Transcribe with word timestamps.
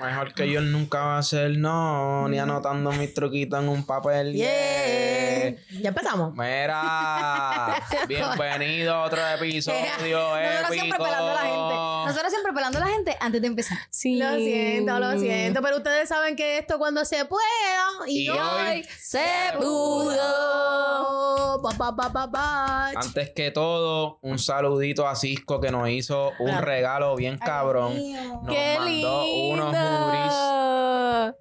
Mejor 0.00 0.34
que 0.34 0.50
yo 0.50 0.60
nunca 0.60 1.00
va 1.00 1.18
a 1.18 1.22
ser 1.22 1.58
no, 1.58 2.28
ni 2.28 2.38
anotando 2.38 2.92
mis 2.92 3.12
truquitos 3.12 3.62
en 3.62 3.68
un 3.68 3.84
papel. 3.84 4.32
Yeah. 4.32 5.19
Ya 5.80 5.88
empezamos. 5.88 6.34
Mira, 6.34 7.82
bienvenido 8.08 8.94
a 8.94 9.04
otro 9.04 9.20
episodio 9.28 9.80
Nosotros 10.40 10.72
siempre 10.72 10.98
pelando 10.98 11.30
a 11.30 11.34
la 11.34 11.40
gente. 11.40 11.74
Nosotros 12.06 12.30
siempre 12.32 12.52
pelando 12.52 12.78
a 12.78 12.80
la 12.80 12.86
gente 12.88 13.16
antes 13.20 13.40
de 13.40 13.46
empezar. 13.46 13.78
Sí. 13.90 14.18
Lo 14.18 14.36
siento, 14.36 14.98
lo 14.98 15.18
siento, 15.18 15.62
pero 15.62 15.76
ustedes 15.78 16.08
saben 16.08 16.36
que 16.36 16.58
esto 16.58 16.78
cuando 16.78 17.04
se 17.04 17.24
pueda 17.24 17.42
y, 18.06 18.24
Y 18.24 18.28
hoy 18.30 18.38
hoy 18.38 18.86
se 18.98 19.24
pudo. 19.58 20.16
Pa, 21.62 21.70
pa, 21.76 21.96
pa, 21.96 22.12
pa, 22.12 22.30
pa. 22.30 22.88
Antes 22.90 23.30
que 23.30 23.50
todo, 23.50 24.18
un 24.22 24.38
saludito 24.38 25.08
a 25.08 25.16
Cisco 25.16 25.60
que 25.60 25.70
nos 25.70 25.88
hizo 25.88 26.32
un 26.38 26.56
regalo 26.58 27.16
bien 27.16 27.38
cabrón. 27.38 27.94
Nos 27.94 28.54
¡Qué 28.54 28.76
mandó 28.78 29.24
lindo! 29.24 29.54
unos 29.54 29.76
hoodies, 29.76 31.34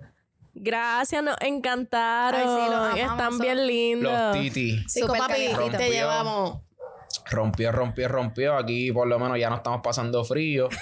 Gracias, 0.62 1.24
nos 1.24 1.38
encantaron. 1.40 2.42
Ay, 2.42 2.46
sí, 2.48 2.52
los 2.70 2.76
amamos, 2.76 2.98
Están 3.00 3.32
son- 3.32 3.40
bien 3.40 3.66
lindos. 3.68 4.12
los 4.12 4.32
titi. 4.34 4.84
Súper 4.90 5.18
papi, 5.20 5.48
te 5.78 5.90
llevamos. 5.90 6.60
Rompió, 7.32 7.72
rompió, 7.72 8.08
rompió. 8.08 8.58
Aquí 8.58 8.92
por 8.92 9.08
lo 9.08 9.18
menos 9.20 9.40
ya 9.40 9.50
no 9.50 9.56
estamos 9.58 9.80
pasando 9.82 10.24
frío. 10.26 10.68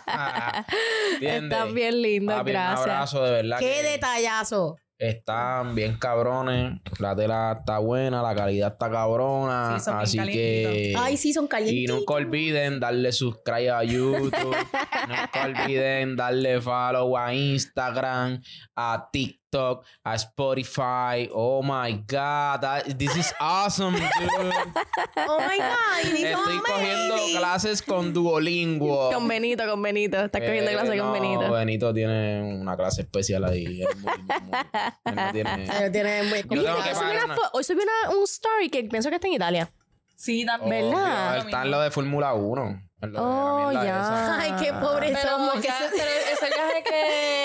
Están 1.20 1.74
bien 1.74 2.00
lindos, 2.02 2.36
Papi, 2.36 2.50
Un 2.50 2.52
gracias. 2.54 2.80
abrazo, 2.80 3.24
de 3.24 3.30
verdad. 3.32 3.58
Qué 3.58 3.66
que 3.70 3.82
detallazo. 3.82 4.76
Están 5.00 5.74
bien 5.74 5.96
cabrones. 5.96 6.78
La 6.98 7.16
tela 7.16 7.56
está 7.58 7.78
buena, 7.78 8.22
la 8.22 8.34
calidad 8.34 8.72
está 8.72 8.90
cabrona. 8.90 9.78
Sí, 9.78 9.84
son 9.86 9.94
bien 9.94 10.02
así 10.02 10.16
que. 10.18 10.22
calientitos. 10.62 11.02
Ay, 11.02 11.16
sí, 11.16 11.32
son 11.32 11.44
Y 11.46 11.48
calientitos. 11.48 11.96
nunca 12.00 12.14
olviden 12.14 12.80
darle 12.80 13.10
subscribe 13.10 13.70
a 13.70 13.82
YouTube. 13.82 14.54
nunca 15.08 15.44
olviden 15.46 16.16
darle 16.16 16.60
follow 16.60 17.16
a 17.16 17.32
Instagram, 17.34 18.42
a 18.76 19.08
TikTok, 19.10 19.39
a 19.54 20.14
Spotify. 20.16 21.28
Oh 21.32 21.62
my 21.62 21.92
God. 22.06 22.60
that- 22.60 22.84
this 22.98 23.16
is 23.16 23.32
awesome, 23.40 23.94
dude. 23.96 24.00
Oh 25.16 25.38
my 25.40 25.58
God. 25.58 26.14
Estoy 26.16 26.58
cogiendo 26.60 27.16
clases 27.38 27.82
con 27.82 28.12
Duolingo. 28.12 29.10
Con 29.12 29.26
Benito, 29.28 29.66
con 29.68 29.82
Benito. 29.82 30.18
Estás 30.24 30.40
cogiendo 30.40 30.70
Eh, 30.70 30.74
clase 30.74 30.88
con 30.98 31.06
no, 31.06 31.12
Benito. 31.12 31.52
Benito 31.52 31.94
tiene 31.94 32.42
una 32.60 32.76
clase 32.76 33.02
especial 33.02 33.44
ahí. 33.44 33.82
Él 33.82 33.88
muy- 33.96 34.12
muy- 34.22 34.58
él 35.04 35.14
no 35.16 35.32
tiene- 35.32 35.70
Ay, 35.70 35.90
tiene 35.92 36.22
muy 36.24 36.38
Yo 36.42 36.48
tengo 36.48 36.82
que 36.82 36.88
Hoy 36.90 36.94
subí 36.94 37.00
pagar 37.00 37.24
una 37.24 37.36
Hoy 37.52 37.64
subí 37.64 37.80
una- 37.82 38.16
un 38.16 38.24
story 38.24 38.68
que 38.70 38.84
pienso 38.84 39.08
que 39.08 39.16
está 39.16 39.26
en 39.26 39.34
Italia. 39.34 39.70
Sí, 40.16 40.44
también. 40.44 40.84
Obvio, 40.86 40.96
¿Verdad? 40.98 41.36
Él 41.36 41.42
está 41.46 41.62
en 41.62 41.70
lo 41.70 41.80
de 41.80 41.90
Fórmula 41.90 42.34
1. 42.34 42.82
en 43.02 43.12
lo 43.12 43.18
de 43.20 43.26
la 43.26 43.66
Oh, 43.66 43.72
ya. 43.72 43.80
esa. 43.80 44.40
Ay, 44.40 44.52
qué 44.60 44.72
pobre 44.74 45.08
Pero, 45.14 45.28
somos. 45.30 45.54
que 45.54 45.62
ya- 45.68 45.78
se- 45.78 45.90
pero 45.96 46.10
ese 46.32 46.46
viaje 46.46 46.82
que. 46.84 47.39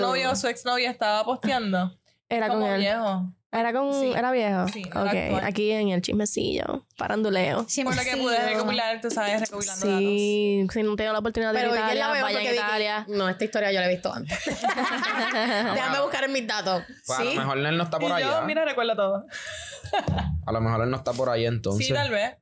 Su 0.00 0.06
novio 0.06 0.30
o 0.32 0.36
su 0.36 0.46
exnovia 0.48 0.90
estaba 0.90 1.24
posteando. 1.24 1.98
Era 2.28 2.48
con 2.48 2.60
como 2.60 2.72
él. 2.74 2.80
viejo. 2.80 3.32
Era 3.50 3.72
con. 3.72 3.94
Sí. 3.94 4.12
Era 4.14 4.30
viejo. 4.30 4.68
Sí, 4.68 4.82
era 4.90 5.02
ok. 5.04 5.08
actual. 5.14 5.44
Aquí 5.46 5.70
en 5.70 5.88
el 5.88 6.02
chismecillo. 6.02 6.84
Paranduleo. 6.98 7.64
Siempre 7.66 7.96
Por 7.96 8.04
lo 8.04 8.10
que 8.10 8.16
sí, 8.16 8.22
pude 8.22 8.38
¿no? 8.38 8.46
recopilar, 8.48 9.00
tú 9.00 9.10
sabes, 9.10 9.40
recopilando 9.40 9.86
Sí, 9.86 10.66
si 10.70 10.82
no 10.82 10.96
tengo 10.96 11.12
la 11.14 11.18
oportunidad 11.20 11.54
de 11.54 11.60
ir 11.60 11.66
Pero 11.70 11.74
a 11.82 11.86
Italia, 11.86 12.08
veo 12.10 12.22
vayan 12.24 12.46
a 12.46 12.52
Italia. 12.52 13.06
No, 13.08 13.26
esta 13.28 13.44
historia 13.44 13.72
yo 13.72 13.80
la 13.80 13.86
he 13.86 13.94
visto 13.94 14.12
antes. 14.12 14.38
Déjame 15.74 16.00
buscar 16.02 16.24
en 16.24 16.32
mis 16.32 16.46
datos. 16.46 16.82
Pues 17.06 17.18
a 17.18 17.24
lo 17.24 17.30
¿Sí? 17.30 17.36
mejor 17.38 17.58
él 17.58 17.76
no 17.78 17.84
está 17.84 17.98
por 17.98 18.10
Y 18.10 18.12
allá. 18.12 18.40
yo, 18.40 18.42
mira, 18.46 18.64
recuerdo 18.66 18.94
todo. 18.96 19.26
A 20.46 20.52
lo 20.52 20.60
mejor 20.60 20.82
él 20.84 20.90
no 20.90 20.96
está 20.98 21.12
por 21.14 21.30
allá 21.30 21.48
entonces. 21.48 21.86
Sí, 21.86 21.92
tal 21.94 22.10
vez. 22.10 22.36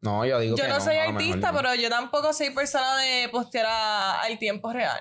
No, 0.00 0.24
yo 0.24 0.38
digo 0.38 0.56
Yo 0.56 0.62
que 0.62 0.68
no 0.70 0.78
no. 0.78 0.84
soy 0.84 0.96
artista, 0.96 1.50
no. 1.50 1.58
pero 1.58 1.74
yo 1.74 1.88
tampoco 1.90 2.32
soy 2.32 2.50
persona 2.50 2.96
de 2.98 3.28
postear 3.30 3.66
al 3.66 4.38
tiempo 4.38 4.72
real. 4.72 5.00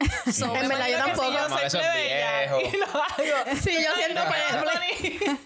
So, 0.32 0.54
En 0.54 0.68
verdad, 0.68 0.88
yo 0.88 0.96
que 0.96 1.02
tampoco. 1.02 1.28
Si 1.28 1.34
yo 1.34 1.48
soy 1.48 1.66
eso 1.66 1.78
es 1.78 1.86
plebeya 1.86 2.60
y 2.60 2.76
lo 2.76 2.86
hago. 2.86 3.56
Sí, 3.62 3.70
yo 3.72 3.94
siento 3.96 4.22
Play. 4.26 5.18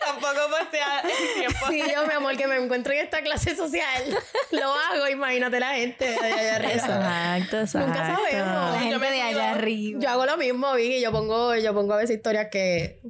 Tampoco 0.00 0.50
postear 0.50 1.04
el 1.04 1.34
tiempo. 1.34 1.66
Sí, 1.68 1.82
yo, 1.94 2.06
mi 2.06 2.14
amor, 2.14 2.36
que 2.36 2.46
me 2.46 2.56
encuentro 2.56 2.92
en 2.92 3.00
esta 3.00 3.22
clase 3.22 3.54
social. 3.54 4.18
Lo 4.50 4.72
hago, 4.72 5.08
imagínate 5.08 5.60
la 5.60 5.74
gente 5.74 6.10
de 6.10 6.18
allá 6.18 6.56
arriba. 6.56 6.72
Exacto, 6.72 7.60
exacto. 7.60 7.88
Nunca 7.88 8.16
sabemos. 8.16 8.72
La 8.72 8.72
Yo 8.72 8.80
gente 8.80 8.98
me 8.98 9.10
de 9.10 9.22
allá 9.22 9.50
arriba. 9.52 10.00
Yo 10.02 10.08
hago 10.10 10.26
lo 10.26 10.36
mismo, 10.36 10.72
Vicky. 10.74 11.00
Yo 11.00 11.12
pongo, 11.12 11.54
yo 11.56 11.74
pongo 11.74 11.94
a 11.94 11.98
veces 11.98 12.16
historias 12.16 12.48
que 12.50 13.00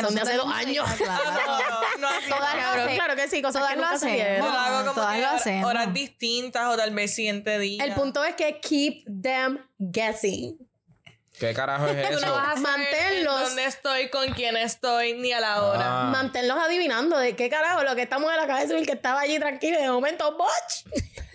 Que 0.00 0.06
son 0.06 0.14
de 0.14 0.20
hace 0.22 0.36
dos 0.36 0.52
años. 0.52 0.86
claro. 0.96 1.22
No, 1.98 2.10
no. 2.10 2.36
Todas 2.36 2.54
lo 2.86 2.94
claro 2.94 3.16
que 3.16 3.26
sí, 3.28 3.40
cosas 3.40 3.62
Todas 3.62 3.70
que 3.70 3.76
lo 3.76 3.82
nunca 3.84 3.96
hacen. 3.96 4.08
salieron. 4.10 4.36
Yo 4.46 4.52
lo 4.52 4.58
hago 4.58 4.78
como 4.80 4.92
Todas 4.94 5.18
lo 5.18 5.26
hor- 5.26 5.34
hacemos. 5.36 5.70
horas 5.70 5.94
distintas 5.94 6.66
o 6.68 6.76
tal 6.76 6.90
vez 6.94 7.14
siguiente 7.14 7.58
día. 7.58 7.82
El 7.82 7.94
punto 7.94 8.22
es 8.22 8.34
que 8.34 8.60
keep 8.60 9.04
them 9.22 9.58
guessing. 9.78 10.58
¿Qué 11.38 11.54
carajo 11.54 11.86
es 11.86 12.08
Tú 12.10 12.16
eso? 12.18 12.26
no 12.26 12.32
vas 12.32 12.58
a 12.64 12.74
en 13.18 13.24
dónde 13.24 13.64
estoy, 13.64 14.08
con 14.10 14.28
quién 14.34 14.56
estoy, 14.58 15.14
ni 15.14 15.32
a 15.32 15.40
la 15.40 15.62
hora. 15.62 15.84
Ah. 15.84 16.10
Manténlos 16.10 16.58
adivinando 16.58 17.16
de 17.18 17.34
qué 17.36 17.48
carajo 17.48 17.82
lo 17.82 17.94
que 17.94 18.02
estamos 18.02 18.30
en 18.30 18.36
la 18.36 18.46
cabeza 18.46 18.74
y 18.74 18.78
el 18.78 18.86
que 18.86 18.92
estaba 18.92 19.20
allí 19.20 19.38
tranquilo 19.38 19.78
y 19.78 19.82
de 19.82 19.90
momento, 19.90 20.36
¡Botch! 20.36 20.84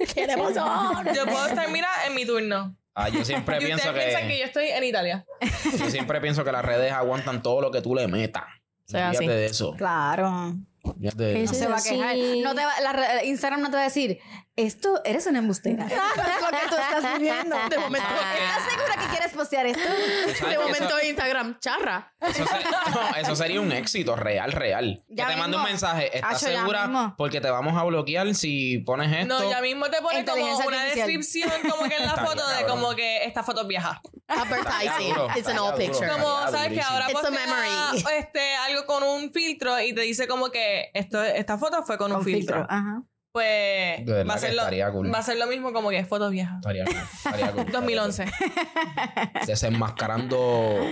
¿Qué 0.13 0.27
le 0.27 0.37
pasó? 0.37 1.03
Yo 1.13 1.25
puedo 1.25 1.45
estar, 1.47 1.69
mira, 1.69 1.87
en 2.07 2.13
mi 2.15 2.25
turno. 2.25 2.75
Ah, 2.93 3.09
yo 3.09 3.23
siempre 3.25 3.57
Y 3.61 3.65
pienso 3.65 3.87
ustedes 3.89 4.05
piensan 4.05 4.27
que, 4.27 4.33
que 4.33 4.39
yo 4.39 4.45
estoy 4.45 4.67
en 4.67 4.83
Italia. 4.83 5.25
yo 5.79 5.89
siempre 5.89 6.19
pienso 6.21 6.43
que 6.43 6.51
las 6.51 6.63
redes 6.65 6.91
aguantan 6.91 7.41
todo 7.41 7.61
lo 7.61 7.71
que 7.71 7.81
tú 7.81 7.95
le 7.95 8.07
metas. 8.07 8.43
sea, 8.85 9.09
Fíjate 9.11 9.25
así. 9.25 9.27
de 9.27 9.45
eso. 9.45 9.73
Claro. 9.77 10.55
Fíjate 10.99 11.23
de 11.23 11.33
No 11.35 11.39
eso. 11.39 11.53
Ese- 11.53 11.63
se 11.63 11.67
va 11.69 11.77
a 11.77 11.83
quejar. 11.83 12.15
No 12.43 12.55
te 12.55 12.65
va- 12.65 12.79
la 12.81 12.93
re- 12.93 13.25
Instagram 13.27 13.61
no 13.61 13.69
te 13.69 13.75
va 13.75 13.81
a 13.81 13.85
decir, 13.85 14.19
esto 14.65 15.01
eres 15.05 15.25
una 15.27 15.39
embustera. 15.39 15.85
Es 15.91 16.41
lo 16.41 16.47
que 16.57 16.67
tú 16.69 16.75
estás 16.75 17.13
viviendo. 17.19 17.55
De 17.69 17.77
momento, 17.77 18.07
¿Estás 18.09 18.71
segura 18.71 18.95
que 19.01 19.07
quieres 19.11 19.31
postear 19.33 19.65
esto? 19.67 19.81
¿Tú 19.83 20.35
sabes 20.35 20.57
de 20.57 20.63
momento 20.63 20.97
eso, 20.97 21.07
Instagram, 21.07 21.59
charra. 21.59 22.13
eso 22.19 22.45
se- 22.45 22.91
no, 22.91 23.15
eso 23.17 23.35
sería 23.35 23.61
un 23.61 23.71
éxito 23.71 24.15
real, 24.15 24.51
real. 24.51 25.03
Ya 25.09 25.27
que 25.27 25.33
te 25.33 25.39
mande 25.39 25.57
un 25.57 25.63
mensaje. 25.63 26.15
¿Estás 26.15 26.43
Acho, 26.43 26.45
segura? 26.47 27.13
Porque 27.17 27.39
te 27.41 27.49
vamos 27.49 27.77
a 27.79 27.83
bloquear 27.83 28.33
si 28.35 28.79
pones 28.79 29.11
esto. 29.11 29.39
No, 29.39 29.49
ya 29.49 29.61
mismo 29.61 29.85
te 29.89 30.01
pone 30.01 30.25
como 30.25 30.43
una 30.43 30.81
artificial. 30.81 30.95
descripción 30.95 31.51
como 31.69 31.87
que 31.89 31.95
en 31.97 32.05
la 32.05 32.15
foto 32.15 32.47
de 32.49 32.65
como 32.65 32.95
que 32.95 33.23
esta 33.25 33.43
foto 33.43 33.61
es 33.61 33.67
vieja. 33.67 34.01
Advertising. 34.27 35.09
duro, 35.13 35.27
It's 35.35 35.47
an 35.47 35.59
old 35.59 35.75
picture. 35.77 36.07
Como, 36.09 36.25
¿sabes 36.49 36.73
que 36.73 36.81
ahora 36.81 37.09
It's 37.11 37.23
a 37.23 37.31
memory. 37.31 38.03
este, 38.17 38.55
algo 38.55 38.85
con 38.85 39.03
un 39.03 39.31
filtro 39.31 39.79
y 39.79 39.93
te 39.93 40.01
dice 40.01 40.27
como 40.27 40.49
que 40.51 40.89
esto, 40.93 41.21
esta 41.23 41.57
foto 41.57 41.83
fue 41.83 41.97
con 41.97 42.11
un 42.11 42.17
Con 42.17 42.25
filtro. 42.25 42.57
filtro. 42.57 42.73
Ajá. 42.75 43.03
Verdad 43.33 44.29
va 44.29 44.33
a, 44.33 44.37
ser 44.37 44.53
lo, 44.53 44.61
estaría 44.61 44.91
cool. 44.91 45.13
va 45.13 45.19
a 45.19 45.23
ser 45.23 45.37
lo 45.37 45.47
mismo 45.47 45.73
como 45.73 45.89
que 45.89 46.03
fotos 46.05 46.31
viejas. 46.31 46.55
Estaría 46.57 46.85
cool, 46.85 46.95
estaría 46.95 47.51
cool, 47.51 47.59
estaría 47.67 47.79
2011. 47.79 48.25
cool. 48.25 49.45
Desenmascarando 49.47 50.89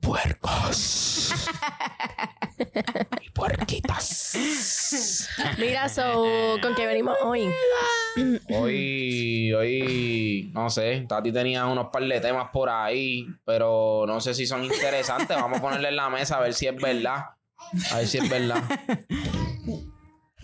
puercos. 0.00 1.34
y 3.22 3.30
puerquitas. 3.30 4.36
Mira, 5.58 5.88
so, 5.88 6.56
¿con 6.62 6.74
qué 6.74 6.86
venimos 6.86 7.16
hoy? 7.22 7.50
Hoy, 8.50 9.52
hoy, 9.52 10.50
no 10.54 10.70
sé, 10.70 11.04
Tati 11.08 11.32
tenía 11.32 11.66
unos 11.66 11.88
par 11.88 12.04
de 12.04 12.20
temas 12.20 12.48
por 12.52 12.68
ahí, 12.68 13.26
pero 13.44 14.04
no 14.06 14.20
sé 14.20 14.34
si 14.34 14.46
son 14.46 14.64
interesantes. 14.64 15.36
Vamos 15.36 15.58
a 15.58 15.62
ponerle 15.62 15.88
en 15.88 15.96
la 15.96 16.10
mesa 16.10 16.36
a 16.36 16.40
ver 16.40 16.54
si 16.54 16.66
es 16.66 16.76
verdad. 16.76 17.24
A 17.90 17.98
ver 17.98 18.06
si 18.06 18.18
es 18.18 18.28
verdad. 18.28 18.62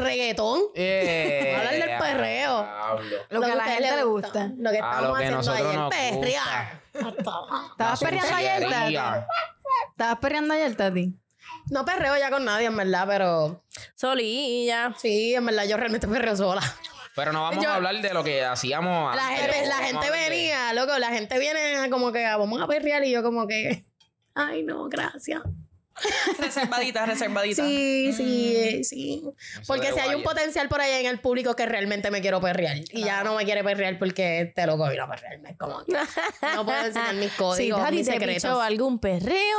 Reggaetón. 0.00 0.60
Eh, 0.74 1.54
Hablar 1.56 1.74
del 1.74 1.98
perreo. 1.98 2.68
Lo 3.30 3.40
que 3.40 3.52
a 3.52 3.54
la 3.54 3.64
gente 3.64 3.96
le 3.96 4.02
gusta. 4.04 4.50
Lo 4.56 4.70
que 4.70 4.76
A 4.78 4.80
estábamos 4.80 5.08
lo 5.08 5.14
que 5.14 5.24
haciendo 5.24 5.36
nosotros 5.38 5.66
ayer. 5.66 5.78
nos 5.78 5.90
Perrear. 5.94 6.80
¿Estabas 7.70 8.00
perreando 8.00 8.34
ayer, 8.34 8.68
Tati? 8.68 8.96
¿Estabas 9.92 10.18
perreando 10.20 10.54
ayer, 10.54 10.74
Tati? 10.76 11.14
No 11.70 11.84
perreo 11.84 12.16
ya 12.16 12.30
con 12.30 12.44
nadie, 12.44 12.66
en 12.66 12.76
verdad, 12.76 13.04
pero 13.06 13.64
Solilla. 13.94 14.94
sí, 14.98 15.34
en 15.34 15.46
verdad, 15.46 15.64
yo 15.64 15.76
realmente 15.76 16.08
perreo 16.08 16.36
sola. 16.36 16.62
Pero 17.14 17.32
no 17.32 17.42
vamos 17.42 17.62
Yo- 17.62 17.70
a 17.70 17.74
hablar 17.76 17.96
de 18.00 18.14
lo 18.14 18.22
que 18.24 18.44
hacíamos 18.44 19.14
La 19.14 19.28
antes, 19.28 19.40
gente, 19.52 19.66
la 19.68 19.76
gente 19.76 20.10
venía, 20.10 20.72
loco, 20.72 20.96
la 20.98 21.08
gente 21.08 21.38
viene 21.38 21.88
como 21.90 22.12
que 22.12 22.24
ah, 22.24 22.36
vamos 22.36 22.60
a 22.62 22.66
perrear 22.66 23.04
y 23.04 23.10
yo 23.10 23.22
como 23.22 23.46
que, 23.46 23.84
ay 24.34 24.62
no, 24.62 24.88
gracias. 24.88 25.42
reservadita, 26.38 27.06
reservadita. 27.06 27.64
Sí, 27.64 28.12
sí, 28.16 28.84
sí. 28.84 29.22
Eso 29.52 29.62
Porque 29.66 29.92
si 29.92 29.98
hay 30.00 30.14
un 30.14 30.22
potencial 30.22 30.68
por 30.68 30.80
ahí 30.80 31.04
en 31.04 31.06
el 31.06 31.20
público 31.20 31.54
que 31.56 31.66
realmente 31.66 32.10
me 32.10 32.20
quiero 32.20 32.40
perrear 32.40 32.76
y 32.90 33.04
ya 33.04 33.22
no 33.24 33.34
me 33.36 33.44
quiere 33.44 33.62
perrear 33.64 33.98
porque 33.98 34.40
este 34.42 34.66
loco 34.66 34.88
vino 34.88 35.04
a 35.04 35.10
perrearme. 35.10 35.56
Como 35.56 35.84
que 35.84 35.92
no 36.54 36.64
puedo 36.64 36.84
enseñar 36.86 37.14
mis 37.14 37.30
Si 37.32 37.36
códigos, 37.36 37.80
Tati 37.82 37.96
mis 37.96 38.06
te 38.06 38.12
secretos. 38.12 38.60
algún 38.62 38.98
perreo, 38.98 39.58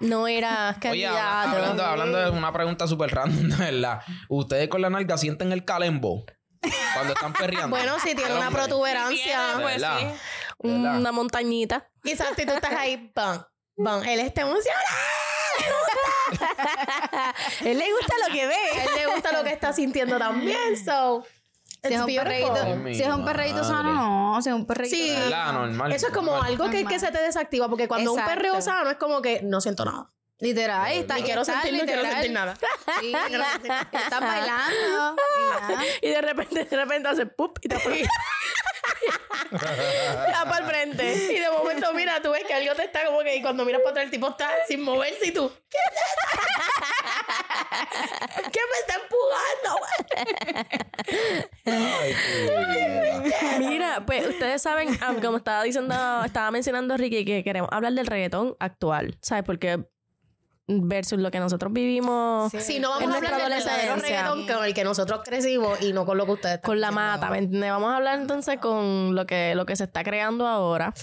no 0.00 0.26
eras 0.26 0.76
Oye, 0.90 1.06
habla- 1.06 1.20
candidato. 1.20 1.56
hablando, 1.56 1.84
hablando 1.84 2.18
de 2.18 2.30
una 2.30 2.52
pregunta 2.52 2.86
súper 2.86 3.10
random, 3.10 3.48
de 3.50 3.56
verdad. 3.72 4.00
¿Ustedes 4.28 4.68
con 4.68 4.82
la 4.82 4.90
nalga 4.90 5.16
sienten 5.18 5.52
el 5.52 5.64
calembo? 5.64 6.24
Cuando 6.94 7.14
están 7.14 7.32
perreando. 7.32 7.68
Bueno, 7.76 7.96
si 7.98 8.14
tiene 8.14 8.34
una 8.36 8.50
protuberancia. 8.50 9.54
Sí, 9.56 9.60
pues 9.62 9.82
sí. 9.82 10.06
Una 10.68 11.10
montañita. 11.12 11.88
Quizás 12.04 12.28
si 12.36 12.46
tú 12.46 12.52
estás 12.52 12.72
ahí, 12.74 13.10
bam, 13.14 13.44
bam, 13.76 14.02
él 14.04 14.20
está 14.20 14.42
emocionado. 14.42 14.82
él 17.64 17.78
le 17.78 17.92
gusta 17.92 18.14
lo 18.26 18.32
que 18.32 18.46
ve. 18.46 18.56
él 18.84 18.90
le 18.96 19.06
gusta 19.06 19.32
lo 19.32 19.44
que 19.44 19.52
está 19.52 19.72
sintiendo 19.72 20.18
también, 20.18 20.82
so. 20.82 21.24
Si 21.84 21.92
es 21.94 22.00
un 22.00 22.06
perreíto, 22.14 22.54
Ay, 22.54 22.94
si 22.94 23.02
es 23.02 23.08
un 23.08 23.24
perreíto 23.24 23.64
sano, 23.64 23.92
no. 23.92 24.40
Si 24.42 24.48
es 24.48 24.54
un 24.54 24.66
perreíto 24.66 24.96
Sí. 24.96 25.16
sano. 25.30 25.66
Normal. 25.66 25.92
Eso 25.92 26.06
es 26.06 26.12
como 26.12 26.30
normal. 26.32 26.52
algo 26.52 26.70
que, 26.70 26.84
que 26.84 27.00
se 27.00 27.10
te 27.10 27.20
desactiva, 27.20 27.68
porque 27.68 27.88
cuando 27.88 28.12
un 28.12 28.24
perreo 28.24 28.60
sano 28.62 28.88
es 28.90 28.96
como 28.98 29.20
que 29.20 29.40
no 29.42 29.60
siento 29.60 29.84
nada. 29.84 30.08
Literal, 30.38 30.80
ahí 30.82 30.98
está. 30.98 31.16
Ni 31.16 31.22
quiero 31.22 31.42
está 31.42 31.60
sentir, 31.62 31.80
no 31.80 31.84
quiero 31.86 32.02
sentir 32.02 32.32
nada. 32.32 32.56
Sí, 33.00 33.12
estás 33.92 34.20
bailando. 34.20 35.16
Y 36.02 36.08
de 36.08 36.20
repente, 36.20 36.64
de 36.64 36.76
repente 36.76 37.08
hace 37.08 37.26
pup 37.26 37.58
y 37.62 37.68
te 37.68 37.76
Ya 39.52 40.44
para 40.44 40.58
el 40.58 40.64
frente. 40.64 41.14
Y 41.32 41.38
de 41.38 41.50
momento, 41.50 41.92
mira, 41.94 42.20
tú 42.22 42.30
ves 42.30 42.44
que 42.44 42.54
algo 42.54 42.74
te 42.74 42.84
está 42.84 43.04
como 43.06 43.20
que 43.20 43.36
y 43.36 43.42
cuando 43.42 43.64
miras 43.64 43.80
para 43.80 43.90
atrás, 43.90 44.04
el 44.06 44.10
tipo 44.10 44.28
está 44.28 44.50
sin 44.66 44.82
moverse 44.82 45.26
y 45.26 45.32
tú. 45.32 45.50
¿Qué 45.68 45.78
es? 45.78 46.02
¿Qué 48.52 48.60
me 48.70 48.78
está 48.80 48.94
empujando, 49.02 49.70
güey? 49.78 50.02
Ay. 51.66 52.14
Mira, 53.58 54.04
pues 54.06 54.26
ustedes 54.26 54.62
saben, 54.62 54.98
ah, 55.00 55.14
como 55.22 55.36
estaba 55.38 55.62
diciendo, 55.62 55.94
estaba 56.24 56.50
mencionando 56.50 56.96
Ricky, 56.96 57.24
que 57.24 57.44
queremos 57.44 57.70
hablar 57.72 57.92
del 57.92 58.06
reggaetón 58.06 58.56
actual, 58.58 59.16
¿sabes? 59.20 59.44
Porque 59.44 59.84
versus 60.68 61.18
lo 61.18 61.30
que 61.30 61.40
nosotros 61.40 61.72
vivimos 61.72 62.52
Si 62.52 62.78
no 62.78 62.98
en 63.00 63.00
vamos 63.10 63.16
a 63.16 63.20
nuestra 63.20 63.36
hablar 63.36 63.50
del 63.50 63.58
verdadero 63.64 63.92
adolescencia. 63.94 64.22
reggaetón 64.28 64.46
con 64.56 64.64
el 64.64 64.74
que 64.74 64.84
nosotros 64.84 65.20
crecimos 65.24 65.82
y 65.82 65.92
no 65.92 66.06
con 66.06 66.16
lo 66.18 66.24
que 66.26 66.32
ustedes 66.32 66.54
están 66.56 66.68
con 66.68 66.80
la 66.80 66.90
mata, 66.90 67.30
¿me 67.30 67.38
entiendes? 67.38 67.70
Vamos 67.70 67.92
a 67.92 67.96
hablar 67.96 68.20
entonces 68.20 68.58
con 68.60 69.14
lo 69.14 69.26
que, 69.26 69.54
lo 69.54 69.66
que 69.66 69.76
se 69.76 69.84
está 69.84 70.04
creando 70.04 70.46
ahora. 70.46 70.94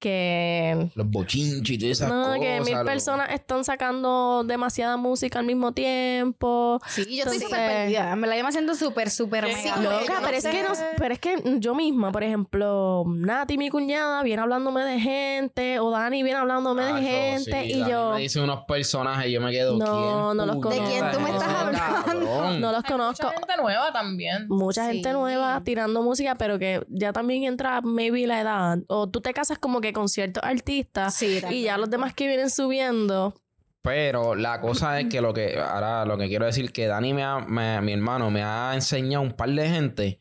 Que 0.00 0.88
Los 0.94 1.10
bochinchis 1.10 1.76
y 1.76 1.78
todas 1.78 1.92
esas 1.98 2.08
no, 2.08 2.22
cosas. 2.24 2.40
que 2.40 2.60
mil 2.62 2.74
lo- 2.78 2.84
personas 2.86 3.30
están 3.32 3.64
sacando 3.64 4.42
demasiada 4.44 4.96
música 4.96 5.38
al 5.40 5.44
mismo 5.44 5.72
tiempo. 5.72 6.80
Sí, 6.88 7.04
yo 7.18 7.24
estoy 7.24 7.38
súper 7.38 7.68
perdida. 7.70 8.10
En 8.12 8.20
verdad, 8.22 8.36
yo 8.38 8.44
me 8.44 8.52
siento 8.52 8.74
súper, 8.74 9.10
súper 9.10 9.46
Sí, 9.48 9.54
mega. 9.54 9.76
no. 9.76 9.90
Loca, 10.00 10.14
no 10.20 10.20
pero 10.26 10.36
es 10.38 10.42
sé. 10.42 10.50
que 10.52 10.62
no, 10.62 10.70
pero 10.96 11.12
es 11.14 11.20
que 11.20 11.42
yo 11.58 11.74
misma, 11.74 12.10
por 12.12 12.24
ejemplo, 12.24 13.04
Nati, 13.06 13.58
mi 13.58 13.68
cuñada, 13.68 14.22
viene 14.22 14.40
hablándome 14.40 14.82
de 14.84 14.98
gente, 15.00 15.78
o 15.80 15.90
Dani 15.90 16.22
viene 16.22 16.38
hablándome 16.38 16.82
de 16.82 16.92
Acho, 16.92 17.02
gente, 17.02 17.62
sí, 17.64 17.72
y 17.72 17.78
Dani 17.80 17.90
yo 17.92 18.12
me 18.14 18.20
dice 18.22 18.40
unos 18.40 18.64
personajes 18.66 19.26
y 19.28 19.32
yo 19.32 19.40
me 19.42 19.50
quedo. 19.52 19.76
No, 19.76 19.84
¿quién 19.84 20.36
no 20.38 20.46
los 20.46 20.56
conozco. 20.56 20.70
¿De 20.70 20.90
quién 20.90 21.10
tú 21.12 21.20
me 21.20 21.28
es 21.28 21.34
estás 21.36 21.54
hablando? 21.54 22.58
no 22.58 22.72
los 22.72 22.82
conozco. 22.84 23.26
mucha 23.26 23.38
gente 23.38 23.52
nueva 23.60 23.92
también. 23.92 24.46
Mucha 24.48 24.86
Sí. 24.86 24.92
gente 24.94 25.12
nueva 25.12 25.60
tirando 25.62 26.02
música, 26.02 26.36
pero 26.36 26.58
que 26.58 26.82
ya 26.88 27.12
también 27.12 27.44
entra 27.44 27.82
maybe 27.82 28.26
la 28.26 28.40
edad. 28.40 28.78
O 28.88 29.06
tú 29.08 29.20
te 29.20 29.34
casas 29.34 29.58
como 29.58 29.80
que 29.82 29.89
con 29.92 30.08
ciertos 30.08 30.42
artistas 30.44 31.14
Sí, 31.14 31.40
y 31.50 31.62
ya 31.64 31.76
los 31.78 31.90
demás 31.90 32.14
que 32.14 32.26
vienen 32.26 32.50
subiendo. 32.50 33.34
Pero 33.82 34.34
la 34.34 34.60
cosa 34.60 35.00
es 35.00 35.08
que 35.08 35.20
lo 35.22 35.32
que 35.32 35.58
ahora 35.58 36.04
lo 36.04 36.18
que 36.18 36.28
quiero 36.28 36.44
decir 36.46 36.70
que 36.72 36.86
Dani 36.86 37.14
me 37.14 37.22
ha- 37.24 37.38
me- 37.40 37.80
mi 37.80 37.92
hermano 37.94 38.30
me 38.30 38.42
ha 38.42 38.72
enseñado 38.74 39.22
un 39.22 39.32
par 39.32 39.48
de 39.50 39.68
gente. 39.68 40.20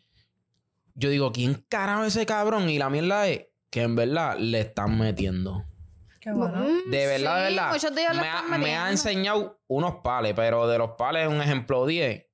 Yo 0.95 1.09
digo, 1.09 1.31
¿quién 1.31 1.65
carajo 1.67 2.03
es 2.03 2.15
ese 2.15 2.25
cabrón? 2.25 2.69
Y 2.69 2.77
la 2.79 2.89
mierda 2.89 3.27
es 3.27 3.47
que 3.69 3.81
en 3.83 3.95
verdad 3.95 4.37
le 4.37 4.61
están 4.61 4.97
metiendo. 4.97 5.65
Qué 6.21 6.31
bueno. 6.31 6.57
Mm, 6.57 6.89
De 6.91 7.05
verdad, 7.07 7.43
de 7.43 7.49
sí, 7.49 7.55
verdad. 7.55 7.71
muchos 7.73 7.95
de 7.95 8.01
ellos 8.01 8.15
lo 8.15 8.21
me, 8.21 8.27
ha, 8.29 8.41
me 8.57 8.75
ha 8.77 8.91
enseñado 8.91 9.59
unos 9.67 9.95
pales, 10.03 10.33
pero 10.35 10.67
de 10.67 10.77
los 10.77 10.91
pales, 10.97 11.27
un 11.27 11.41
ejemplo 11.41 11.85
10, 11.85 12.25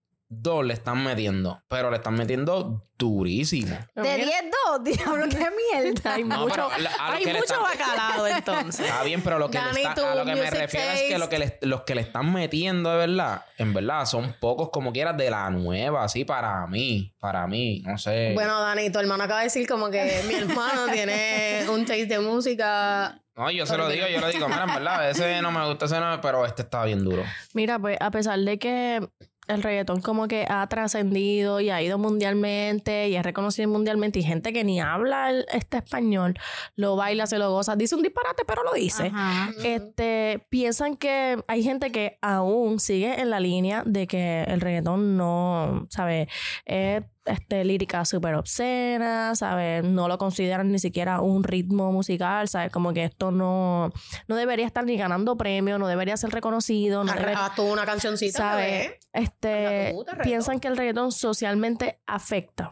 dos 0.42 0.66
le 0.66 0.74
están 0.74 1.04
metiendo. 1.04 1.62
Pero 1.68 1.90
le 1.90 1.98
están 1.98 2.16
metiendo 2.16 2.82
durísimo. 2.98 3.78
De 3.96 4.16
10 4.16 4.30
2, 4.68 4.84
diablo, 4.98 5.26
qué 5.30 5.48
mierda. 5.82 6.14
Hay 6.14 6.24
No, 6.24 6.40
mucho, 6.42 6.70
pero 6.70 6.70
la- 6.84 6.90
a 6.92 7.10
lo 7.12 7.16
hay 7.18 7.24
que 7.24 7.34
le 7.34 7.40
mucho 7.40 7.54
están- 7.54 7.64
bacalao 7.64 8.28
entonces. 8.38 8.86
Está 8.86 9.04
bien, 9.04 9.22
pero 9.22 9.38
lo 9.40 9.50
que, 9.50 9.58
le 9.58 9.64
Dani, 9.66 9.82
está- 9.82 10.12
a 10.12 10.16
lo 10.16 10.26
que 10.26 10.36
me 10.36 10.50
refiero 10.50 10.92
es 10.92 11.02
que, 11.04 11.18
lo 11.18 11.30
que 11.30 11.40
le- 11.40 11.60
los 11.62 11.82
que 11.82 11.96
le 11.96 12.02
están 12.02 12.32
metiendo 12.32 12.92
de 12.92 12.98
verdad, 13.08 13.44
en 13.58 13.74
verdad, 13.74 14.06
son 14.06 14.36
pocos 14.40 14.70
como 14.70 14.94
quieras 14.94 15.18
de 15.18 15.30
la 15.30 15.50
nueva, 15.50 16.04
así 16.04 16.24
para 16.26 16.66
mí, 16.68 17.14
para 17.20 17.48
mí, 17.48 17.82
no 17.86 17.98
sé. 17.98 18.32
Bueno, 18.34 18.62
Dani, 18.62 18.90
tu 18.90 19.00
hermano 19.00 19.24
acaba 19.24 19.40
de 19.42 19.46
decir 19.48 19.68
como 19.68 19.90
que 19.90 20.22
mi 20.28 20.36
hermano 20.36 20.86
tiene 20.92 21.66
un 21.70 21.86
taste 21.86 22.06
de 22.08 22.20
música. 22.20 23.20
no, 23.36 23.52
yo 23.52 23.66
se 23.66 23.76
lo 23.78 23.90
digo, 23.90 24.08
yo 24.08 24.22
le 24.22 24.32
digo, 24.32 24.48
mira, 24.48 24.64
en 24.64 24.74
verdad, 24.74 25.10
ese 25.10 25.42
no 25.42 25.52
me 25.52 25.66
gusta, 25.68 25.86
ese 25.86 26.00
no, 26.00 26.22
pero 26.22 26.46
este 26.46 26.62
está 26.62 26.86
bien 26.86 27.04
duro. 27.04 27.24
Mira, 27.54 27.78
pues 27.78 27.98
a 28.00 28.10
pesar 28.10 28.40
de 28.40 28.58
que 28.58 29.06
el 29.48 29.62
reggaetón 29.64 30.02
como 30.02 30.28
que 30.28 30.46
ha 30.50 30.66
trascendido 30.68 31.60
y 31.62 31.70
ha 31.70 31.82
ido 31.82 31.98
mundialmente 31.98 33.10
y 33.10 33.16
es 33.16 33.24
reconocido 33.24 33.70
mundialmente 33.70 34.20
y 34.20 34.24
gente 34.24 34.54
que 34.54 34.64
ni 34.64 34.80
habla 34.80 35.30
el- 35.30 35.46
este 35.54 35.78
español 35.78 36.36
lo 36.76 36.96
baila, 36.96 37.28
se 37.28 37.38
lo 37.38 37.52
goza, 37.52 37.76
dice 37.76 37.96
un 37.96 38.02
disparate 38.02 38.44
pero 38.46 38.64
lo 38.64 38.74
dice. 38.74 39.12
Ajá. 39.14 39.52
Este, 39.64 40.46
piensan 40.50 40.96
que 40.98 41.44
hay 41.48 41.64
gente 41.64 41.92
que 41.92 42.18
aún 42.22 42.80
sigue 42.80 43.20
en 43.22 43.30
la 43.30 43.40
línea 43.40 43.84
de 43.86 44.08
que 44.08 44.44
el 44.44 44.62
reggaetón 44.62 45.18
no, 45.18 45.88
¿sabes? 45.90 46.28
Es 46.66 47.04
este, 47.26 47.66
lírica 47.66 48.06
súper 48.06 48.36
obscena, 48.36 49.36
¿sabes? 49.36 49.84
No 49.84 50.08
lo 50.08 50.18
consideran 50.18 50.72
ni 50.72 50.80
siquiera 50.80 51.22
un 51.22 51.44
ritmo 51.44 51.92
musical, 51.92 52.48
¿sabes? 52.48 52.72
Como 52.72 52.94
que 52.94 53.04
esto 53.04 53.32
no, 53.32 53.92
no 54.28 54.36
debería 54.36 54.66
estar 54.66 54.86
ni 54.86 54.98
ganando 54.98 55.36
premios, 55.36 55.80
no 55.80 55.88
debería 55.88 56.18
ser 56.18 56.32
reconocido, 56.32 57.04
no 57.04 57.14
debería... 57.14 57.52
Tú 57.56 57.64
una 57.64 57.86
cancioncita, 57.86 58.38
¿Sabes? 58.38 58.92
Este, 59.14 59.96
piensan 60.24 60.60
que 60.60 60.68
el 60.68 60.78
reggaetón 60.78 61.12
socialmente 61.12 62.00
afecta. 62.06 62.72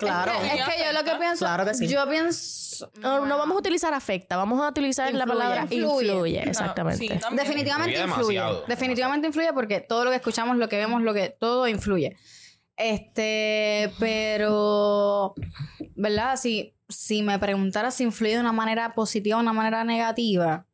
Claro. 0.00 0.32
Es 0.32 0.52
que, 0.52 0.58
es 0.58 0.64
que 0.64 0.84
yo 0.84 0.92
lo 0.92 1.04
que 1.04 1.18
pienso. 1.18 1.44
Claro 1.44 1.64
que 1.66 1.74
sí. 1.74 1.86
Yo 1.86 2.08
pienso. 2.08 2.90
No, 3.00 3.26
no 3.26 3.36
vamos 3.36 3.54
a 3.56 3.58
utilizar 3.58 3.92
afecta, 3.92 4.38
vamos 4.38 4.58
a 4.62 4.68
utilizar 4.68 5.12
la 5.12 5.26
palabra 5.26 5.62
influye, 5.70 6.12
Influye. 6.12 6.42
exactamente. 6.48 6.98
Sí, 6.98 7.08
también. 7.08 7.46
Definitivamente 7.46 8.00
Influye 8.00 8.36
influye. 8.38 8.64
Definitivamente 8.66 9.26
influye 9.26 9.52
porque 9.52 9.80
todo 9.80 10.04
lo 10.04 10.10
que 10.10 10.16
escuchamos, 10.16 10.56
lo 10.56 10.68
que 10.70 10.78
vemos, 10.78 11.02
lo 11.02 11.12
que 11.12 11.36
todo 11.38 11.68
influye. 11.68 12.16
Este, 12.82 13.92
pero, 13.98 15.34
¿verdad? 15.96 16.36
Si, 16.36 16.74
si 16.88 17.22
me 17.22 17.38
preguntara 17.38 17.90
si 17.90 18.04
influye 18.04 18.34
de 18.34 18.40
una 18.40 18.52
manera 18.52 18.94
positiva 18.94 19.36
o 19.36 19.40
una 19.40 19.52
manera 19.52 19.84
negativa, 19.84 20.66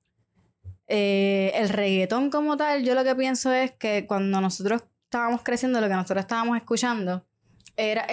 eh, 0.87 1.51
el 1.57 1.69
reggaetón 1.69 2.31
como 2.31 2.57
tal, 2.57 2.85
yo 2.85 2.95
lo 2.95 3.03
que 3.03 3.17
pienso 3.17 3.53
es 3.53 3.73
que 3.73 4.07
cuando 4.07 4.41
nosotros 4.41 4.85
estábamos 5.05 5.43
creciendo, 5.43 5.81
lo 5.81 5.89
que 5.89 5.95
nosotros 5.95 6.21
estábamos 6.21 6.57
escuchando, 6.57 7.27
era, 7.77 8.07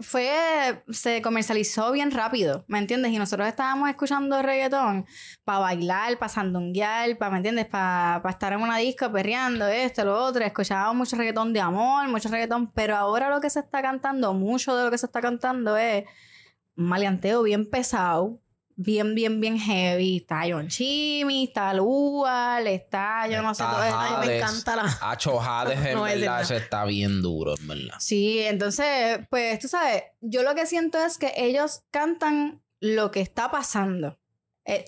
fue, 0.00 0.82
se 0.90 1.22
comercializó 1.22 1.92
bien 1.92 2.10
rápido, 2.10 2.64
¿me 2.68 2.78
entiendes? 2.78 3.12
Y 3.12 3.18
nosotros 3.18 3.48
estábamos 3.48 3.88
escuchando 3.88 4.40
reggaetón 4.42 5.06
para 5.44 5.58
bailar, 5.60 6.18
para 6.18 6.28
sandunguear, 6.28 7.16
para, 7.18 7.30
¿me 7.30 7.36
entiendes? 7.38 7.66
Para 7.66 8.22
estar 8.28 8.52
en 8.52 8.60
una 8.60 8.78
disco 8.78 9.10
perreando, 9.10 9.66
esto, 9.66 10.04
lo 10.04 10.16
otro. 10.16 10.44
Escuchábamos 10.44 10.96
mucho 10.96 11.16
reggaetón 11.16 11.52
de 11.52 11.60
amor, 11.60 12.08
mucho 12.08 12.28
reggaetón, 12.28 12.72
pero 12.72 12.96
ahora 12.96 13.30
lo 13.30 13.40
que 13.40 13.50
se 13.50 13.60
está 13.60 13.82
cantando, 13.82 14.34
mucho 14.34 14.76
de 14.76 14.84
lo 14.84 14.90
que 14.90 14.98
se 14.98 15.06
está 15.06 15.20
cantando 15.20 15.76
es 15.76 16.04
maleanteo 16.74 17.42
bien 17.42 17.68
pesado, 17.68 18.40
bien, 18.78 19.14
bien, 19.14 19.40
bien 19.40 19.58
heavy. 19.58 20.18
Está 20.18 20.42
John 20.48 20.68
Chimmy, 20.68 21.44
está 21.44 21.74
Lual, 21.74 22.66
está 22.66 23.28
yo 23.28 23.42
no 23.42 23.54
sé 23.54 23.64
todo. 23.64 23.76
Ay, 23.80 24.26
me 24.26 24.36
encanta 24.38 24.76
la. 24.76 24.98
Hacho 25.02 25.40
Hades, 25.40 25.78
en 25.86 25.94
No 25.94 26.02
verdad, 26.02 26.40
eso 26.40 26.54
está 26.54 26.84
bien 26.84 27.20
duro, 27.20 27.54
en 27.58 27.68
verdad. 27.68 27.96
Sí, 27.98 28.40
entonces, 28.40 29.20
pues 29.28 29.58
tú 29.58 29.68
sabes, 29.68 30.04
yo 30.20 30.42
lo 30.42 30.54
que 30.54 30.66
siento 30.66 30.98
es 30.98 31.18
que 31.18 31.32
ellos 31.36 31.82
cantan 31.90 32.62
lo 32.80 33.10
que 33.10 33.20
está 33.20 33.50
pasando. 33.50 34.18
Eh, 34.64 34.84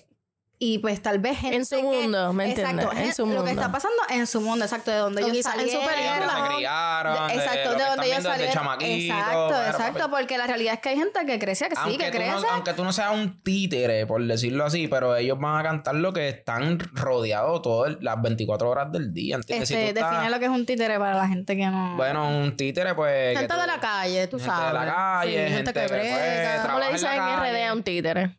y 0.63 0.77
pues 0.77 1.01
tal 1.01 1.21
vez 1.21 1.39
gente 1.39 1.57
En 1.57 1.65
su 1.65 1.77
que- 1.77 1.83
mundo, 1.83 2.35
¿me 2.35 2.51
entiendes? 2.51 2.85
Exacto, 2.85 3.03
En 3.03 3.15
su 3.15 3.23
Lo 3.25 3.29
que 3.31 3.37
mundo. 3.39 3.51
está 3.51 3.73
pasando 3.73 3.97
en 4.11 4.27
su 4.27 4.41
mundo, 4.43 4.63
exacto, 4.67 4.91
de 4.91 4.99
donde 4.99 5.23
ellos 5.23 5.33
quizás 5.33 5.55
en 5.55 5.61
su 5.71 5.81
salieron. 5.81 6.21
De 6.21 6.55
criaron, 6.57 7.29
De- 7.29 7.35
exacto, 7.35 7.71
de, 7.71 7.77
de, 7.77 7.85
donde 7.85 8.07
ellos 8.07 8.23
salieron. 8.23 8.67
Exacto, 8.83 9.47
Mira, 9.47 9.71
exacto, 9.71 9.99
papi. 10.01 10.11
porque 10.11 10.37
la 10.37 10.47
realidad 10.47 10.75
es 10.75 10.81
que 10.81 10.89
hay 10.91 10.97
gente 10.99 11.19
que 11.25 11.39
crece, 11.39 11.65
que 11.71 11.77
sí, 11.77 11.81
aunque, 11.83 12.11
que 12.11 12.11
tú 12.11 12.19
no, 12.27 12.33
crece. 12.35 12.47
aunque 12.51 12.73
tú 12.75 12.85
no 12.85 12.93
seas 12.93 13.11
un 13.15 13.43
títere, 13.43 14.05
por 14.07 14.23
decirlo 14.23 14.67
así, 14.67 14.87
pero 14.87 15.17
ellos 15.17 15.39
van 15.41 15.61
a 15.61 15.63
cantar 15.63 15.95
lo 15.95 16.13
que 16.13 16.29
están 16.29 16.79
rodeados 16.93 17.63
todas 17.63 17.97
las 18.03 18.21
24 18.21 18.69
horas 18.69 18.93
del 18.93 19.15
día, 19.15 19.37
¿entiendes? 19.37 19.67
Si 19.67 19.75
Este, 19.75 19.95
tú 19.95 19.99
estás- 19.99 20.11
define 20.13 20.31
lo 20.31 20.39
que 20.39 20.45
es 20.45 20.51
un 20.51 20.67
títere 20.67 20.99
para 20.99 21.15
la 21.17 21.27
gente 21.27 21.57
que 21.57 21.67
no. 21.69 21.97
Bueno, 21.97 22.29
un 22.39 22.55
títere, 22.55 22.95
pues... 22.95 23.35
Gente 23.39 23.55
tú- 23.55 23.61
de 23.63 23.67
la 23.67 23.81
calle, 23.81 24.27
tú 24.27 24.37
gente 24.39 24.53
sabes. 24.55 24.79
de 24.79 24.87
la 24.87 24.95
calle, 24.95 25.31
Sí, 25.31 25.37
gente, 25.39 25.55
gente 25.55 25.73
que 25.73 25.89
pues, 25.89 25.91
brega. 25.91 26.63
¿Cómo 26.67 26.79
le 26.81 26.87
en 26.89 26.93
dicen 26.93 27.13
en 27.13 27.37
RD 27.41 27.65
a 27.67 27.73
un 27.73 27.83
títere? 27.83 28.37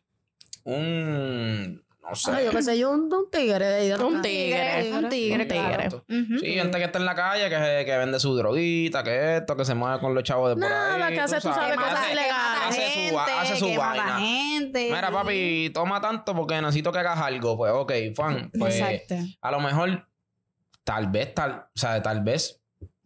Un... 0.64 1.82
No 2.02 2.14
sé. 2.16 2.32
Ay, 2.32 2.44
yo 2.46 2.50
qué 2.50 2.62
sé, 2.62 2.78
yo 2.78 2.90
un, 2.90 3.12
un 3.12 3.30
tigre 3.30 3.64
de 3.64 3.74
ahí 3.76 3.88
de 3.88 3.96
la 3.96 4.04
Un 4.04 4.20
tigre. 4.22 4.92
un 4.92 5.08
tigre, 5.08 5.42
Un 5.42 5.48
tigre. 5.48 5.76
claro. 5.76 6.04
Sí, 6.08 6.46
gente 6.54 6.78
que 6.78 6.84
está 6.84 6.98
en 6.98 7.04
la 7.04 7.14
calle, 7.14 7.48
que, 7.48 7.84
que 7.86 7.96
vende 7.96 8.18
su 8.18 8.34
droguita, 8.36 9.04
que 9.04 9.36
esto, 9.36 9.56
que 9.56 9.64
se 9.64 9.74
mueve 9.74 10.00
con 10.00 10.12
los 10.14 10.24
chavos 10.24 10.48
de 10.50 10.56
por 10.56 10.68
Nada, 10.68 11.06
ahí. 11.06 11.14
que 11.14 11.20
hace, 11.20 11.36
tú 11.36 11.42
sabes, 11.42 11.76
cosas 11.76 11.92
hace- 12.00 12.14
mata 12.16 12.68
hace 12.68 12.82
su- 12.82 12.90
gente, 12.90 13.16
hace 13.38 13.56
su 13.56 13.66
que 13.66 13.78
mata 13.78 13.88
vaina. 14.04 14.18
gente. 14.18 14.84
Mira, 14.90 15.10
papi, 15.12 15.70
toma 15.72 16.00
tanto 16.00 16.34
porque 16.34 16.60
necesito 16.60 16.90
que 16.90 16.98
hagas 16.98 17.18
algo. 17.20 17.56
Pues, 17.56 17.72
ok, 17.72 17.92
fan. 18.16 18.50
Pues, 18.58 18.80
Exacto. 18.80 19.14
a 19.40 19.50
lo 19.52 19.60
mejor, 19.60 20.08
tal 20.84 21.06
vez, 21.06 21.32
tal, 21.34 21.52
o 21.52 21.78
sea, 21.78 22.02
tal 22.02 22.22
vez 22.22 22.60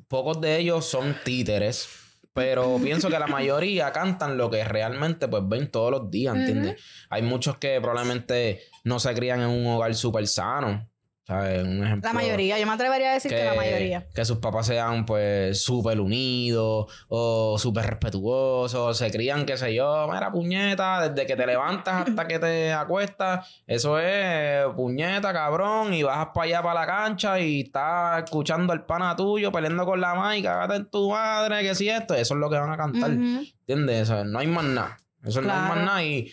pocos 0.08 0.40
de 0.40 0.56
ellos 0.58 0.86
son 0.86 1.14
títeres. 1.22 1.88
Pero 2.36 2.78
pienso 2.82 3.08
que 3.08 3.18
la 3.18 3.26
mayoría 3.26 3.90
cantan 3.92 4.36
lo 4.36 4.50
que 4.50 4.62
realmente 4.62 5.26
pues 5.26 5.42
ven 5.48 5.70
todos 5.70 5.90
los 5.90 6.10
días, 6.10 6.36
¿entiendes? 6.36 6.80
Hay 7.08 7.22
muchos 7.22 7.56
que 7.56 7.80
probablemente 7.80 8.60
no 8.84 9.00
se 9.00 9.12
crían 9.14 9.40
en 9.40 9.48
un 9.48 9.66
hogar 9.66 9.94
súper 9.94 10.26
sano. 10.28 10.88
¿Sabes? 11.26 11.64
Un 11.64 11.84
ejemplo. 11.84 12.08
La 12.08 12.12
mayoría, 12.12 12.56
yo 12.56 12.66
me 12.68 12.72
atrevería 12.74 13.10
a 13.10 13.14
decir 13.14 13.32
que, 13.32 13.44
la 13.44 13.54
mayoría. 13.54 14.06
que 14.14 14.24
sus 14.24 14.38
papás 14.38 14.68
sean 14.68 15.04
pues 15.04 15.60
súper 15.60 15.98
unidos 15.98 16.86
o 17.08 17.58
súper 17.58 17.84
respetuosos, 17.84 18.96
se 18.96 19.10
crían, 19.10 19.44
qué 19.44 19.56
sé 19.56 19.74
yo, 19.74 20.06
mira 20.08 20.30
puñeta, 20.30 21.08
desde 21.08 21.26
que 21.26 21.34
te 21.34 21.44
levantas 21.44 22.08
hasta 22.08 22.28
que 22.28 22.38
te 22.38 22.72
acuestas, 22.72 23.60
eso 23.66 23.98
es 23.98 24.66
puñeta, 24.76 25.32
cabrón, 25.32 25.92
y 25.94 26.04
bajas 26.04 26.28
para 26.32 26.44
allá 26.44 26.62
para 26.62 26.80
la 26.82 26.86
cancha 26.86 27.40
y 27.40 27.62
estás 27.62 28.22
escuchando 28.22 28.72
al 28.72 28.86
pana 28.86 29.16
tuyo 29.16 29.50
peleando 29.50 29.84
con 29.84 30.00
la 30.00 30.14
madre, 30.14 30.44
cagate 30.44 30.76
en 30.76 30.86
tu 30.88 31.10
madre, 31.10 31.60
que 31.62 31.74
si 31.74 31.88
esto, 31.88 32.14
eso 32.14 32.34
es 32.34 32.40
lo 32.40 32.48
que 32.48 32.56
van 32.56 32.70
a 32.70 32.76
cantar, 32.76 33.10
Ujú. 33.10 33.44
¿entiendes? 33.66 34.02
Eso, 34.02 34.24
no 34.24 34.38
hay 34.38 34.46
más 34.46 34.64
nada, 34.64 34.96
eso 35.24 35.42
no 35.42 35.52
hay 35.52 35.58
más 35.58 35.78
nada 35.78 36.04
y 36.04 36.30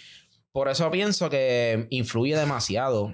por 0.51 0.69
eso 0.69 0.91
pienso 0.91 1.31
que 1.31 1.87
influye 1.89 2.37
demasiado 2.37 3.11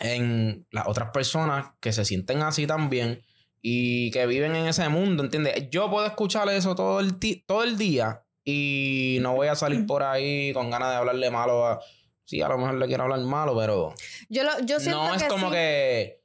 en 0.00 0.66
las 0.70 0.86
otras 0.86 1.10
personas 1.10 1.66
que 1.80 1.92
se 1.92 2.04
sienten 2.04 2.42
así 2.42 2.66
también 2.66 3.22
y 3.62 4.10
que 4.10 4.26
viven 4.26 4.54
en 4.56 4.66
ese 4.66 4.88
mundo, 4.88 5.22
¿entiendes? 5.24 5.70
Yo 5.70 5.90
puedo 5.90 6.06
escuchar 6.06 6.48
eso 6.48 6.74
todo 6.74 7.00
el, 7.00 7.16
todo 7.46 7.62
el 7.62 7.78
día 7.78 8.22
y 8.44 9.18
no 9.22 9.34
voy 9.34 9.48
a 9.48 9.54
salir 9.54 9.86
por 9.86 10.02
ahí 10.02 10.52
con 10.52 10.70
ganas 10.70 10.90
de 10.90 10.96
hablarle 10.96 11.30
malo 11.30 11.66
a... 11.66 11.80
Sí, 12.26 12.40
a 12.40 12.48
lo 12.48 12.56
mejor 12.56 12.74
le 12.74 12.86
quiero 12.86 13.02
hablar 13.02 13.20
malo, 13.20 13.54
pero 13.56 13.94
Yo, 14.30 14.44
lo, 14.44 14.58
yo 14.64 14.80
siento 14.80 15.02
no 15.04 15.14
es 15.14 15.22
que 15.22 15.28
como 15.28 15.48
sí. 15.48 15.52
que 15.52 16.22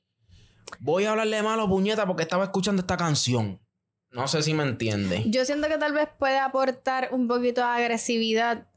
voy 0.80 1.04
a 1.06 1.12
hablarle 1.12 1.44
malo, 1.44 1.68
puñeta, 1.68 2.06
porque 2.08 2.24
estaba 2.24 2.46
escuchando 2.46 2.82
esta 2.82 2.96
canción. 2.96 3.60
No 4.12 4.28
sé 4.28 4.42
si 4.42 4.54
me 4.54 4.64
entiende. 4.64 5.24
Yo 5.28 5.46
siento 5.46 5.68
que 5.68 5.78
tal 5.78 5.94
vez 5.94 6.08
puede 6.18 6.40
aportar 6.40 7.10
un 7.12 7.28
poquito 7.28 7.62
de 7.62 7.68
agresividad 7.68 8.69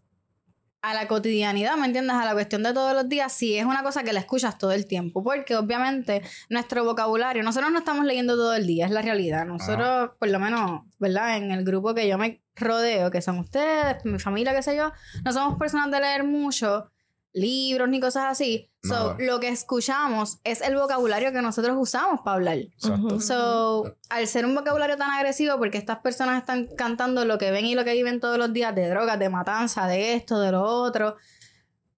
a 0.83 0.95
la 0.95 1.07
cotidianidad, 1.07 1.77
¿me 1.77 1.87
entiendes? 1.87 2.17
A 2.17 2.25
la 2.25 2.33
cuestión 2.33 2.65
de 2.65 2.73
todos 2.75 2.93
los 2.93 3.09
días, 3.09 3.33
si 3.33 3.57
es 3.57 3.65
una 3.65 3.85
cosa 3.85 4.03
que 4.03 4.13
la 4.13 4.19
escuchas 4.19 4.59
todo 4.59 4.73
el 4.73 4.87
tiempo, 4.87 5.23
porque 5.23 5.57
obviamente 5.57 6.23
nuestro 6.51 6.85
vocabulario, 6.85 7.43
nosotros 7.45 7.71
no 7.71 7.79
estamos 7.79 8.05
leyendo 8.05 8.35
todo 8.35 8.55
el 8.55 8.67
día, 8.67 8.87
es 8.87 8.91
la 8.91 9.01
realidad. 9.01 9.47
Nosotros, 9.47 10.11
por 10.19 10.29
lo 10.29 10.41
menos, 10.41 10.83
¿verdad? 10.99 11.37
En 11.37 11.53
el 11.53 11.65
grupo 11.65 11.95
que 11.95 12.09
yo 12.09 12.19
me 12.19 12.43
rodeo, 12.57 13.11
que 13.13 13.23
son 13.23 13.39
ustedes, 13.39 14.05
mi 14.05 14.19
familia, 14.19 14.55
qué 14.55 14.63
sé 14.63 14.77
yo, 14.77 14.93
no 15.25 15.33
somos 15.33 15.57
personas 15.57 15.91
de 15.91 16.01
leer 16.01 16.25
mucho 16.25 16.91
libros 17.33 17.89
ni 17.89 18.01
cosas 18.01 18.25
así. 18.27 18.71
So, 18.83 19.17
lo 19.19 19.39
que 19.39 19.49
escuchamos 19.49 20.41
es 20.43 20.61
el 20.61 20.75
vocabulario 20.75 21.31
que 21.33 21.41
nosotros 21.41 21.77
usamos 21.79 22.21
para 22.25 22.35
hablar. 22.35 22.59
Exacto. 22.59 23.21
So, 23.21 23.97
al 24.11 24.27
ser 24.27 24.45
un 24.45 24.55
vocabulario 24.55 24.97
tan 24.97 25.11
agresivo, 25.11 25.57
porque 25.59 25.79
estas 25.79 26.01
personas 26.01 26.41
están 26.41 26.67
cantando 26.77 27.25
lo 27.25 27.39
que 27.39 27.53
ven 27.53 27.65
y 27.65 27.75
lo 27.75 27.85
que 27.85 27.93
viven 27.93 28.19
todos 28.19 28.39
los 28.39 28.53
días 28.53 28.75
de 28.75 28.89
drogas, 28.89 29.19
de 29.19 29.29
matanza, 29.29 29.87
de 29.87 30.15
esto, 30.15 30.41
de 30.41 30.51
lo 30.51 30.63
otro, 30.63 31.17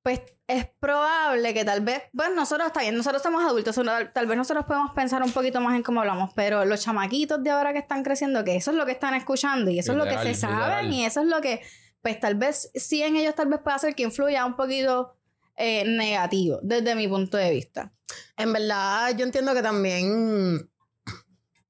pues 0.03 0.21
es 0.47 0.67
probable 0.79 1.55
que 1.55 1.65
tal 1.65 1.81
vez, 1.81 2.03
pues 2.15 2.29
nosotros 2.35 2.67
está 2.67 2.81
bien, 2.81 2.95
nosotros 2.95 3.23
somos 3.23 3.43
adultos, 3.43 3.75
so, 3.75 3.83
tal, 3.83 4.13
tal 4.13 4.27
vez 4.27 4.37
nosotros 4.37 4.67
podemos 4.67 4.93
pensar 4.93 5.23
un 5.23 5.33
poquito 5.33 5.63
más 5.63 5.75
en 5.75 5.83
cómo 5.83 6.01
hablamos, 6.01 6.33
pero 6.35 6.67
los 6.67 6.83
chamaquitos 6.83 7.43
de 7.43 7.49
ahora 7.49 7.73
que 7.73 7.79
están 7.79 8.03
creciendo, 8.03 8.45
que 8.45 8.57
eso 8.57 8.71
es 8.71 8.77
lo 8.77 8.85
que 8.85 8.93
están 8.93 9.15
escuchando 9.15 9.71
y 9.71 9.79
eso 9.79 9.93
es 9.93 9.99
lo 9.99 10.05
que 10.05 10.19
se 10.19 10.35
saben 10.35 10.93
y 10.93 11.07
eso 11.07 11.23
es 11.23 11.29
lo 11.29 11.41
que, 11.41 11.63
pues 12.03 12.21
tal 12.21 12.35
vez 12.35 12.71
sí 12.75 13.03
en 13.03 13.17
ellos 13.17 13.35
tal 13.35 13.49
vez 13.49 13.61
pueda 13.65 13.77
hacer 13.77 13.95
que 13.95 14.03
influya 14.03 14.45
un 14.45 14.57
poquito 14.57 15.17
eh, 15.57 15.85
negativo 15.85 16.59
desde 16.63 16.95
mi 16.95 17.09
punto 17.09 17.37
de 17.37 17.51
vista. 17.51 17.93
En 18.37 18.53
verdad, 18.53 19.17
yo 19.17 19.25
entiendo 19.25 19.55
que 19.55 19.63
también 19.63 20.69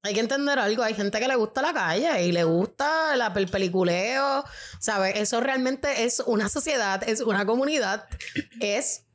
hay 0.05 0.13
que 0.13 0.19
entender 0.19 0.59
algo. 0.59 0.83
Hay 0.83 0.93
gente 0.93 1.19
que 1.19 1.27
le 1.27 1.35
gusta 1.35 1.61
la 1.61 1.73
calle 1.73 2.25
y 2.25 2.31
le 2.31 2.43
gusta 2.43 3.15
la, 3.15 3.33
el 3.35 3.47
peliculeo. 3.47 4.43
¿Sabes? 4.79 5.15
Eso 5.15 5.41
realmente 5.41 6.03
es 6.03 6.19
una 6.19 6.47
sociedad, 6.47 7.01
es 7.07 7.21
una 7.21 7.45
comunidad. 7.45 8.07
Es 8.59 9.05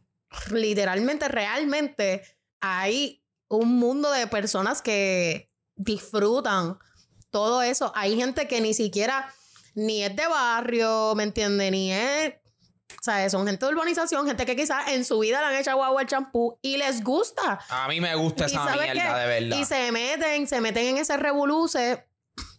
literalmente, 0.50 1.28
realmente, 1.28 2.22
hay 2.60 3.24
un 3.48 3.76
mundo 3.78 4.10
de 4.10 4.26
personas 4.26 4.82
que 4.82 5.52
disfrutan 5.76 6.78
todo 7.30 7.62
eso. 7.62 7.92
Hay 7.94 8.16
gente 8.16 8.48
que 8.48 8.60
ni 8.60 8.74
siquiera 8.74 9.32
ni 9.74 10.02
es 10.02 10.14
de 10.16 10.26
barrio, 10.26 11.14
¿me 11.14 11.22
entiendes? 11.22 11.70
Ni 11.70 11.92
es 11.92 12.34
o 12.98 13.02
sea, 13.02 13.28
son 13.30 13.46
gente 13.46 13.64
de 13.64 13.72
urbanización, 13.72 14.26
gente 14.26 14.44
que 14.46 14.56
quizás 14.56 14.88
en 14.88 15.04
su 15.04 15.18
vida 15.20 15.40
le 15.40 15.54
han 15.54 15.60
echado 15.60 15.82
agua 15.82 16.00
al 16.00 16.06
champú 16.06 16.58
y 16.62 16.76
les 16.76 17.02
gusta. 17.02 17.58
A 17.68 17.88
mí 17.88 18.00
me 18.00 18.14
gusta 18.14 18.44
¿Y 18.44 18.52
esa 18.52 18.76
mierda, 18.76 18.92
qué? 18.92 19.20
de 19.20 19.26
verdad. 19.26 19.56
Y 19.58 19.64
se 19.64 19.92
meten, 19.92 20.46
se 20.46 20.60
meten 20.60 20.86
en 20.86 20.96
ese 20.98 21.16
revoluce 21.16 22.06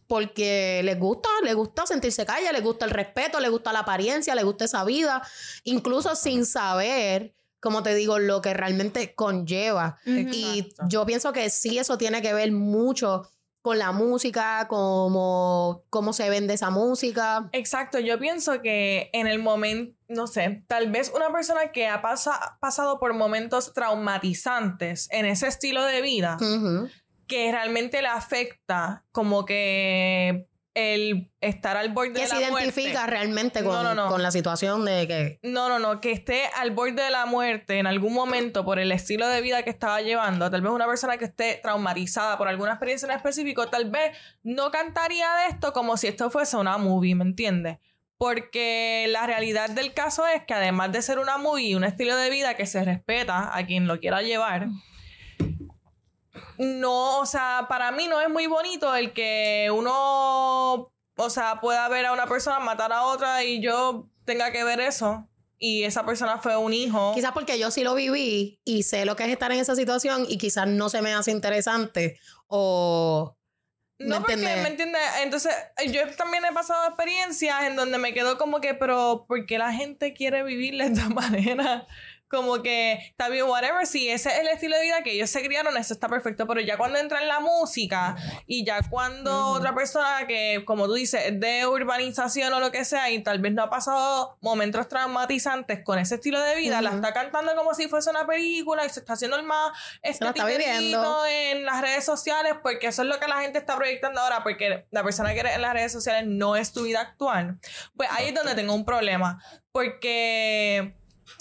porque 0.07 0.81
les 0.83 0.99
gusta, 0.99 1.29
les 1.43 1.55
gusta 1.55 1.85
sentirse 1.85 2.25
calle, 2.25 2.51
les 2.51 2.61
gusta 2.61 2.83
el 2.85 2.91
respeto, 2.91 3.39
les 3.39 3.49
gusta 3.49 3.71
la 3.71 3.79
apariencia, 3.79 4.35
les 4.35 4.43
gusta 4.43 4.65
esa 4.65 4.83
vida, 4.83 5.25
incluso 5.63 6.15
sin 6.15 6.45
saber, 6.45 7.33
como 7.61 7.81
te 7.81 7.95
digo, 7.95 8.19
lo 8.19 8.41
que 8.41 8.53
realmente 8.53 9.15
conlleva. 9.15 9.99
Y 10.05 10.73
yo 10.89 11.05
pienso 11.05 11.31
que 11.31 11.49
sí, 11.49 11.77
eso 11.77 11.97
tiene 11.97 12.21
que 12.21 12.33
ver 12.33 12.51
mucho 12.51 13.29
con 13.61 13.77
la 13.77 13.91
música, 13.91 14.65
cómo, 14.67 15.83
cómo 15.89 16.13
se 16.13 16.29
vende 16.29 16.55
esa 16.55 16.69
música. 16.71 17.47
Exacto, 17.51 17.99
yo 17.99 18.17
pienso 18.19 18.61
que 18.61 19.09
en 19.13 19.27
el 19.27 19.39
momento, 19.39 19.95
no 20.07 20.27
sé, 20.27 20.63
tal 20.67 20.91
vez 20.91 21.11
una 21.15 21.31
persona 21.31 21.71
que 21.71 21.87
ha 21.87 22.01
pasa- 22.01 22.57
pasado 22.59 22.99
por 22.99 23.13
momentos 23.13 23.73
traumatizantes 23.73 25.07
en 25.11 25.25
ese 25.25 25.47
estilo 25.47 25.83
de 25.83 26.01
vida, 26.01 26.37
que 27.27 27.51
realmente 27.51 28.01
le 28.01 28.07
afecta 28.07 29.05
como 29.11 29.45
que 29.45 30.47
el 30.73 31.29
estar 31.41 31.75
al 31.75 31.89
borde 31.89 32.13
Que 32.13 32.21
de 32.21 32.27
se 32.27 32.35
la 32.39 32.49
identifica 32.49 32.91
muerte. 33.01 33.07
realmente 33.11 33.63
con, 33.63 33.73
No, 33.73 33.83
no, 33.83 33.93
no. 33.93 34.07
con 34.07 34.23
la 34.23 34.31
situación 34.31 34.85
de 34.85 35.07
que... 35.07 35.39
No, 35.43 35.67
no, 35.67 35.79
no, 35.79 35.99
que 35.99 36.11
esté 36.11 36.43
al 36.55 36.71
borde 36.71 37.03
de 37.03 37.09
la 37.09 37.25
muerte 37.25 37.77
en 37.77 37.87
algún 37.87 38.13
momento 38.13 38.63
por 38.63 38.79
el 38.79 38.91
estilo 38.93 39.27
de 39.27 39.41
vida 39.41 39.63
que 39.63 39.69
estaba 39.69 40.01
llevando, 40.01 40.49
tal 40.49 40.61
vez 40.61 40.71
una 40.71 40.87
persona 40.87 41.17
que 41.17 41.25
esté 41.25 41.59
traumatizada 41.61 42.37
por 42.37 42.47
alguna 42.47 42.71
experiencia 42.71 43.05
en 43.07 43.11
específico, 43.11 43.67
tal 43.67 43.89
vez 43.91 44.15
no 44.43 44.71
cantaría 44.71 45.27
de 45.43 45.47
esto 45.47 45.73
como 45.73 45.97
si 45.97 46.07
esto 46.07 46.29
fuese 46.31 46.55
una 46.55 46.77
movie, 46.77 47.15
¿me 47.15 47.25
entiendes? 47.25 47.77
Porque 48.17 49.07
la 49.09 49.25
realidad 49.25 49.71
del 49.71 49.93
caso 49.93 50.27
es 50.27 50.43
que 50.45 50.53
además 50.53 50.91
de 50.91 51.01
ser 51.01 51.17
una 51.19 51.37
movie 51.37 51.69
y 51.69 51.75
un 51.75 51.83
estilo 51.83 52.15
de 52.15 52.29
vida 52.29 52.53
que 52.55 52.67
se 52.67 52.83
respeta 52.85 53.57
a 53.57 53.65
quien 53.65 53.87
lo 53.87 53.99
quiera 53.99 54.21
llevar, 54.21 54.67
no, 56.57 57.19
o 57.19 57.25
sea, 57.25 57.65
para 57.67 57.91
mí 57.91 58.07
no 58.07 58.21
es 58.21 58.29
muy 58.29 58.47
bonito 58.47 58.95
el 58.95 59.13
que 59.13 59.69
uno, 59.73 60.91
o 61.15 61.29
sea, 61.29 61.59
pueda 61.59 61.87
ver 61.89 62.05
a 62.05 62.13
una 62.13 62.27
persona 62.27 62.59
matar 62.59 62.93
a 62.93 63.03
otra 63.03 63.43
y 63.43 63.61
yo 63.61 64.09
tenga 64.25 64.51
que 64.51 64.63
ver 64.63 64.79
eso. 64.79 65.27
Y 65.63 65.83
esa 65.83 66.05
persona 66.05 66.39
fue 66.39 66.57
un 66.57 66.73
hijo. 66.73 67.13
Quizás 67.13 67.33
porque 67.33 67.59
yo 67.59 67.69
sí 67.69 67.83
lo 67.83 67.93
viví 67.93 68.59
y 68.65 68.81
sé 68.81 69.05
lo 69.05 69.15
que 69.15 69.25
es 69.25 69.29
estar 69.29 69.51
en 69.51 69.59
esa 69.59 69.75
situación 69.75 70.25
y 70.27 70.39
quizás 70.39 70.67
no 70.67 70.89
se 70.89 71.01
me 71.01 71.13
hace 71.13 71.31
interesante 71.31 72.19
o... 72.47 73.37
¿me 73.99 74.07
No, 74.07 74.17
porque, 74.17 74.33
entiendes? 74.33 74.63
¿me 74.63 74.69
entiendes? 74.69 75.01
Entonces, 75.21 75.53
yo 75.91 76.01
también 76.17 76.43
he 76.45 76.51
pasado 76.51 76.87
experiencias 76.87 77.63
en 77.65 77.75
donde 77.75 77.99
me 77.99 78.11
quedo 78.15 78.39
como 78.39 78.59
que, 78.59 78.73
pero, 78.73 79.25
¿por 79.27 79.45
qué 79.45 79.59
la 79.59 79.71
gente 79.71 80.13
quiere 80.13 80.41
vivir 80.43 80.75
de 80.77 80.85
esta 80.85 81.09
manera? 81.09 81.85
Como 82.31 82.63
que, 82.63 82.93
está 82.93 83.29
bien, 83.29 83.45
whatever, 83.45 83.85
si 83.85 84.09
ese 84.09 84.29
es 84.29 84.39
el 84.39 84.47
estilo 84.47 84.77
de 84.77 84.83
vida 84.83 85.03
que 85.03 85.11
ellos 85.11 85.29
se 85.29 85.43
criaron, 85.43 85.75
eso 85.77 85.93
está 85.93 86.07
perfecto, 86.07 86.47
pero 86.47 86.61
ya 86.61 86.77
cuando 86.77 86.97
entra 86.97 87.21
en 87.21 87.27
la 87.27 87.39
música 87.39 88.15
y 88.47 88.65
ya 88.65 88.79
cuando 88.89 89.49
otra 89.49 89.75
persona 89.75 90.25
que, 90.27 90.63
como 90.65 90.85
tú 90.85 90.93
dices, 90.93 91.21
es 91.25 91.39
de 91.39 91.67
urbanización 91.67 92.53
o 92.53 92.59
lo 92.59 92.71
que 92.71 92.85
sea 92.85 93.09
y 93.09 93.21
tal 93.21 93.39
vez 93.39 93.53
no 93.53 93.63
ha 93.63 93.69
pasado 93.69 94.37
momentos 94.41 94.87
traumatizantes 94.87 95.83
con 95.83 95.99
ese 95.99 96.15
estilo 96.15 96.39
de 96.41 96.55
vida, 96.55 96.81
la 96.81 96.91
está 96.91 97.13
cantando 97.13 97.55
como 97.55 97.73
si 97.73 97.87
fuese 97.87 98.09
una 98.09 98.25
película 98.25 98.85
y 98.85 98.89
se 98.89 99.01
está 99.01 99.13
haciendo 99.13 99.37
el 99.37 99.43
más 99.43 99.71
viviendo. 100.45 101.25
en 101.25 101.65
las 101.65 101.81
redes 101.81 102.05
sociales 102.05 102.55
porque 102.61 102.87
eso 102.87 103.01
es 103.01 103.07
lo 103.07 103.19
que 103.19 103.27
la 103.27 103.41
gente 103.41 103.59
está 103.59 103.75
proyectando 103.75 104.21
ahora 104.21 104.43
porque 104.43 104.85
la 104.91 105.03
persona 105.03 105.33
que 105.33 105.41
eres 105.41 105.55
en 105.55 105.61
las 105.61 105.73
redes 105.73 105.91
sociales 105.91 106.25
no 106.27 106.55
es 106.55 106.71
tu 106.73 106.83
vida 106.83 107.01
actual. 107.01 107.59
Pues 107.95 108.09
ahí 108.11 108.29
es 108.29 108.35
donde 108.35 108.55
tengo 108.55 108.73
un 108.73 108.85
problema 108.85 109.43
porque 109.71 110.95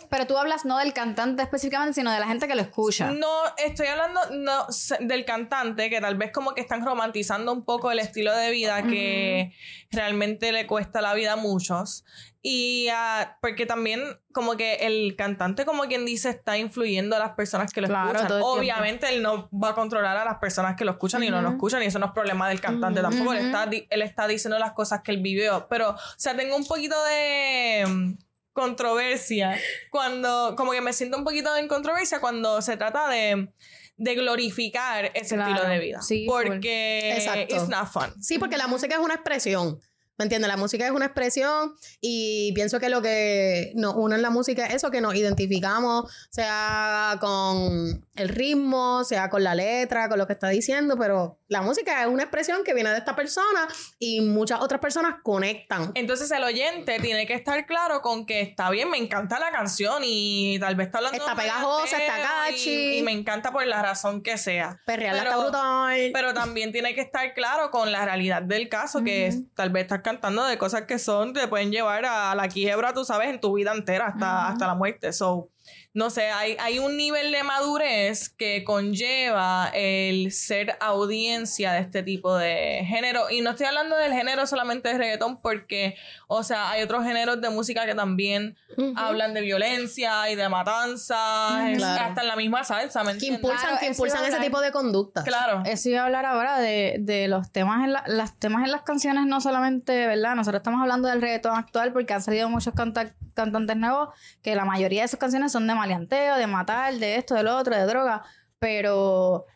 Pero 0.09 0.27
tú 0.27 0.37
hablas 0.37 0.65
no 0.65 0.79
del 0.79 0.93
cantante 0.93 1.43
específicamente, 1.43 1.95
sino 1.95 2.11
de 2.13 2.19
la 2.19 2.27
gente 2.27 2.49
que 2.49 2.55
lo 2.55 2.63
escucha. 2.63 3.11
no 3.13 3.29
estoy 3.57 3.87
hablando 3.87 4.21
no, 4.33 4.67
del 5.01 5.25
cantante 5.25 5.89
que 5.89 6.01
tal 6.01 6.17
vez 6.17 6.33
como 6.33 6.55
que 6.55 6.61
están 6.61 6.85
romantizando 6.85 7.53
un 7.53 7.65
poco 7.65 7.91
el 7.93 7.99
estilo 8.01 8.35
de 8.37 8.51
vida 8.51 8.83
que 8.83 9.55
realmente 9.91 10.53
le 10.53 10.67
cuesta 10.67 11.01
la 11.01 11.15
vida 11.15 11.35
a 11.35 11.37
muchos. 11.37 12.05
Y 12.43 12.89
ah, 12.91 13.37
porque 13.43 13.67
también 13.67 14.01
como 14.33 14.57
que 14.57 14.77
el 14.87 15.15
cantante 15.15 15.67
como 15.67 15.83
quien 15.85 16.07
dice 16.07 16.31
está 16.31 16.57
influyendo 16.57 17.15
a 17.15 17.19
las 17.19 17.33
personas 17.33 17.71
que 17.71 17.83
lo 17.83 17.87
Claro, 17.89 18.09
escuchan. 18.13 18.29
tiempo. 18.29 18.47
obviamente 18.53 19.09
él 19.11 19.23
no 19.23 19.51
va 19.53 19.71
a 19.71 19.75
controlar 19.75 20.17
a 20.17 20.25
las 20.25 20.39
personas 20.39 20.75
que 20.75 20.87
lo 20.87 20.93
escuchan 20.93 21.23
y 21.23 21.29
no 21.29 21.43
lo 21.43 21.51
escuchan 21.51 21.83
y 21.83 21.87
eso 21.87 21.99
no 21.99 22.07
es 22.07 22.13
problema 22.13 22.49
del 22.49 22.61
cantante. 22.61 23.03
Tampoco 23.03 23.35
él 23.35 23.45
está 23.47 23.65
él 23.65 24.03
está 24.03 24.27
diciendo 24.27 24.59
las 24.59 24.73
cosas 24.73 25.03
que 25.03 25.11
él 25.13 25.19
vivió. 25.19 25.67
Pero 25.69 25.91
o 25.91 25.97
sea 26.17 26.35
tengo 26.35 26.57
un 26.57 26.65
poquito 26.65 26.97
de 27.05 27.85
mm, 27.87 28.13
controversia 28.61 29.59
cuando 29.90 30.55
como 30.57 30.73
que 30.73 30.81
me 30.81 30.93
siento 30.93 31.17
un 31.17 31.25
poquito 31.25 31.57
en 31.57 31.69
controversia 31.69 32.21
cuando 32.21 32.61
se 32.62 32.76
trata 32.76 33.09
de 33.09 33.49
de 33.97 34.14
glorificar 34.14 35.11
ese 35.14 35.35
Claro, 35.35 35.52
estilo 35.52 35.69
de 35.69 35.79
vida 35.79 36.00
sí, 36.02 36.26
porque 36.26 37.17
Exacto. 37.17 37.55
it's 37.55 37.69
not 37.69 37.87
fun 37.90 38.23
Sí, 38.23 38.38
porque 38.38 38.57
la 38.57 38.67
música 38.67 38.95
es 38.95 39.00
una 39.00 39.14
expresión. 39.14 39.79
¿Me 40.17 40.25
entiendes? 40.25 40.49
La 40.49 40.59
música 40.59 40.85
es 40.85 40.90
una 40.93 41.07
expresión 41.07 41.75
y 42.00 42.52
pienso 42.55 42.79
que 42.79 42.90
lo 42.90 43.00
que 43.00 43.73
nos 43.75 43.95
une 43.97 44.17
en 44.17 44.23
la 44.23 44.29
música 44.29 44.67
es 44.67 44.75
eso, 44.75 44.90
que 44.90 45.00
nos 45.00 45.14
identificamos, 45.14 46.12
sea 46.29 47.17
con 47.21 48.07
el 48.17 48.29
ritmo, 48.29 49.02
sea 49.05 49.31
con 49.31 49.43
la 49.43 49.55
letra, 49.55 50.11
con 50.11 50.19
lo 50.19 50.26
que 50.26 50.35
está 50.35 50.50
diciendo, 50.50 50.97
pero 50.99 51.40
la 51.50 51.62
música 51.62 52.00
es 52.02 52.07
una 52.07 52.23
expresión 52.23 52.62
que 52.64 52.73
viene 52.75 52.90
de 52.90 52.99
esta 52.99 53.16
persona 53.16 53.66
y 53.99 54.21
muchas 54.21 54.61
otras 54.61 54.80
personas 54.80 55.16
conectan. 55.23 55.90
Entonces 55.95 56.30
el 56.30 56.45
oyente 56.45 57.00
tiene 57.00 57.26
que 57.26 57.35
estar 57.35 57.66
claro 57.66 58.00
con 58.02 58.25
que 58.25 58.40
está 58.40 58.71
bien, 58.71 58.88
me 58.88 58.99
encanta 58.99 59.40
la 59.40 59.50
canción 59.50 60.02
y 60.04 60.59
tal 60.61 60.76
vez 60.76 60.87
está 60.87 60.99
hablando 60.99 61.19
Está 61.19 61.35
pegajosa, 61.35 61.97
está 61.99 62.16
catchy. 62.23 62.71
Y, 62.71 62.99
y 62.99 63.02
me 63.02 63.11
encanta 63.11 63.50
por 63.50 63.66
la 63.66 63.83
razón 63.83 64.23
que 64.23 64.38
sea. 64.38 64.80
Perrearla 64.87 65.23
Pero- 65.23 65.30
está 65.33 65.42
brutal. 65.42 66.11
Pero 66.14 66.35
también 66.35 66.71
tiene 66.71 66.95
que 66.95 67.00
estar 67.00 67.35
claro 67.35 67.73
con 67.73 67.90
la 67.90 68.04
realidad 68.04 68.42
del 68.42 68.69
caso, 68.69 69.02
que 69.02 69.26
es- 69.26 69.40
tal 69.54 69.71
vez 69.71 69.83
estás 69.83 70.02
cantando 70.02 70.45
de 70.45 70.57
cosas 70.57 70.83
que 70.83 71.00
son, 71.00 71.33
te 71.33 71.49
pueden 71.49 71.73
llevar 71.73 72.04
a 72.07 72.33
la 72.37 72.47
quiebra, 72.47 72.95
tú 72.95 73.04
sabes, 73.04 73.28
en 73.28 73.40
tu 73.40 73.54
vida 73.54 73.73
entera 73.73 74.07
hasta, 74.07 74.47
hasta 74.49 74.69
la 74.69 74.76
muerte. 74.76 75.12
So, 75.12 75.49
no 75.93 76.09
sé, 76.11 76.31
hay, 76.31 76.57
hay 76.61 76.79
un 76.79 76.97
nivel 76.97 77.33
de 77.33 77.43
madurez 77.43 78.29
que 78.29 78.63
conlleva 78.63 79.71
el 79.75 80.31
ser 80.31 80.77
audiencia 80.81 81.73
de 81.73 81.81
este 81.81 82.03
tipo 82.05 82.37
de 82.37 82.85
género. 82.87 83.29
Y 83.31 83.41
no 83.41 83.51
estoy 83.51 83.67
hablando 83.67 83.97
del 83.97 84.13
género 84.13 84.47
solamente 84.47 84.89
de 84.89 84.99
reggaetón, 84.99 85.41
porque, 85.41 85.97
o 86.29 86.43
sea, 86.45 86.71
hay 86.71 86.83
otros 86.83 87.05
géneros 87.05 87.41
de 87.41 87.51
música 87.51 87.87
que 87.87 87.95
también 87.97 88.57
hablan 88.95 89.35
de 89.35 89.41
violencia 89.41 90.31
y 90.31 90.37
de 90.37 90.49
matanzas, 90.49 91.77
Claro. 91.77 92.05
hasta 92.05 92.21
en 92.23 92.29
la 92.29 92.37
misma 92.37 92.65
salsa, 92.65 93.03
¿me 93.05 93.17
que 93.19 93.27
impulsan, 93.27 93.61
Claro, 93.61 93.77
que 93.81 93.87
impulsan 93.87 94.25
ese 94.25 94.39
tipo 94.41 94.61
de 94.61 94.71
conductas. 94.73 95.25
Claro. 95.25 95.63
Eso 95.67 95.89
iba 95.89 96.03
a 96.03 96.05
hablar 96.05 96.25
ahora 96.27 96.59
de, 96.59 96.97
de 97.01 97.29
los 97.29 97.51
temas 97.51 97.85
en 97.85 97.93
la- 97.93 98.05
las 98.07 98.39
temas 98.39 98.65
en 98.65 98.71
las 98.71 98.83
canciones, 98.83 99.27
no 99.27 99.41
solamente, 99.41 100.07
¿verdad? 100.07 100.35
Nosotros 100.35 100.61
estamos 100.61 100.81
hablando 100.81 101.09
del 101.09 101.21
reggaetón 101.21 101.57
actual 101.57 101.93
porque 101.93 102.13
han 102.15 102.23
salido 102.23 102.49
muchos 102.49 102.75
canta- 102.75 103.13
cantantes 103.35 103.77
nuevos 103.77 104.11
que 104.43 104.55
la 104.55 104.65
mayoría 104.65 105.03
de 105.03 105.09
sus 105.09 105.19
canciones 105.19 105.53
son 105.53 105.67
de 105.67 105.75
maleanteo, 105.81 106.37
de 106.37 106.47
matar, 106.47 106.95
de 106.95 107.17
esto, 107.17 107.35
de 107.35 107.43
lo 107.43 107.57
otro, 107.57 107.75
de 107.77 107.85
droga, 107.87 108.23
pero 108.59 109.47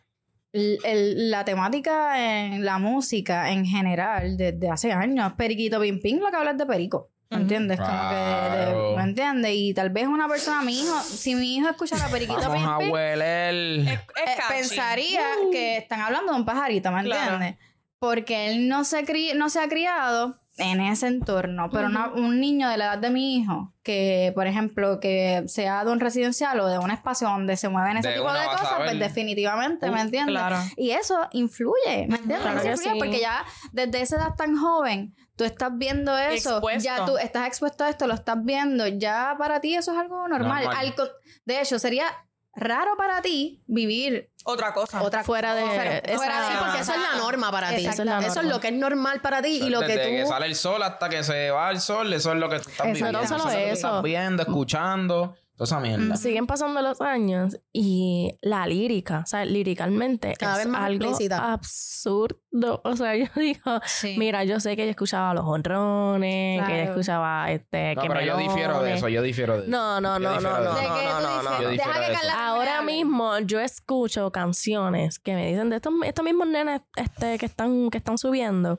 el- 0.51 0.79
el- 0.83 1.31
la 1.31 1.45
temática 1.45 2.19
en 2.45 2.63
la 2.65 2.77
música 2.79 3.51
en 3.51 3.65
general 3.65 4.37
desde 4.37 4.69
hace 4.69 4.91
años, 4.91 5.33
Periquito 5.33 5.79
Pim 5.81 5.99
Pim, 6.01 6.19
lo 6.19 6.29
que 6.29 6.35
habla 6.37 6.51
es 6.51 6.57
de 6.57 6.65
Perico. 6.65 7.09
¿Me 7.31 7.37
entiendes? 7.37 7.77
Como 7.79 7.91
que 7.91 8.15
de- 8.15 8.21
Claro. 8.21 8.93
¿Me 8.97 9.03
entiendes? 9.03 9.51
Y 9.55 9.73
tal 9.73 9.89
vez 9.89 10.05
una 10.07 10.27
persona, 10.27 10.61
mi 10.61 10.79
hijo, 10.79 10.97
si 11.01 11.33
mi 11.35 11.55
hijo 11.55 11.67
escucha 11.67 11.97
la 11.97 12.07
Periquito 12.07 12.39
Vamos 12.39 12.55
Pim 12.57 12.65
a 12.69 12.77
Pim, 12.77 12.91
hueler. 12.91 13.55
Es, 13.79 13.87
es 13.87 13.97
eh, 13.97 14.41
pensaría 14.47 15.21
que 15.51 15.77
están 15.77 16.01
hablando 16.01 16.31
de 16.33 16.37
un 16.39 16.45
pajarito, 16.45 16.91
¿me 16.91 17.03
Claro. 17.03 17.33
entiendes? 17.33 17.59
Porque 17.99 18.47
él 18.51 18.67
no 18.69 18.83
se, 18.83 19.03
cri- 19.05 19.33
no 19.35 19.49
se 19.49 19.59
ha 19.59 19.67
criado 19.67 20.39
en 20.57 20.79
ese 20.79 21.07
entorno, 21.07 21.69
pero 21.69 21.87
una- 21.87 22.07
un 22.13 22.39
niño 22.39 22.69
de 22.69 22.77
la 22.77 22.85
edad 22.85 22.97
de 22.97 23.09
mi 23.09 23.35
hijo, 23.37 23.73
que 23.83 24.31
por 24.35 24.47
ejemplo, 24.47 24.99
que 25.01 25.43
sea 25.47 25.83
de 25.83 25.91
un 25.91 25.99
residencial 25.99 26.59
o 26.61 26.67
de 26.67 26.79
un 26.79 26.91
espacio 26.91 27.27
donde 27.27 27.57
se 27.57 27.67
mueven 27.67 27.97
ese 27.97 28.07
De 28.09 28.15
tipo 28.15 28.31
de 28.31 28.45
cosas, 28.45 28.69
pues 28.77 28.97
definitivamente, 28.99 29.91
¿me 29.91 29.99
entiendes? 29.99 30.33
Claro. 30.33 30.57
Y 30.77 30.91
eso 30.91 31.27
influye, 31.33 32.07
¿me 32.07 32.15
entiendes? 32.15 32.39
Claro 32.39 32.57
influye 32.69 32.91
sí. 32.93 32.99
porque 32.99 33.19
ya 33.19 33.43
desde 33.73 34.01
esa 34.01 34.15
edad 34.15 34.35
tan 34.37 34.55
joven, 34.55 35.13
tú 35.35 35.43
estás 35.43 35.71
viendo 35.77 36.17
eso, 36.17 36.51
Expuesto. 36.51 36.83
ya 36.83 37.03
tú 37.05 37.17
estás 37.17 37.47
expuesto 37.47 37.83
a 37.83 37.89
esto, 37.89 38.07
lo 38.07 38.13
estás 38.13 38.37
viendo, 38.43 38.87
ya 38.87 39.35
para 39.37 39.59
ti 39.59 39.75
eso 39.75 39.91
es 39.91 39.97
algo 39.97 40.25
normal. 40.29 40.63
Normal. 40.63 40.77
Al 40.85 40.95
co- 40.95 41.09
de 41.43 41.61
hecho, 41.61 41.79
sería 41.79 42.05
raro 42.53 42.95
para 42.97 43.21
ti 43.21 43.61
vivir 43.67 44.31
Otra 44.47 44.73
cosa. 44.73 45.01
otra 45.01 45.23
Fuera 45.23 45.55
de 45.55 45.63
Pero 45.65 45.91
esa- 46.05 46.15
fuera 46.17 46.47
Sí, 46.47 46.53
porque 46.59 46.79
eso 46.81 46.93
es 46.93 46.99
la 47.01 47.17
norma 47.17 47.51
para 47.51 47.69
ti. 47.69 47.77
Eso 47.81 47.89
es, 47.89 47.99
es 47.99 48.05
la 48.05 48.19
norma. 48.21 48.43
lo 48.43 48.59
que 48.59 48.67
es 48.67 48.73
normal 48.73 49.19
para 49.21 49.41
ti 49.41 49.61
y 49.63 49.69
lo 49.69 49.79
que 49.81 49.87
Desde 49.87 50.09
que 50.17 50.21
tú... 50.23 50.29
sale 50.29 50.45
el 50.45 50.55
sol 50.55 50.83
hasta 50.83 51.09
que 51.09 51.23
se 51.23 51.49
va 51.51 51.71
el 51.71 51.81
sol, 51.81 52.13
eso 52.13 52.31
es 52.31 52.37
lo 52.37 52.47
que 52.47 52.59
tú 52.59 52.69
estás 52.69 52.85
Exacto. 52.87 52.93
viviendo. 52.93 53.21
No 53.21 53.27
solo 53.27 53.39
es 53.39 53.43
lo 53.45 53.49
que 53.49 53.65
tú 53.67 53.73
eso. 53.73 53.87
estás 53.87 54.03
viendo, 54.03 54.43
escuchando, 54.43 55.35
toda 55.55 55.65
esa 55.65 55.79
mierda. 55.79 56.15
Siguen 56.17 56.47
pasando 56.47 56.81
los 56.81 57.01
años 57.01 57.57
y 57.73 58.37
la 58.41 58.67
lírica, 58.67 59.21
o 59.23 59.25
sea, 59.27 59.45
liricalmente 59.45 60.33
Cada 60.37 60.53
es 60.53 60.57
vez 60.59 60.67
más 60.67 60.81
algo 60.83 61.05
explícita. 61.05 61.53
absurdo. 61.53 62.81
O 62.83 62.95
sea, 62.95 63.15
yo 63.15 63.25
digo, 63.35 63.79
Sí. 63.85 64.15
mira, 64.17 64.43
yo 64.43 64.59
sé 64.59 64.75
que 64.75 64.83
ella 64.83 64.91
escuchaba 64.91 65.33
los 65.33 65.45
honrones, 65.45 66.61
que 66.61 66.65
Claro. 66.73 66.89
escuchaba 66.91 67.51
este 67.51 67.95
No, 67.95 68.01
que 68.01 68.07
pero 68.07 68.21
yo 68.21 68.37
difiero 68.37 68.81
de 68.81 68.93
eso, 68.95 69.07
yo 69.09 69.21
difiero 69.21 69.53
de 69.57 69.61
eso. 69.63 69.69
No, 69.71 70.01
no, 70.01 70.19
Yo 70.19 70.19
no, 70.19 70.29
no, 70.29 70.35
difiero 70.39 70.63
no, 70.63 70.73
de 70.75 70.79
¿De 70.81 70.85
eso. 70.85 70.95
qué 70.95 71.05
no, 71.05 71.15
tú 71.17 71.21
no, 71.23 71.29
dices? 71.29 71.43
no. 71.43 71.51
Yo 71.61 71.69
Deja 71.69 71.69
difiero 71.71 71.93
que 71.93 71.99
de 71.99 72.13
eso. 72.13 72.21
Carla 72.21 72.47
Ahora 72.47 72.71
termine 72.73 72.91
de 72.97 73.03
mismo 73.05 73.39
yo 73.39 73.59
escucho 73.59 74.31
canciones 74.31 75.19
que 75.19 75.35
me 75.35 75.47
dicen 75.47 75.69
de 75.69 75.75
estos, 75.77 75.93
estos 76.05 76.25
mismos 76.25 76.47
nenes 76.47 76.81
este, 76.95 77.37
que, 77.37 77.45
están, 77.45 77.89
que 77.89 77.97
están 77.97 78.17
subiendo. 78.17 78.77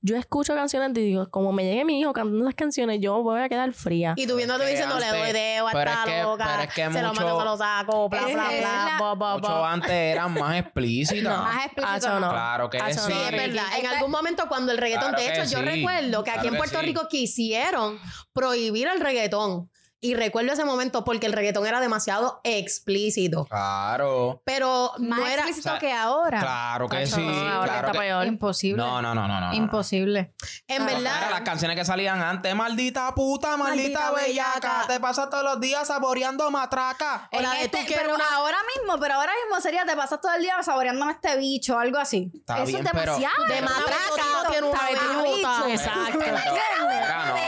Yo 0.00 0.16
escucho 0.16 0.54
canciones 0.54 0.90
y 0.96 1.00
digo, 1.00 1.28
como 1.30 1.52
me 1.52 1.64
llegue 1.64 1.84
mi 1.84 2.00
hijo 2.00 2.12
cantando 2.12 2.44
esas 2.44 2.54
canciones, 2.54 2.98
yo 3.00 3.22
voy 3.22 3.40
a 3.40 3.48
quedar 3.48 3.72
fría. 3.72 4.14
Y 4.16 4.26
tú 4.26 4.36
viendo 4.36 4.54
tú 4.54 4.60
Que 4.62 4.70
diciendo, 4.70 4.98
le 4.98 5.06
doy 5.08 5.32
dedo, 5.32 5.68
está 5.68 5.92
es 5.92 5.98
que- 6.10 6.22
loca, 6.22 6.46
pero 6.50 6.62
es 6.62 6.68
que 6.74 6.82
se 6.92 7.02
lo 7.02 7.14
mando, 7.14 7.38
se 7.40 7.44
lo 7.44 7.56
saco, 7.58 8.08
bla, 8.08 8.20
bla, 8.22 8.32
bla, 8.32 8.50
la- 8.52 8.96
bla, 8.98 9.14
bla, 9.14 9.34
Mucho 9.34 9.46
bla. 9.58 9.72
antes 9.72 9.90
eran 9.90 10.32
más 10.34 10.56
explícitas. 10.60 11.38
Más 11.38 11.66
no. 12.20 12.30
Claro 12.30 12.70
que 12.70 12.78
Acho, 12.78 13.00
sí. 13.00 13.12
Sí, 13.12 13.18
es 13.24 13.30
verdad. 13.32 13.64
En 13.78 13.84
Esta- 13.84 13.96
algún 13.98 14.10
momento 14.10 14.44
cuando 14.48 14.72
el 14.72 14.78
reggaetón, 14.78 15.10
Claro 15.14 15.22
de 15.24 15.42
hecho, 15.42 15.50
yo 15.50 15.62
recuerdo 15.62 16.24
que 16.24 16.30
aquí 16.30 16.40
Claro 16.40 16.48
en 16.48 16.54
que 16.54 16.58
Puerto 16.58 16.80
sí. 16.80 16.86
Rico 16.86 17.08
quisieron 17.08 17.98
prohibir 18.32 18.88
el 18.88 19.00
reggaetón. 19.00 19.70
Y 20.00 20.14
recuerdo 20.14 20.52
ese 20.52 20.64
momento 20.64 21.04
porque 21.04 21.26
el 21.26 21.32
reggaetón 21.32 21.66
era 21.66 21.80
demasiado 21.80 22.40
explícito. 22.44 23.46
Claro. 23.46 24.42
Pero 24.44 24.92
Más 24.98 25.18
no 25.18 25.26
era... 25.26 25.34
explícito 25.42 25.68
o 25.68 25.72
sea, 25.72 25.78
que 25.80 25.92
ahora. 25.92 26.38
Claro 26.40 26.88
que 26.88 27.06
sí. 27.06 27.20
no, 27.20 27.30
ahora 27.30 27.64
claro 27.72 27.88
está 27.88 27.92
que- 27.92 27.98
peor. 27.98 28.26
Imposible. 28.26 28.76
No, 28.82 29.00
no, 29.02 29.14
no, 29.14 29.26
no, 29.26 29.40
no, 29.40 29.48
no. 29.48 29.54
Imposible. 29.54 30.34
En 30.68 30.82
Ah, 30.82 30.84
Era 30.90 30.94
verdad... 30.98 31.30
las 31.30 31.40
canciones 31.40 31.76
que 31.76 31.84
salían 31.84 32.20
antes, 32.22 32.54
maldita 32.54 33.14
puta, 33.14 33.56
maldita, 33.56 34.00
Maldita 34.00 34.26
bellaca, 34.26 34.52
bellaca. 34.60 34.86
te 34.86 35.00
pasas 35.00 35.30
todos 35.30 35.44
los 35.44 35.60
días 35.60 35.86
saboreando 35.88 36.50
matraca. 36.50 37.28
O 37.32 37.40
la 37.40 37.52
de 37.54 37.64
este- 37.64 37.78
tú 37.78 37.84
quieres 37.86 38.04
pero 38.04 38.14
una- 38.14 38.34
ahora 38.34 38.58
mismo, 38.76 39.00
pero 39.00 39.14
ahora 39.14 39.32
mismo 39.44 39.60
sería 39.60 39.84
te 39.86 39.96
pasas 39.96 40.20
todo 40.20 40.32
el 40.34 40.42
día 40.42 40.62
saboreándome 40.62 41.12
este 41.12 41.36
bicho, 41.38 41.78
algo 41.78 41.98
así. 41.98 42.30
Está 42.34 42.56
Eso 42.58 42.66
bien, 42.66 42.86
es 42.86 42.92
pero- 42.92 43.16
demasiado. 43.16 43.44
De 43.46 43.54
¿sabes? 43.58 43.70
matraca, 43.70 44.50
tiene. 44.50 44.66
Bicho. 45.36 45.66
Exacto. 45.68 46.18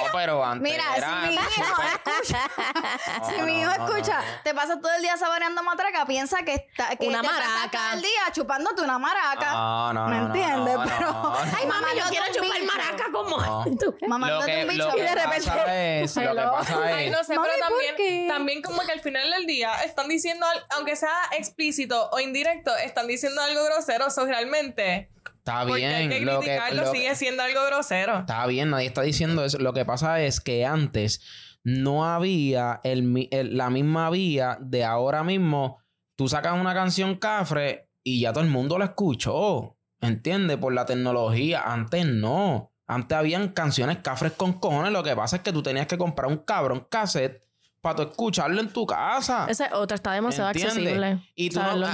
¿Me 0.09 0.13
no, 0.13 0.13
pero 0.19 0.45
antes 0.45 0.63
Mira, 0.73 0.97
era- 0.97 1.21
si 1.23 1.29
mi 1.29 1.35
hijo 1.35 1.83
escucha, 1.95 2.41
si 3.31 3.37
No, 3.39 3.47
mi 3.47 3.53
no, 3.55 3.59
hijo 3.61 3.79
no, 3.79 3.87
escucha, 3.87 4.21
no, 4.21 4.27
no. 4.27 4.43
te 4.43 4.55
pasas 4.55 4.81
todo 4.81 4.93
el 4.95 5.03
día 5.03 5.17
saboreando 5.17 5.63
matraca, 5.63 6.07
piensa 6.07 6.43
que 6.43 6.55
está 6.55 6.97
que 6.97 7.07
Una 7.09 7.21
te 7.21 7.29
pasas 7.29 7.49
maraca. 7.49 7.79
todo 7.79 7.93
el 7.95 8.03
día 8.03 8.21
chupándote 8.33 8.83
una 8.83 8.99
maraca. 8.99 9.53
No, 9.53 9.93
no, 9.93 10.07
¿Me 10.09 10.17
no, 10.17 10.21
no, 10.29 10.35
entiendes? 10.35 10.75
no, 10.77 10.85
Pero 10.85 11.01
no, 11.13 11.23
no. 11.23 11.37
Ay, 11.57 11.67
mami, 11.67 11.87
yo 11.99 12.05
quiero 12.09 12.27
chupar 12.33 12.61
bicho. 12.61 12.73
maraca 12.77 13.05
como 13.13 13.41
No. 13.41 13.65
tú. 13.81 13.97
Lo 14.01 14.09
Mamándote 14.09 14.47
que, 14.53 14.63
un 14.63 14.69
bicho 14.69 14.87
lo 14.87 14.93
que 14.95 14.99
y 14.99 15.03
de 15.03 15.15
repente 15.15 15.47
pasa 15.51 15.77
es, 15.77 16.17
lo 16.17 16.23
que 16.35 16.43
pasa 16.43 16.79
Ay, 16.85 17.07
es, 17.07 17.13
no 17.13 17.25
sé, 17.25 17.35
Mami, 17.37 17.49
pero 17.55 17.61
¿por 17.69 17.69
también, 17.79 17.95
qué? 17.97 18.27
también 18.29 18.63
como 18.63 18.83
que 18.83 18.93
al 18.93 19.01
final 19.01 19.31
del 19.31 19.47
día 19.47 19.83
están 19.85 20.09
diciendo, 20.09 20.47
aunque 20.71 20.97
sea 20.97 21.15
explícito 21.33 22.09
o 22.13 22.19
indirecto, 22.21 22.75
están 22.77 23.07
diciendo 23.07 23.41
algo 23.43 23.65
grosero, 23.65 24.07
eso 24.09 24.25
realmente. 24.27 25.11
Está 25.49 25.67
Porque 25.67 25.87
hay 25.87 26.09
bien, 26.09 26.21
que 26.21 26.25
lo 26.27 26.41
que, 26.41 26.59
lo- 26.75 26.91
sigue 26.93 27.15
siendo 27.15 27.43
algo 27.43 27.65
grosero. 27.67 28.19
está 28.21 28.47
bien, 28.47 28.71
nadie 28.71 28.87
está 28.87 29.03
diciendo 29.03 29.45
eso. 29.45 29.59
Lo 29.59 29.73
que 29.73 29.85
pasa 29.85 30.21
es 30.23 30.41
que 30.41 30.65
antes 30.67 31.21
no 31.65 32.05
había 32.07 32.81
el, 32.85 33.03
mi- 33.03 33.29
el- 33.31 33.57
la 33.57 33.71
misma 33.71 34.11
vía 34.11 34.59
de 34.61 34.85
ahora 34.85 35.25
mismo. 35.25 35.79
Tú 36.17 36.29
sacas 36.29 36.59
una 36.61 36.75
canción 36.75 37.17
cafre 37.17 37.89
y 38.03 38.21
ya 38.21 38.33
todo 38.33 38.45
el 38.45 38.51
mundo 38.51 38.79
la 38.79 38.87
escuchó. 38.87 39.77
¿Entiendes? 40.01 40.57
Por 40.59 40.73
la 40.75 40.87
tecnología. 40.87 41.63
Antes 41.65 42.07
no. 42.07 42.73
Antes 42.87 43.19
habían 43.19 43.49
canciones 43.49 43.99
cafres 43.99 44.33
con 44.33 44.55
cojones. 44.55 44.93
Lo 44.93 45.03
que 45.03 45.15
pasa 45.15 45.37
es 45.37 45.43
que 45.43 45.53
tú 45.53 45.63
tenías 45.63 45.87
que 45.87 45.99
comprar 45.99 46.29
un 46.31 46.39
cabrón 46.39 46.87
cassette 46.89 47.43
para 47.81 47.97
tú 47.97 48.03
escucharlo 48.03 48.61
en 48.61 48.69
tu 48.73 48.87
casa. 48.87 49.47
Esa 49.49 49.67
es 49.67 49.73
otra, 49.73 49.95
está 49.97 50.13
demasiado 50.13 50.51
¿Entiendes? 50.51 50.77
accesible. 50.79 51.19
Y 51.35 51.51
tú 51.51 51.61
no- 51.61 51.71
por, 51.71 51.79
No 51.79 51.87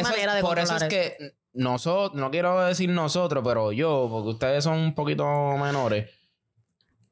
eso, 0.00 0.40
por 0.40 0.58
eso 0.58 0.76
es 0.76 0.84
que 0.84 1.16
nosotros, 1.56 2.20
no 2.20 2.30
quiero 2.30 2.60
decir 2.64 2.88
nosotros, 2.90 3.42
pero 3.44 3.72
yo, 3.72 4.08
porque 4.10 4.28
ustedes 4.30 4.64
son 4.64 4.78
un 4.78 4.94
poquito 4.94 5.24
menores, 5.56 6.10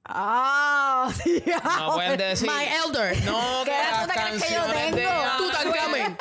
Ah, 0.07 1.11
sí. 1.23 1.43
no 1.79 1.95
pueden 1.95 2.19
decir. 2.19 2.51
My 2.51 2.65
elder. 2.65 3.17
No, 3.25 3.65
que 3.65 3.71
¿Qué 3.71 3.81
edad 3.81 4.07
las 4.07 4.07
tú 4.07 4.13
te 4.13 4.21
crees 4.21 4.43
que 4.45 4.55
yo 4.55 4.67
de 4.67 4.75
tengo? 4.75 5.11
Tú. 5.39 5.51
Te 5.51 5.69
voy 5.69 5.79
a 5.79 5.89
decir 5.89 6.17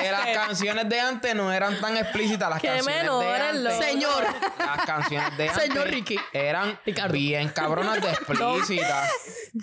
que 0.00 0.10
las 0.10 0.20
usted- 0.20 0.34
canciones 0.34 0.88
de 0.88 1.00
antes 1.00 1.34
no 1.34 1.52
eran 1.52 1.80
tan 1.80 1.96
explícitas. 1.96 2.48
Las 2.50 2.60
Qué 2.60 2.68
canciones 2.68 3.02
de 3.04 3.34
antes. 3.36 3.76
Señor. 3.78 4.24
Las 4.58 4.84
canciones 4.86 5.36
de 5.36 5.48
antes. 5.48 5.62
Señor 5.62 5.88
Ricky. 5.88 6.18
Eran 6.32 6.78
Ricardo. 6.84 7.12
bien 7.12 7.48
cabronas 7.50 8.00
de 8.00 8.10
explícitas. 8.10 9.10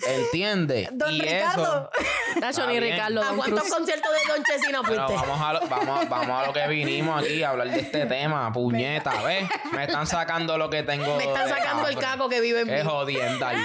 ¿Entiendes? 0.06 0.88
Don 0.92 1.12
y 1.12 1.20
Ricardo. 1.20 1.90
eso. 2.32 2.40
Nacho, 2.40 2.66
ni. 2.66 2.80
Ricardo. 2.80 3.22
¿A 3.22 3.34
cuántos 3.34 3.68
conciertos 3.68 4.10
de 4.12 4.32
Don 4.32 4.44
Chesina 4.44 4.80
Pero 4.86 5.06
fuiste? 5.08 5.26
vamos 5.28 5.40
a, 5.48 5.52
lo, 5.54 5.60
vamos, 5.68 6.08
vamos 6.08 6.42
a 6.42 6.46
lo 6.46 6.52
que 6.52 6.66
vinimos 6.68 7.22
aquí, 7.22 7.42
a 7.42 7.50
hablar 7.50 7.68
de 7.70 7.80
este 7.80 8.06
tema, 8.06 8.52
puñeta, 8.52 9.10
¿ves? 9.22 9.48
Me 9.72 9.84
están 9.84 10.06
sacando 10.06 10.56
lo 10.56 10.70
que 10.70 10.82
tengo. 10.82 11.16
Me 11.16 11.24
están 11.24 11.48
sacando 11.48 11.88
el 11.88 11.96
caco 11.98 12.28
que 12.28 12.40
vive 12.40 12.60
en 12.60 12.68
Qué 12.68 12.82
mí. 12.84 12.88
jodienda 12.88 13.48
ahí. 13.48 13.58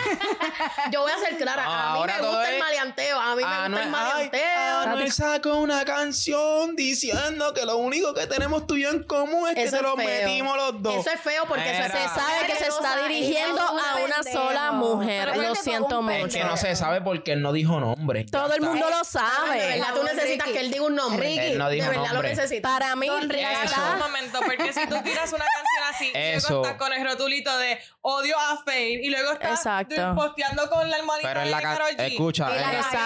Yo 0.92 1.02
voy 1.02 1.12
a 1.12 1.18
ser 1.20 1.38
clara. 1.38 1.64
Ah, 1.66 1.94
a 1.94 2.06
mí 2.06 2.12
me 2.12 2.28
gusta 2.28 2.48
el 2.50 2.54
es- 2.56 2.60
maleanteo. 2.60 3.20
A 3.20 3.30
mí 3.36 3.36
me 3.36 3.42
gusta 3.44 3.64
Anuel, 3.66 3.82
el 3.88 3.88
ay, 3.88 3.92
maleanteo. 3.92 4.80
Anuel 4.80 5.12
sacó 5.12 5.58
una 5.58 5.86
canción 5.86 6.55
cabrón 6.56 6.76
diciendo 6.76 7.54
que 7.54 7.66
lo 7.66 7.78
único 7.78 8.14
que 8.14 8.28
tenemos 8.28 8.66
tú 8.68 8.76
y 8.76 8.84
yo 8.84 8.90
en 8.90 9.04
común 9.04 9.50
es 9.50 9.56
que 9.56 9.64
Eso 9.64 9.78
te 9.78 9.84
lo 9.84 9.96
feo. 9.96 10.06
metimos 10.06 10.58
los 10.58 10.82
dos. 10.82 10.96
Eso 11.06 11.10
es 11.12 11.20
feo 11.22 11.44
porque 11.48 11.64
Mira. 11.72 11.86
se 11.90 11.92
sabe 12.10 12.48
que 12.48 12.56
se 12.56 12.68
está 12.68 13.08
dirigiendo 13.08 13.62
a 13.62 13.96
una 14.04 14.24
sola 14.24 14.72
mujer. 14.72 15.30
Pero 15.34 15.50
Lo 15.50 15.56
siento 15.56 16.02
mucho. 16.02 16.26
Es 16.28 16.34
que 16.36 16.44
no 16.44 16.58
se 16.58 16.76
sabe 16.76 17.02
porque 17.02 17.34
él 17.34 17.42
no 17.42 17.52
dijo 17.54 17.80
nombre. 17.80 18.26
Todo 18.26 18.54
el 18.54 18.62
mundo 18.62 18.90
lo 18.90 19.00
De 19.00 19.06
sabe. 19.06 19.58
verdad 19.58 19.94
tú 19.94 20.04
necesitas 20.04 20.48
que 20.48 20.60
él 20.60 20.72
diga 20.72 20.86
un 20.86 20.96
nombre. 20.96 21.28
Ricky, 21.28 21.40
Él 21.40 21.58
no 21.58 21.70
dijo 21.70 21.84
de 21.86 21.90
verdad 21.98 22.14
nombre. 22.14 22.30
lo 22.30 22.36
necesitas. 22.36 22.72
Para 22.72 22.96
mí, 22.96 23.08
Eso. 23.08 23.82
Un 23.94 24.00
momento, 24.00 24.40
porque 24.46 24.74
si 24.74 24.88
tú 24.88 24.96
tiras 25.04 25.32
una 25.34 25.46
canción 25.46 25.84
así, 25.94 26.06
y 26.14 26.18
Eso. 26.18 26.50
luego 26.50 26.66
estás 26.66 26.78
con 26.80 26.94
el 26.94 27.06
rotulito 27.08 27.58
de 27.58 27.80
odio 28.02 28.38
a 28.40 28.58
Fade 28.64 29.00
y 29.04 29.10
luego 29.10 29.32
estás 29.34 29.60
Exacto. 29.60 29.96
de- 29.96 30.14
posteando 30.16 30.70
con 30.70 30.90
la 30.90 30.98
almohadita 30.98 31.28
Pero 31.28 31.40
en 31.42 31.46
de 31.46 31.52
la 31.52 31.62
Karol 31.62 31.90
G. 31.98 32.02
escucha, 32.08 32.50
Y 32.52 32.60
la 32.60 32.74
Exacto. 32.74 32.98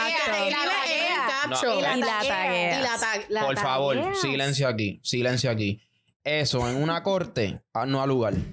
y 0.45 0.51
la. 0.51 1.47
No, 1.47 1.77
Y 1.77 1.81
la. 1.81 2.23
Y 2.79 2.81
la 3.29 3.38
por 3.45 3.57
favor, 3.59 4.15
silencio 4.21 4.67
aquí, 4.67 4.99
silencio 5.03 5.49
aquí. 5.51 5.81
Eso 6.23 6.67
en 6.69 6.81
una 6.81 7.01
corte, 7.03 7.61
ah, 7.73 7.85
no 7.85 8.01
al 8.01 8.09
lugar. 8.09 8.33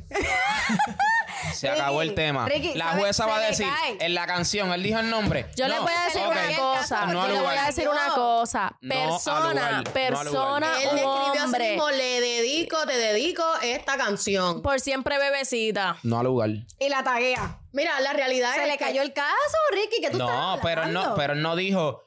Se 1.53 1.69
Ricky, 1.71 1.81
acabó 1.81 2.03
el 2.03 2.15
tema. 2.15 2.47
Ricky, 2.47 2.75
la 2.75 2.89
jueza 2.97 3.25
va 3.27 3.37
a 3.37 3.41
le 3.41 3.47
decir, 3.47 3.67
en 4.01 4.15
la 4.15 4.27
canción, 4.27 4.73
él 4.73 4.83
dijo 4.83 4.99
el 4.99 5.09
nombre. 5.09 5.47
Yo 5.57 5.69
No, 5.69 5.83
voy 5.83 5.93
a 5.97 6.05
decir 6.07 6.21
ok. 6.23 6.31
una 6.33 6.57
cosa. 6.57 7.07
No 7.07 7.13
yo 7.13 7.21
al 7.23 7.29
les 7.29 7.37
voy 7.39 7.49
lugar. 7.49 7.59
a 7.59 7.67
decir 7.67 7.89
una 7.89 8.09
cosa. 8.15 8.79
No 8.81 8.95
al 8.95 9.09
Persona, 9.11 9.49
lugar, 9.51 9.71
no 9.71 9.77
al 9.79 9.85
persona, 9.85 10.31
lugar. 10.31 10.65
Él 10.83 10.97
le 10.97 11.07
un 11.07 11.13
escribió 11.17 11.33
así 11.33 11.39
hombre. 11.45 11.69
mismo, 11.71 11.91
le 11.91 12.21
dedico, 12.21 12.77
te 12.87 12.99
dedico 12.99 13.45
esta 13.63 13.97
canción. 13.97 14.61
Por 14.61 14.81
siempre 14.81 15.19
bebecita. 15.19 15.97
No 16.03 16.19
al 16.19 16.25
lugar. 16.27 16.51
Y 16.79 16.89
la 16.91 17.03
taguea. 17.05 17.61
Mira, 17.73 18.01
la 18.01 18.13
realidad 18.13 18.55
Se 18.55 18.63
es 18.63 18.67
le 18.69 18.77
que- 18.77 18.85
cayó 18.85 19.03
el 19.03 19.13
caso, 19.13 19.57
Ricky, 19.73 20.01
que 20.03 20.11
tú 20.11 20.19
No, 20.19 20.55
estás 20.55 20.61
pero 20.63 20.87
no, 20.89 21.15
pero 21.15 21.33
él 21.35 21.43
no 21.43 21.57
dijo 21.57 22.06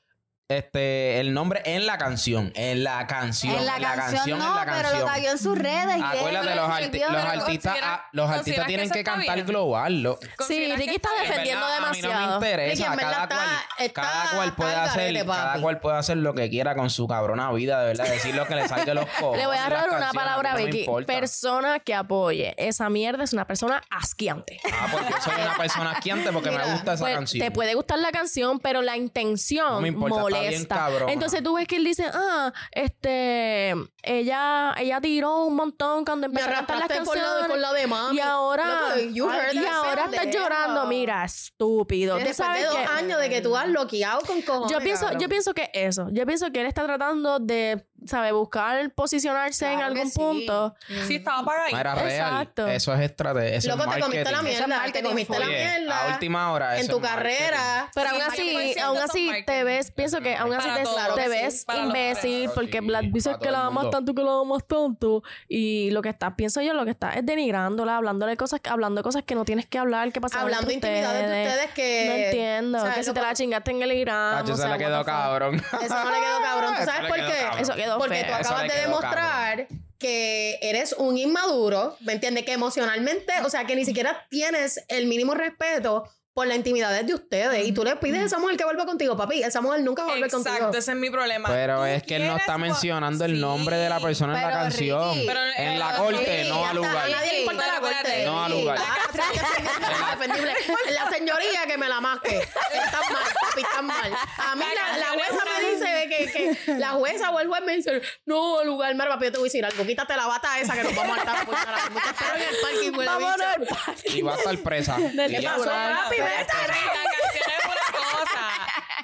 este 0.49 1.19
el 1.19 1.31
nombre 1.33 1.61
en 1.63 1.85
la 1.85 1.99
canción. 1.99 2.51
En 2.55 2.83
la 2.83 3.05
canción. 3.05 3.53
En 3.55 3.65
la, 3.67 3.77
canción, 3.79 4.39
no, 4.39 4.47
en 4.49 4.55
la 4.55 4.65
pero 4.65 4.77
lo 4.77 4.81
canción. 4.83 5.05
tagueó 5.05 5.31
en 5.31 5.37
sus 5.37 5.55
redes. 5.57 6.01
Acuérdate, 6.03 6.55
los, 6.55 6.69
arti- 6.69 7.07
los 7.07 7.23
artistas, 7.23 7.77
ah, 7.83 8.05
los 8.13 8.29
artistas 8.31 8.65
¿consideras 8.65 8.65
que 8.65 8.67
tienen 8.67 8.89
que 8.89 8.99
está 8.99 9.11
cantar 9.13 9.35
bien? 9.35 9.45
global. 9.47 10.01
lo- 10.01 10.17
Sí, 10.19 10.27
¿Consideras 10.35 10.77
Ricky 10.79 10.89
que 10.89 10.95
está 10.95 11.09
defendiendo 11.21 11.65
En 11.67 11.71
verdad, 11.71 11.87
A 11.87 11.91
mí 11.91 12.01
demasiado. 12.01 12.25
no 12.25 12.39
me 12.39 12.47
interesa. 12.47 12.89
Ricky, 12.91 12.97
cada, 12.99 13.23
está- 13.23 13.27
cual, 13.35 13.49
está- 13.77 14.01
cada 14.01 14.31
cual 14.31 14.55
puede 14.55 14.75
hacer, 14.75 15.25
cada 15.27 15.61
cual 15.61 15.79
puede 15.79 15.97
hacer 15.97 16.17
lo 16.17 16.33
que 16.33 16.49
quiera 16.49 16.75
con 16.75 16.89
su 16.89 17.07
cabrona 17.07 17.51
vida, 17.51 17.81
de 17.81 17.85
verdad, 17.87 18.05
decir 18.05 18.33
lo 18.33 18.47
que 18.47 18.55
le 18.55 18.67
salga 18.67 18.85
de 18.85 18.93
los 18.95 19.05
cojones. 19.05 19.41
Le 19.41 19.45
voy 19.47 19.57
a 19.57 19.69
robar 19.69 19.89
una 19.91 20.11
palabra 20.13 20.49
a 20.49 20.53
no 20.53 20.59
me 20.61 20.65
Vicky. 20.65 20.79
importa. 20.79 21.13
Persona 21.13 21.79
que 21.79 21.93
apoye. 21.93 22.55
Esa 22.57 22.89
mierda 22.89 23.23
es 23.23 23.33
una 23.33 23.45
persona 23.45 23.83
asquiante. 23.91 24.59
Ah, 24.73 24.87
porque 24.91 25.13
soy 25.21 25.33
una 25.39 25.55
persona 25.57 25.91
asquiante 25.91 26.31
porque 26.31 26.49
me 26.49 26.57
Mira, 26.57 26.71
gusta 26.73 26.93
esa 26.93 27.03
Pues, 27.03 27.13
canción. 27.15 27.45
te 27.45 27.51
puede 27.51 27.75
gustar 27.75 27.99
la 27.99 28.11
canción, 28.11 28.59
pero 28.59 28.81
la 28.81 28.97
intención 28.97 29.73
No 29.75 29.81
me 29.81 29.89
importa, 29.89 30.38
molesta. 30.43 30.89
Entonces 31.07 31.43
tú 31.43 31.55
ves 31.55 31.67
que 31.67 31.75
él 31.77 31.83
dice, 31.83 32.05
ah, 32.13 32.51
este, 32.71 33.73
ella, 34.03 34.73
ella 34.77 35.01
tiró 35.01 35.43
un 35.45 35.55
montón 35.55 36.05
cuando 36.05 36.27
empezó 36.27 36.49
a 36.49 36.53
cantar 36.53 36.77
las 36.77 36.85
arrastraste 36.89 37.05
por 37.05 37.17
la, 37.17 37.23
canciones. 37.23 37.49
por 37.49 37.59
la 37.59 37.73
de 37.73 37.87
mami. 37.87 38.17
y 38.17 38.19
ahora, 38.19 38.95
Loco, 38.95 39.09
you 39.13 39.29
heard 39.31 39.53
y 39.53 39.65
ahora 39.65 40.05
estás 40.05 40.27
llorando. 40.33 40.87
Mira, 40.87 41.23
estúpido. 41.25 42.17
Tú 42.17 42.23
Después 42.23 42.37
sabes 42.37 42.61
de 42.61 42.67
dos 42.67 42.77
que 42.77 42.85
años 42.85 43.19
de 43.19 43.29
que 43.29 43.41
tú 43.41 43.55
has 43.55 43.67
bloqueado 43.67 44.21
con 44.21 44.41
cojones. 44.41 44.71
yo 44.71 44.79
pienso, 44.79 45.03
cabrón. 45.05 45.21
yo 45.21 45.29
pienso 45.29 45.53
que 45.53 45.69
eso. 45.73 46.07
Yo 46.11 46.25
pienso 46.25 46.51
que 46.51 46.61
él 46.61 46.67
está 46.67 46.83
tratando 46.85 47.39
de, 47.39 47.85
¿sabes? 48.09 48.33
Buscar 48.33 48.89
posicionarse 48.91 49.65
en 49.67 49.79
Claro 49.79 49.93
algún 49.93 50.11
sí. 50.11 50.19
punto. 50.19 50.75
Sí, 51.07 51.15
estaba 51.15 51.39
apagadito. 51.39 51.75
No 51.75 51.81
era 51.81 51.95
real. 51.95 52.09
Exacto. 52.11 52.67
Eso 52.67 52.93
es 52.93 52.99
estrategia. 53.01 53.55
Eso 53.55 53.69
Loco, 53.69 53.83
es 53.89 53.95
te 53.95 54.01
comiste 54.01 54.23
la. 54.31 54.39
Eso 54.39 54.47
es 54.47 54.67
mierda. 54.67 54.91
Te 54.91 55.03
comiste 55.03 55.39
la 55.39 55.45
mierda. 55.45 56.03
a 56.03 56.13
última 56.13 56.51
hora. 56.51 56.75
En 56.77 56.81
eso 56.85 56.93
tu 56.93 57.01
carrera. 57.01 57.89
Pero 57.93 58.09
Sí, 58.09 58.15
aún 58.15 58.21
así, 58.21 58.73
sí, 58.73 58.79
aún 58.79 58.97
eso 58.97 59.05
así 59.05 59.31
te 59.45 59.63
ves, 59.63 59.91
pienso 59.91 60.21
que 60.21 60.35
aún 60.35 60.53
así 60.53 60.67
Para 60.67 61.15
te, 61.15 61.27
ves 61.27 61.65
para 61.65 61.79
imbécil 61.79 62.49
porque 62.53 62.79
Sí, 62.79 62.85
Black 62.87 63.05
dice 63.11 63.29
para 63.31 63.41
que 63.41 63.51
la 63.51 63.65
amas 63.65 63.89
tanto 63.89 64.13
que 64.13 64.23
la 64.23 64.39
amas 64.39 64.65
tanto 64.67 65.23
y 65.47 65.91
lo 65.91 66.01
que 66.01 66.09
está, 66.09 66.35
pienso 66.35 66.61
yo, 66.61 66.73
lo 66.73 66.85
que 66.85 66.91
está 66.91 67.13
es 67.13 67.25
denigrándola, 67.25 67.97
hablándole 67.97 68.37
cosas, 68.37 68.61
hablando 68.69 68.99
de 68.99 69.03
cosas 69.03 69.23
que 69.23 69.35
no 69.35 69.45
tienes 69.45 69.65
que 69.65 69.77
hablar, 69.77 70.11
que 70.11 70.21
pasaron 70.21 70.45
Hablando 70.45 70.71
intimidades 70.71 71.29
de 71.29 71.47
ustedes 71.47 71.71
que... 71.71 72.05
No 72.07 72.13
entiendo, 72.13 72.77
o 72.77 72.81
sea, 72.81 72.93
que 72.93 73.03
si 73.03 73.13
te 73.13 73.21
la 73.21 73.33
chingaste 73.33 73.71
en 73.71 73.81
el 73.81 73.91
Irán. 73.91 74.39
Tacho, 74.39 74.53
o 74.53 74.55
se 74.55 74.63
sea, 74.63 74.71
le 74.71 74.77
quedó 74.77 75.03
cabrón. 75.03 75.55
Eso 75.55 75.95
no 76.03 76.11
le 76.11 76.19
quedó 76.19 76.41
cabrón. 76.43 76.75
¿Tú 76.75 76.81
Eso 76.81 76.91
sabes 76.91 77.09
por 77.09 77.17
qué? 77.17 77.61
Eso 77.61 77.73
quedó 77.73 77.98
Porque 78.07 78.23
tú 78.23 78.33
acabas 78.33 78.67
de 78.67 78.81
demostrar 78.81 79.67
que 79.99 80.57
eres 80.61 80.93
un 80.93 81.17
inmaduro, 81.17 81.97
¿me 81.99 82.13
entiendes? 82.13 82.45
Que 82.45 82.53
emocionalmente, 82.53 83.33
o 83.43 83.49
sea, 83.49 83.65
que 83.65 83.75
ni 83.75 83.85
siquiera 83.85 84.25
tienes 84.29 84.83
el 84.87 85.07
mínimo 85.07 85.33
respeto 85.33 86.09
por 86.39 86.47
la 86.47 86.55
intimidad 86.55 87.03
de 87.03 87.13
ustedes. 87.13 87.67
Y 87.67 87.73
tú 87.73 87.83
le 87.83 87.97
pides 87.97 88.21
a 88.21 88.25
esa 88.27 88.39
mujer 88.39 88.55
que 88.55 88.63
vuelva 88.63 88.85
contigo, 88.85 89.17
papi. 89.17 89.43
Esa 89.43 89.59
mujer 89.59 89.81
nunca 89.81 90.03
va 90.03 90.11
a 90.11 90.11
volver 90.13 90.29
Exacto, 90.29 90.47
contigo. 90.49 90.69
ese 90.79 90.91
es 90.91 90.97
mi 90.97 91.09
problema. 91.09 91.49
Pero 91.49 91.85
es 91.85 92.01
que 92.01 92.15
él 92.15 92.27
no 92.27 92.37
está 92.37 92.57
mencionando 92.57 93.25
el 93.25 93.33
Sí. 93.35 93.41
nombre 93.41 93.75
de 93.75 93.89
la 93.89 93.99
persona 93.99 94.37
en 94.41 94.47
la 94.47 94.49
canción. 94.53 95.15
Ricky, 95.15 95.27
Pero, 95.27 95.39
en 95.57 95.67
eh, 95.73 95.77
la 95.77 95.91
la- 95.91 95.97
corte, 95.97 96.43
Sí, 96.43 96.49
no 96.49 96.55
al 96.55 96.61
está, 96.61 96.73
lugar. 96.75 96.95
A 96.95 97.09
nadie 97.09 97.31
le 97.33 97.39
importa 97.41 97.67
la 97.73 97.79
corte. 97.81 98.25
No 98.25 98.43
al 98.45 98.51
lugar. 98.53 98.77
Ah, 98.79 100.15
la 100.91 101.09
señoría 101.09 101.65
que 101.67 101.77
me 101.77 101.89
la 101.89 101.99
masque. 101.99 102.37
Están 102.37 103.01
mal, 103.11 103.23
papi, 103.41 103.61
están 103.61 103.85
mal. 103.85 104.13
A 104.37 104.55
mí 104.55 104.63
la, 104.75 104.97
la 104.97 105.05
jueza 105.07 105.43
me 105.45 105.69
dice 105.71 106.07
que, 106.09 106.31
que 106.65 106.73
la 106.77 106.89
jueza 106.91 107.31
o 107.31 107.39
el 107.41 107.47
juez 107.49 107.61
me 107.65 107.75
dice, 107.75 108.01
no, 108.25 108.59
al 108.59 108.67
lugar, 108.67 108.93
mira, 108.93 109.09
papi, 109.09 109.25
yo 109.25 109.31
te 109.33 109.37
voy 109.39 109.47
a 109.47 109.49
decir 109.51 109.65
algo. 109.65 109.85
Quítate 109.85 110.15
la 110.15 110.25
bata 110.27 110.57
esa 110.59 110.73
que 110.73 110.83
nos 110.83 110.95
vamos 110.95 111.17
a 111.17 111.19
estar 111.19 111.45
por 111.45 111.53
la 111.53 111.65
Te 111.65 112.09
espero 112.09 112.35
en 112.35 112.41
el 112.41 112.55
parking, 112.61 113.05
Vámonos 113.05 113.41
al. 113.41 113.67
Y 114.15 114.21
va 114.21 114.33
a 114.33 114.37
estar 114.37 114.57
presa. 114.59 114.95
¿Qué 114.97 115.41
pasó, 115.43 115.65
papi? 115.65 116.15
Pero 116.29 116.39
Vete. 116.39 116.73
es 116.73 117.31
que 117.33 117.39
la 117.39 117.49
canción 117.49 117.49
es 117.57 117.65
una 117.65 118.09
cosa. 118.09 118.45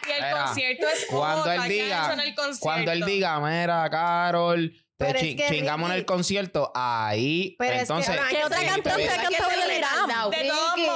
Y 0.07 0.11
el 0.11 0.23
Mira, 0.23 0.43
concierto 0.45 0.87
es 0.87 1.05
Cuando 1.09 1.41
otra. 1.41 1.55
él 1.55 1.61
¿Qué 1.61 1.81
ha 1.81 1.85
hecho 1.85 1.85
diga, 1.85 2.13
en 2.13 2.19
el 2.19 2.35
concierto? 2.35 2.59
cuando 2.61 2.91
él 2.91 3.05
diga, 3.05 3.39
mira, 3.39 3.89
Carol, 3.89 4.84
te 4.97 5.05
Pero 5.07 5.17
es 5.19 5.23
chi- 5.25 5.35
que, 5.35 5.47
chingamos 5.49 5.89
en 5.89 5.95
Ricky- 5.95 5.99
el 5.99 6.05
concierto, 6.05 6.71
ahí, 6.73 7.55
Pero 7.59 7.71
es 7.71 7.75
que- 7.75 7.81
entonces... 7.81 8.11
Pero 8.11 8.23
hay 8.23 8.29
¿Qué 8.33 8.37
que 8.39 8.45
otra 8.45 8.57
cantante 8.59 8.91
hay 8.91 9.07
ha 9.07 9.21
cantado 9.23 9.51
en 9.51 9.61
el 9.71 9.77
Irán? 9.77 10.31
Ricky. 10.31 10.89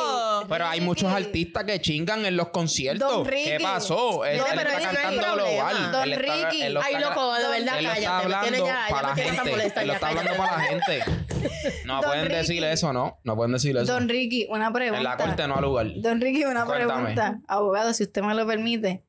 Pero 0.47 0.65
hay 0.67 0.81
muchos 0.81 1.11
artistas 1.11 1.63
que 1.65 1.81
chingan 1.81 2.25
en 2.25 2.37
los 2.37 2.47
conciertos. 2.49 3.11
Don 3.11 3.25
Ricky. 3.25 3.43
¿Qué 3.43 3.59
pasó? 3.59 4.23
Él, 4.23 4.37
No, 4.37 4.45
él 4.47 4.53
pero 4.55 4.69
está 4.69 4.77
ese 4.79 4.85
no 4.85 4.91
es 4.91 4.97
el 4.97 5.01
cantando 5.03 5.21
problema. 5.35 5.69
global. 5.71 5.91
Don 5.91 6.03
Él 6.03 6.13
está- 6.13 6.35
Ricky. 6.49 6.61
él 6.63 6.73
lo 6.73 6.81
Ay, 6.81 6.93
está- 6.95 7.09
loco, 7.09 7.33
de 7.33 7.41
verdad, 7.49 7.57
Él 7.59 7.65
lo 7.65 7.71
está 7.73 7.83
cállate. 7.89 7.99
Me 8.27 8.35
hablando 8.35 8.57
ya, 8.57 8.87
ya 8.87 8.87
para 8.89 9.01
me 9.01 9.07
la 9.09 9.13
tiene 9.15 9.29
tan 9.29 9.35
gente. 9.37 9.51
molesta. 9.51 9.81
Él 9.81 9.87
lo 9.87 9.93
ya, 9.93 9.95
está 9.97 10.07
hablando 10.07 10.31
cállate. 10.31 10.49
para 10.49 10.57
la 10.57 10.63
gente. 10.63 11.03
No 11.85 11.93
Don 11.95 12.03
pueden 12.03 12.25
Ricky. 12.25 12.35
decir 12.37 12.63
eso, 12.63 12.93
¿no? 12.93 13.19
No 13.23 13.35
pueden 13.35 13.51
decir 13.53 13.75
eso. 13.75 13.85
Don 13.91 14.07
Ricky, 14.07 14.45
una 14.49 14.71
pregunta. 14.71 14.97
En 14.97 15.03
la 15.03 15.17
corte 15.17 15.47
no 15.47 15.55
al 15.55 15.61
lugar. 15.63 15.87
Don 15.97 16.21
Ricky, 16.21 16.45
una 16.45 16.65
Cuéntame. 16.65 16.93
pregunta. 17.03 17.39
Abogado, 17.47 17.93
si 17.93 18.03
usted 18.03 18.21
me 18.21 18.33
lo 18.33 18.45
permite. 18.47 19.03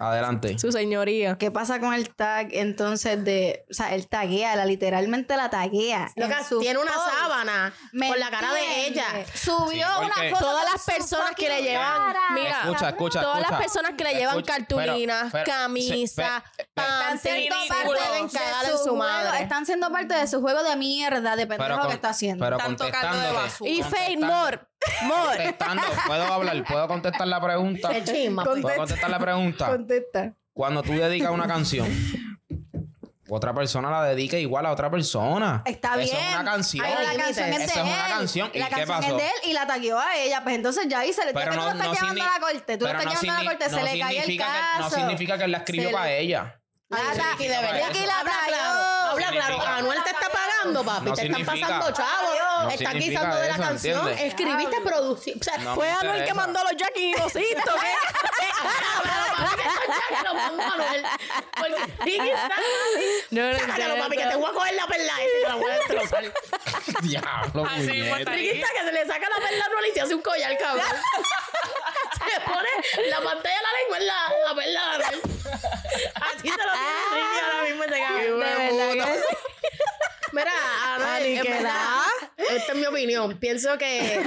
Adelante. 0.00 0.58
Su 0.58 0.72
señoría. 0.72 1.36
¿Qué 1.38 1.50
pasa 1.50 1.78
con 1.78 1.92
el 1.94 2.14
tag 2.14 2.48
entonces 2.52 3.22
de... 3.24 3.64
O 3.70 3.74
sea, 3.74 3.94
él 3.94 4.08
taguea, 4.08 4.56
la, 4.56 4.64
literalmente 4.64 5.36
la 5.36 5.50
taguea. 5.50 6.10
Loca, 6.16 6.38
en 6.38 6.44
su 6.44 6.58
tiene 6.60 6.78
una 6.80 6.92
post. 6.92 7.08
sábana 7.10 7.72
¿Me 7.92 8.08
con 8.08 8.18
la 8.18 8.30
cara 8.30 8.52
de 8.54 8.86
ella. 8.86 9.04
Subió 9.34 9.86
Sí, 9.86 10.04
una 10.06 10.30
foto 10.30 10.44
Todas 10.50 10.64
las 10.72 10.84
personas 10.84 11.30
que 11.36 11.48
le 11.48 11.62
llevan, 11.62 12.14
mira, 12.34 12.60
Escucha, 12.62 12.88
escucha, 12.88 13.20
Todas 13.20 13.38
escucha. 13.40 13.50
las 13.50 13.60
personas 13.60 13.92
que 13.96 14.04
le 14.04 14.14
llevan 14.14 14.36
Escucha, 14.38 14.56
cartulinas, 14.56 15.28
pero- 15.32 15.44
pero- 15.44 15.44
camisa, 15.58 16.42
se- 16.56 16.56
pe- 16.56 16.62
Están 16.62 17.08
pants, 17.08 17.22
siendo 17.22 17.56
parte 17.68 18.00
de 18.00 18.70
su 18.70 18.78
su 18.78 18.82
juego, 18.84 18.96
madre. 18.96 19.42
Están 19.42 19.66
siendo 19.66 19.92
parte 19.92 20.14
de 20.14 20.26
su 20.26 20.40
juego 20.40 20.62
de 20.62 20.76
mierda 20.76 21.36
de 21.36 21.46
pendejo 21.46 21.78
con- 21.78 21.88
que 21.88 21.94
está 21.94 22.08
haciendo. 22.08 22.42
Pero 22.44 22.56
Están 22.56 22.76
tocando 22.76 23.18
de 23.20 23.32
basura. 23.32 23.70
Y 23.70 23.82
Fade 23.82 24.16
contestando- 24.80 25.04
More. 25.06 25.20
More. 25.20 25.36
Contestando. 25.36 25.82
¿Puedo 26.06 26.24
hablar? 26.24 26.64
¿Puedo 26.64 26.88
contestar 26.88 27.26
la 27.28 27.40
pregunta? 27.40 27.88
Qué 27.90 28.04
chisma. 28.04 28.44
Con- 28.44 28.60
¿Puedo 28.62 28.76
contestar 28.76 29.10
la 29.10 29.18
pregunta? 29.18 29.66
Contesta. 29.68 30.32
Cuando 30.52 30.82
tú 30.82 30.92
dedicas 30.92 31.30
una 31.30 31.46
canción, 31.46 31.88
otra 33.28 33.54
persona 33.54 33.90
la 33.90 34.04
dedica 34.04 34.36
igual 34.38 34.66
a 34.66 34.72
otra 34.72 34.90
persona. 34.90 35.62
Está 35.64 35.90
Eso 36.00 36.12
bien. 36.12 36.16
es 36.26 36.34
una 36.34 36.44
canción. 36.44 36.86
Pero 36.86 37.00
la 37.00 37.14
canción 37.22 37.48
es 37.52 37.58
de 37.58 37.64
Esa 37.64 37.74
es 37.80 37.80
una 37.86 38.06
él. 38.06 38.12
canción. 38.12 38.50
¿Y 38.52 38.58
la 38.58 38.64
qué 38.68 38.74
canción 38.74 39.00
pasó? 39.00 39.10
es 39.10 39.16
de 39.22 39.26
él 39.28 39.50
y 39.50 39.52
la 39.52 39.66
tagueó 39.66 39.98
a 40.00 40.16
ella. 40.16 40.42
Pues 40.42 40.54
entonces 40.56 40.88
ya 40.88 40.98
ahí 41.00 41.12
se 41.12 41.24
le 41.24 41.32
Pero 41.32 41.52
no, 41.54 41.58
tú 41.62 41.64
lo 41.66 41.70
estás 41.72 41.86
no 41.86 41.94
llevando 41.94 42.22
a 42.22 42.26
la 42.26 42.40
corte. 42.40 42.76
Tú 42.78 42.86
estás 42.86 43.04
no 43.04 43.10
llevando 43.10 43.32
a 43.32 43.42
la 43.44 43.50
corte. 43.50 43.64
se 43.70 43.76
no 43.76 43.82
le 43.82 43.98
cae 44.00 44.16
el 44.16 44.22
significa 44.22 44.44
caso. 44.46 44.76
que- 44.76 44.82
No 44.82 44.90
significa 44.90 45.38
que 45.38 45.44
él 45.44 45.50
la 45.52 45.58
escribió 45.58 45.86
le- 45.88 45.92
para 45.94 46.10
ella. 46.10 46.56
Ay, 46.92 47.02
La 47.16 47.22
ta- 47.22 47.30
Ricky, 47.30 47.44
de 47.44 47.48
verdad. 47.50 47.70
Habla 47.70 47.90
claro, 47.92 48.80
habla 49.12 49.26
Significa- 49.28 49.46
claro. 49.60 49.76
Anuel 49.76 49.98
te 50.02 50.10
está 50.10 50.26
pagando, 50.28 50.84
papi. 50.84 51.04
No 51.06 51.12
te 51.14 51.26
están 51.26 51.46
pasando 51.46 51.90
chavos. 51.92 52.30
No 52.64 52.70
significa 52.70 52.92
guisando 52.94 53.36
de 53.36 53.48
la 53.48 53.54
eso, 53.54 53.62
canción. 53.62 53.98
¿entiendes? 54.08 54.26
Escribiste, 54.34 54.80
producir. 54.80 55.36
O 55.40 55.42
sea, 55.44 55.58
No 55.58 55.74
Fue 55.74 55.90
Anuel 55.90 56.24
que 56.24 56.34
mandó 56.34 56.62
los 56.62 56.76
Jackie 56.76 57.10
Inocito. 57.10 57.74
que 60.08 60.24
lo 60.24 60.34
mandó 60.34 60.62
Anuel. 60.62 61.04
Porque 61.56 61.76
Ricky 62.04 62.28
está- 62.30 62.48
No, 63.30 63.52
no 63.52 63.58
Sácalo, 63.58 63.96
papi, 63.98 64.16
que 64.16 64.26
te 64.26 64.36
voy 64.36 64.50
a 64.50 64.52
coger 64.54 64.74
la 64.74 64.86
perla 64.86 65.12
y 65.22 65.42
te 65.42 65.48
la 65.48 65.54
voy 65.56 65.70
a 65.70 65.74
destrozar. 65.74 66.24
Diablo, 67.02 67.64
Así 67.66 67.80
mismo 67.82 68.10
puñeta. 68.12 68.18
está. 68.18 68.32
Ricky 68.32 68.48
está 68.50 68.68
que 68.72 68.84
se 68.84 68.92
le 68.92 69.06
saca 69.06 69.28
la 69.28 69.36
perla 69.46 69.64
a 69.64 69.66
Anuel 69.66 69.84
y 69.90 69.94
se 69.94 70.00
hace 70.00 70.14
un 70.14 70.22
collar, 70.22 70.56
cabrón. 70.58 70.86
se 72.34 72.40
pone 72.40 73.08
la 73.08 73.16
pantalla 73.20 73.56
de 73.56 73.62
la 73.62 73.72
lengua 73.80 73.98
en 73.98 74.06
la, 74.06 74.32
la 74.46 74.54
perla 74.54 74.80
de 74.80 74.94
Anuel. 75.04 75.20
Así 76.14 76.48
se 76.48 76.64
lo 76.64 76.72
tiene 76.72 77.02
Ricky 77.12 77.38
ahora 77.44 77.62
mismo 77.64 77.84
ese 77.84 78.00
cabrón. 78.00 78.40
De 78.40 78.96
verdad. 78.96 79.16
Mira, 80.32 80.52
Anuel, 80.94 81.24
en 81.38 81.42
verdad, 81.44 82.02
esta 82.36 82.72
es 82.72 82.78
mi 82.78 82.86
opinión. 82.86 83.38
Pienso 83.38 83.76
que 83.78 84.22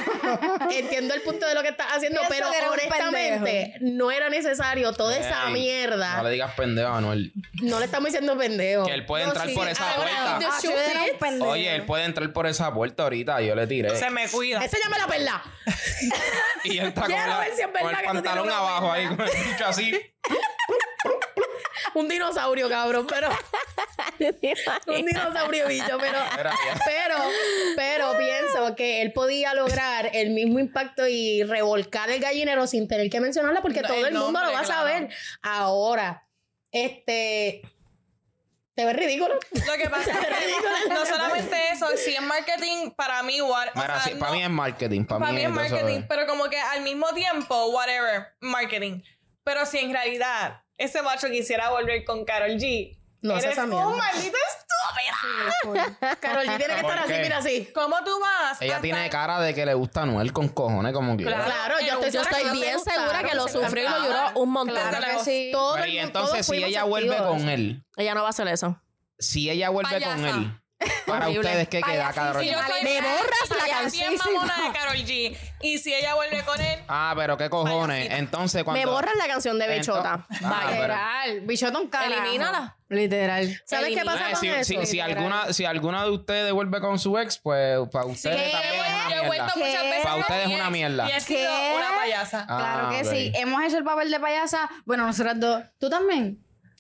entiendo 0.72 1.14
el 1.14 1.22
punto 1.22 1.46
de 1.48 1.56
lo 1.56 1.62
que 1.62 1.70
estás 1.70 1.88
haciendo, 1.94 2.20
Pienso 2.28 2.50
pero 2.52 2.72
honestamente 2.72 3.76
no 3.82 4.12
era 4.12 4.30
necesario 4.30 4.92
toda 4.94 5.18
esa 5.18 5.48
Ey, 5.48 5.54
mierda. 5.54 6.18
No 6.18 6.24
le 6.24 6.32
digas 6.32 6.54
pendejo 6.56 6.90
a 6.90 6.98
Anuel. 6.98 7.32
No 7.62 7.80
le 7.80 7.86
estamos 7.86 8.08
diciendo 8.08 8.38
pendejo. 8.38 8.86
Que 8.86 8.94
él 8.94 9.06
puede 9.06 9.24
No, 9.26 9.30
entrar 9.32 9.48
sí, 9.48 9.56
por 9.56 9.68
esa 9.68 9.90
ahora, 9.92 10.10
puerta. 10.10 10.40
Ah, 10.52 10.60
shoe 10.62 10.72
yo 10.74 10.78
era 10.80 11.04
un 11.04 11.20
pendejo. 11.20 11.52
Oye, 11.52 11.76
él 11.76 11.86
puede 11.86 12.04
entrar 12.06 12.34
por 12.34 12.48
esa 12.48 12.74
puerta 12.74 13.04
ahorita. 13.04 13.42
Yo 13.42 13.56
le 13.56 13.66
tiré. 13.68 13.96
Se 13.98 14.10
me 14.10 14.28
cuida. 14.28 14.64
Ese 14.64 14.78
llama 14.84 14.98
la 14.98 15.08
perla. 15.08 15.44
Y 16.66 16.78
él 16.78 16.88
está 16.88 17.02
con, 17.08 17.12
la- 17.12 17.40
ver 17.40 17.54
si 17.56 17.62
es 17.62 17.68
con 17.68 17.74
verdad 17.74 18.00
el 18.00 18.06
pantalón 18.06 18.50
abajo 18.50 18.92
perla. 18.92 19.10
ahí, 19.10 19.16
con 19.16 19.28
el 19.28 19.44
bicho 19.52 19.66
así. 19.66 20.00
Un 21.96 22.08
dinosaurio, 22.08 22.70
cabrón, 22.70 23.06
pero 23.08 23.30
un 24.88 25.06
dinosaurio 25.06 25.68
bicho, 25.68 25.98
pero 26.00 26.18
pero 26.86 27.16
pero 27.76 28.18
pienso 28.18 28.76
que 28.76 29.02
él 29.02 29.14
podía 29.14 29.54
lograr 29.54 30.10
el 30.14 30.32
mismo 30.32 30.60
impacto 30.60 31.08
y 31.08 31.44
revolcar 31.44 32.10
el 32.10 32.20
gallinero 32.20 32.68
sin 32.68 32.88
tener 32.88 33.10
que 33.10 33.20
mencionarla 33.20 33.62
porque 33.62 33.82
No, 33.82 33.88
todo 33.88 34.06
el 34.06 34.14
mundo 34.14 34.40
lo 34.42 34.52
va 34.52 34.60
a 34.60 34.64
claro. 34.64 34.82
saber. 34.82 35.10
Ahora, 35.42 36.28
este 36.72 37.62
te 38.76 38.86
ves 38.86 38.96
ridículo. 38.96 39.36
Lo 39.36 39.74
que 39.78 39.88
pasa 39.90 40.12
es 40.20 40.28
que 40.88 40.94
no 40.94 41.06
solamente 41.06 41.56
eso, 41.72 41.86
si 41.96 42.16
es 42.16 42.22
marketing, 42.22 42.90
para 42.96 43.22
mí, 43.22 43.40
what, 43.40 43.68
o 43.76 43.80
Mira, 43.80 44.00
sea, 44.00 44.02
sí, 44.02 44.14
no- 44.16 44.20
para 44.20 44.32
mí 44.32 44.44
es 44.44 44.50
marketing. 44.50 45.06
Para, 45.06 45.20
para 45.20 45.32
mí 45.34 45.42
es 45.44 45.50
todo 45.54 45.62
eso 45.62 45.76
marketing, 45.76 46.00
es- 46.00 46.06
pero 46.10 46.26
como 46.26 46.50
que 46.50 46.60
al 46.60 46.82
mismo 46.82 47.08
tiempo, 47.14 47.68
whatever, 47.70 48.30
marketing. 48.40 49.02
Pero 49.44 49.66
si 49.68 49.78
en 49.78 49.92
realidad 49.94 50.62
ese 50.78 51.04
macho 51.04 51.28
quisiera 51.30 51.70
volver 51.70 52.04
con 52.04 52.26
Carol 52.26 52.52
G, 52.58 52.98
No 53.24 53.34
eres 53.38 53.52
esa 53.54 53.66
mierda. 53.66 53.88
un 53.88 53.98
maldito 53.98 54.38
estúpido. 54.38 55.74
Carol 56.20 56.46
G 56.46 56.58
tiene 56.58 56.76
que 56.76 56.82
¿Por 56.82 56.92
estar 56.92 57.00
así, 57.06 57.14
qué? 57.14 57.22
mira 57.22 57.38
así. 57.38 57.70
¿Cómo 57.74 58.04
tú 58.04 58.20
vas? 58.20 58.62
Ella 58.62 58.82
tiene 58.82 59.06
estar- 59.06 59.12
cara 59.28 59.40
de 59.40 59.54
que 59.54 59.66
le 59.66 59.74
gusta 59.74 60.02
a 60.02 60.04
Anuel 60.04 60.34
con 60.34 60.50
cojones, 60.50 60.94
como 60.94 61.16
que. 61.18 61.24
Claro. 61.24 61.46
Claro, 61.46 61.76
yo 61.80 62.02
estoy, 62.04 62.44
Yo 62.44 62.52
bien 62.54 62.80
se 62.80 62.92
segura 62.92 63.24
que 63.24 63.36
lo 63.36 63.48
sufrió 63.48 63.84
y 63.84 63.90
lo 63.90 64.04
lloró 64.06 64.40
un 64.40 64.50
montón. 64.52 64.76
Claro. 64.76 64.98
Claro 64.98 65.18
que 65.20 65.24
sí. 65.24 65.50
Todo 65.54 65.76
Pero 65.76 65.88
y 65.88 65.98
entonces, 66.00 66.46
si 66.46 66.64
ella 66.64 66.84
vuelve 66.84 67.18
con 67.18 67.48
él, 67.50 67.84
Ella 67.96 68.14
no 68.14 68.22
va 68.22 68.28
a 68.28 68.30
hacer 68.32 68.48
eso. 68.50 68.80
si 69.18 69.50
ella 69.50 69.70
vuelve 69.70 70.02
con 70.04 70.26
él, 70.26 70.60
para 71.06 71.26
Horrible. 71.26 71.40
ustedes, 71.48 71.68
¿qué 71.70 71.82
queda, 71.82 72.12
Carol? 72.14 72.44
Si 72.44 72.50
yo 72.52 72.58
soy 72.68 72.84
Me 72.84 73.02
borras 73.02 73.50
la 73.50 73.68
canción. 73.78 74.10
bien 74.10 74.22
mamona 74.26 74.62
de 74.68 74.72
Carol 74.74 74.96
G. 74.98 75.38
Y 75.62 75.78
si 75.78 75.94
ella 75.94 76.16
vuelve 76.16 76.44
con 76.44 76.60
él, 76.60 76.80
Ah, 76.88 77.14
pero 77.16 77.38
qué 77.38 77.50
cojones. 77.50 78.10
Entonces, 78.12 78.64
cuando. 78.64 78.80
Me 78.80 78.86
borras 78.92 79.16
la 79.18 79.28
canción 79.28 79.58
de 79.60 79.68
Bechota. 79.68 80.26
Entonces- 80.30 80.48
Ah, 80.50 80.60
pero- 80.66 80.74
Literal. 80.82 81.42
Bichotón 81.42 81.88
carajo. 81.88 82.22
Elimínala. 82.22 82.78
Literal. 82.90 83.62
¿Sabes 83.66 83.98
qué 83.98 84.06
pasa 84.06 84.30
Eh, 84.30 84.32
con 84.34 84.42
si, 84.42 84.48
eso? 84.50 84.64
si, 84.86 84.98
Literal. 84.98 85.12
alguna, 85.18 85.54
si 85.54 85.66
alguna 85.66 86.04
de 86.04 86.12
ustedes 86.12 86.52
vuelve 86.54 86.80
con 86.80 87.00
su 87.00 87.18
ex, 87.18 87.40
pues 87.40 87.80
para 87.92 88.06
ustedes 88.06 88.36
¿Qué? 88.40 88.52
también 88.52 88.74
es 88.86 88.94
una 88.94 89.10
yo 89.10 89.16
he 89.24 89.28
vuelto 89.28 89.46
mierda. 89.56 89.66
muchas 89.68 89.84
veces 89.84 90.04
Para 90.04 90.16
ustedes 90.18 90.40
es 90.40 90.44
con 90.44 90.50
mi 90.52 90.56
una 90.56 90.64
ex 90.66 90.72
mierda. 90.74 91.10
Y 91.10 91.12
he 91.14 91.22
sido 91.22 91.40
¿Qué? 91.52 91.74
una 91.76 91.96
payasa. 91.96 92.46
Ah, 92.48 92.58
Claro 92.60 92.90
que 92.90 93.08
ok. 93.08 93.14
sí. 93.16 93.32
Hemos 93.36 93.64
hecho 93.64 93.78
el 93.78 93.84
papel 93.84 94.12
de 94.12 94.20
payasa. 94.20 94.70
Bueno, 94.86 95.08
nosotras 95.08 95.40
dos. 95.40 95.64
¿Tú 95.80 95.90
también? 95.90 96.38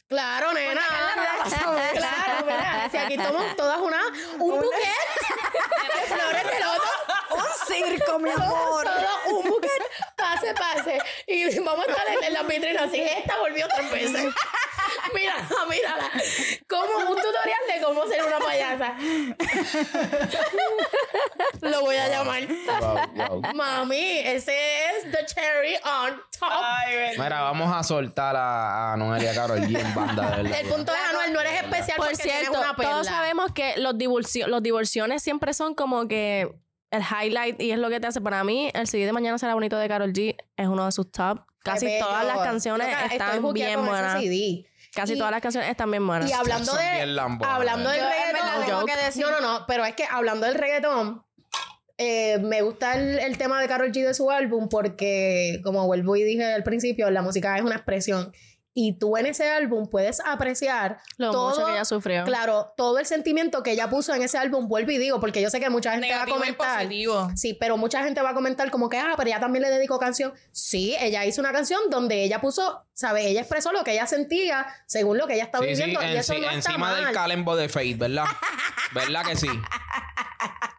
Claro, 0.07 0.53
nena. 0.53 0.81
claro, 1.93 2.45
mira, 2.45 2.87
si 2.91 2.97
aquí 2.97 3.17
tomamos 3.17 3.55
todas 3.55 3.79
una, 3.79 4.01
un 4.39 4.59
buquet 4.61 4.79
de 5.95 6.01
flores 6.15 6.43
de 6.43 6.59
loto. 6.59 6.89
Un 7.31 7.67
circo, 7.67 8.19
mi 8.19 8.31
Somos 8.31 8.83
todos 8.83 9.13
un 9.27 9.49
buquet, 9.49 9.83
pase, 10.15 10.53
pase. 10.53 10.99
Y 11.27 11.59
vamos 11.59 11.87
a 11.87 11.91
estar 11.91 12.07
en, 12.09 12.23
en 12.23 12.33
la 12.33 12.43
vitrina 12.43 12.83
así. 12.83 13.01
Esta 13.01 13.37
volvió 13.39 13.67
tres 13.75 13.91
veces. 13.91 14.33
Mírala, 15.19 15.47
mírala. 15.69 16.09
Como 16.67 16.97
un 17.11 17.15
tutorial 17.15 17.59
de 17.67 17.81
cómo 17.83 18.05
ser 18.07 18.23
una 18.23 18.39
payasa. 18.39 18.95
Lo 21.61 21.81
voy 21.81 21.95
a 21.95 22.07
llamar. 22.09 22.43
Wow, 22.47 23.11
wow. 23.41 23.41
Mami, 23.53 24.19
ese 24.19 24.53
es 24.87 25.11
the 25.11 25.25
cherry 25.25 25.75
on 25.85 26.21
top. 26.39 26.49
Ay. 26.51 27.11
Mira, 27.17 27.41
vamos 27.41 27.73
a 27.73 27.83
soltar 27.83 28.35
a, 28.35 28.89
a 28.89 28.93
Anuel 28.93 29.23
y 29.23 29.27
a 29.27 29.33
Karol 29.33 29.59
G 29.59 29.79
en 29.79 29.95
banda, 29.95 30.35
de 30.37 30.43
verdad. 30.43 30.59
El 30.61 30.67
punto 30.67 30.91
de 30.91 30.97
Anuel 30.97 31.33
no 31.33 31.39
eres 31.41 31.53
especial 31.63 31.97
Por 31.97 32.07
porque 32.07 32.23
cierto, 32.23 32.41
tienes 32.41 32.59
una 32.59 32.75
perla. 32.75 32.91
todos 32.91 33.07
sabemos 33.07 33.51
que 33.53 33.77
los, 33.77 33.95
divorcio- 33.97 34.47
los 34.47 34.61
divorciones 34.61 35.21
siempre 35.23 35.53
son 35.53 35.73
como 35.75 36.07
que 36.07 36.53
el 36.91 37.01
highlight 37.01 37.61
y 37.61 37.71
es 37.71 37.77
lo 37.79 37.89
que 37.89 37.99
te 37.99 38.07
hace. 38.07 38.21
Para 38.21 38.43
mí, 38.43 38.69
el 38.73 38.87
CD 38.87 39.05
de 39.05 39.13
Mañana 39.13 39.37
será 39.37 39.53
bonito 39.53 39.77
de 39.77 39.87
Carol 39.87 40.11
G 40.13 40.35
es 40.57 40.67
uno 40.67 40.85
de 40.85 40.91
sus 40.91 41.11
top. 41.11 41.39
Casi 41.63 41.87
todas 41.97 42.25
las 42.25 42.39
canciones 42.39 42.87
Loca, 42.87 43.05
están 43.05 43.53
bien 43.53 43.75
con 43.75 43.85
ese 43.85 43.89
buenas. 43.93 44.19
CD. 44.21 44.65
Casi 44.95 45.13
Y- 45.13 45.17
todas 45.17 45.31
las 45.31 45.41
canciones 45.41 45.69
están 45.69 45.89
bien 45.89 46.05
buenas. 46.05 46.29
Y 46.29 46.33
hablando 46.33 46.73
de. 46.75 46.83
Hablando 47.41 47.89
del 47.89 47.99
Yo, 48.01 48.07
reggaetón. 48.09 48.65
tengo 48.65 48.79
joke. 48.81 48.91
que 48.91 48.97
decir- 49.05 49.21
No, 49.25 49.31
no, 49.31 49.41
no. 49.41 49.65
Pero 49.67 49.85
es 49.85 49.95
que 49.95 50.05
hablando 50.05 50.45
del 50.45 50.55
reggaetón. 50.55 51.23
eh, 51.99 52.39
me 52.39 52.61
gusta 52.63 52.95
el, 52.95 53.19
el 53.19 53.37
tema 53.37 53.61
de 53.61 53.67
Carol 53.67 53.91
G 53.91 54.03
de 54.05 54.13
su 54.15 54.31
álbum 54.31 54.67
porque, 54.67 55.61
como 55.63 55.85
vuelvo 55.85 56.15
y 56.15 56.23
dije 56.23 56.43
al 56.53 56.63
principio, 56.63 57.09
la 57.11 57.21
música 57.21 57.55
es 57.55 57.63
una 57.63 57.75
expresión. 57.75 58.33
Y 58.75 58.93
tú 58.97 59.17
en 59.17 59.27
ese 59.27 59.47
álbum 59.51 59.87
puedes 59.87 60.19
apreciar 60.25 60.97
Lo 61.17 61.31
todo, 61.31 61.49
mucho 61.51 61.65
que 61.67 61.73
ella 61.73 61.85
sufrió. 61.85 62.23
Claro, 62.23 62.73
todo 62.75 62.97
el 62.97 63.05
sentimiento 63.05 63.61
que 63.61 63.71
ella 63.71 63.87
puso 63.89 64.15
en 64.15 64.23
ese 64.23 64.37
álbum, 64.39 64.67
vuelvo 64.67 64.89
y 64.91 64.97
digo, 64.97 65.19
porque 65.19 65.41
yo 65.43 65.51
sé 65.51 65.59
que 65.59 65.69
mucha 65.69 65.91
gente 65.91 66.07
Negativo 66.07 66.39
va 66.39 66.45
a 66.45 66.49
y 66.49 66.53
comentar. 66.55 66.77
positivo. 66.79 67.29
Sí, 67.35 67.53
pero 67.53 67.77
mucha 67.77 68.03
gente 68.03 68.21
va 68.23 68.31
a 68.31 68.33
comentar 68.33 68.71
como 68.71 68.89
que, 68.89 68.97
ah, 68.97 69.13
pero 69.15 69.27
ella 69.29 69.39
también 69.39 69.61
le 69.61 69.69
dedicó 69.69 69.99
canción. 69.99 70.33
Sí, 70.51 70.95
ella 70.99 71.23
hizo 71.25 71.39
una 71.39 71.51
canción 71.51 71.81
donde 71.91 72.23
ella 72.23 72.41
puso, 72.41 72.83
¿sabes? 72.93 73.25
Ella 73.27 73.41
expresó 73.41 73.71
lo 73.71 73.83
que 73.83 73.91
ella 73.91 74.07
sentía 74.07 74.65
según 74.87 75.19
lo 75.19 75.27
que 75.27 75.35
ella 75.35 75.43
estaba 75.43 75.63
Sí, 75.65 75.75
sí, 75.75 75.81
viviendo. 75.83 76.01
y 76.01 76.05
en- 76.11 76.17
eso 76.17 76.33
sí, 76.33 76.39
no 76.41 76.49
está 76.49 76.71
encima 76.71 76.93
del 76.95 77.11
calembo 77.13 77.55
de 77.55 77.69
Faith, 77.69 77.99
¿verdad? 77.99 78.25
¿Verdad 78.93 79.23
que 79.23 79.35
sí? 79.35 79.49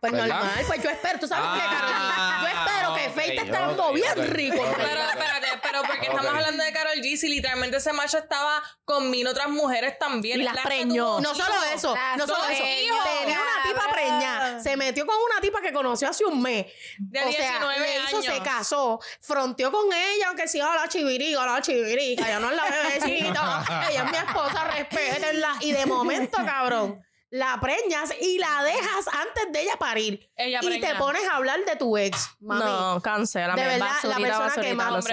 Pues 0.01 0.13
¿verdad? 0.13 0.27
normal, 0.37 0.65
pues 0.67 0.83
yo 0.83 0.91
espero, 0.91 1.19
tú 1.19 1.27
sabes 1.27 1.63
qué, 1.63 1.67
Carol 1.77 1.91
G? 1.91 2.43
Yo 2.43 2.49
espero 2.49 2.95
que 2.95 3.11
Faith 3.21 3.31
te 3.41 3.47
esté 3.47 3.51
dando 3.53 3.93
bien 3.95 4.31
rico. 4.35 4.63
Pero 4.77 5.01
espérate, 5.01 5.47
pero 5.63 5.81
porque 5.87 6.07
estamos 6.09 6.27
hablando 6.35 6.63
de 6.63 6.73
Carol 6.73 6.93
G 6.97 7.17
si 7.17 7.29
literalmente 7.29 7.81
ese 7.85 7.93
macho 7.93 8.19
estaba 8.19 8.63
con 8.85 9.11
mil 9.11 9.27
otras 9.27 9.49
mujeres 9.49 9.99
también. 9.99 10.41
Y 10.41 10.45
las 10.45 10.57
preñó. 10.59 11.21
No 11.21 11.35
solo 11.35 11.55
eso, 11.75 11.95
Las 11.95 12.17
no 12.17 12.27
solo 12.27 12.45
eso. 12.47 12.63
hijos, 12.65 12.99
Tenía 13.21 13.39
una 13.41 13.63
tipa 13.69 13.93
preñada. 13.93 14.61
Se 14.61 14.77
metió 14.77 15.07
con 15.07 15.17
una 15.31 15.41
tipa 15.41 15.61
que 15.61 15.73
conoció 15.73 16.09
hace 16.09 16.25
un 16.25 16.41
mes. 16.41 16.67
De 16.99 17.21
o 17.21 17.33
sea, 17.33 17.51
19 17.59 17.79
le 17.81 18.05
hizo, 18.05 18.17
años. 18.19 18.35
se 18.35 18.43
casó, 18.43 19.01
fronteó 19.21 19.71
con 19.71 19.87
ella, 19.93 20.29
aunque 20.29 20.49
sí, 20.49 20.59
la 20.59 20.89
chivirica, 20.89 21.45
la 21.45 21.61
chivirica, 21.61 22.27
ya 22.27 22.39
no 22.39 22.51
es 22.51 22.57
la 22.57 22.65
bebecita. 22.65 23.65
ella 23.91 24.05
es 24.05 24.11
mi 24.11 24.17
esposa, 24.17 24.65
respétenla. 24.65 25.57
Y 25.61 25.73
de 25.73 25.87
momento, 25.87 26.39
cabrón, 26.45 27.05
la 27.31 27.59
preñas 27.61 28.15
y 28.21 28.39
la 28.39 28.63
dejas 28.63 29.09
antes 29.09 29.53
de 29.53 29.63
ella 29.63 29.77
parir. 29.79 30.31
Ella 30.37 30.61
y 30.63 30.67
preña. 30.67 30.89
te 30.93 30.95
pones 30.95 31.29
a 31.29 31.37
hablar 31.37 31.65
de 31.65 31.77
tu 31.77 31.97
ex, 31.99 32.31
mami. 32.41 32.65
No, 32.65 33.01
cancela. 33.03 33.55
De 33.55 33.65
verdad, 33.65 33.89
la 34.05 34.11
basurita, 34.11 34.39
persona 34.39 34.63
que 34.63 34.75
más- 34.75 35.05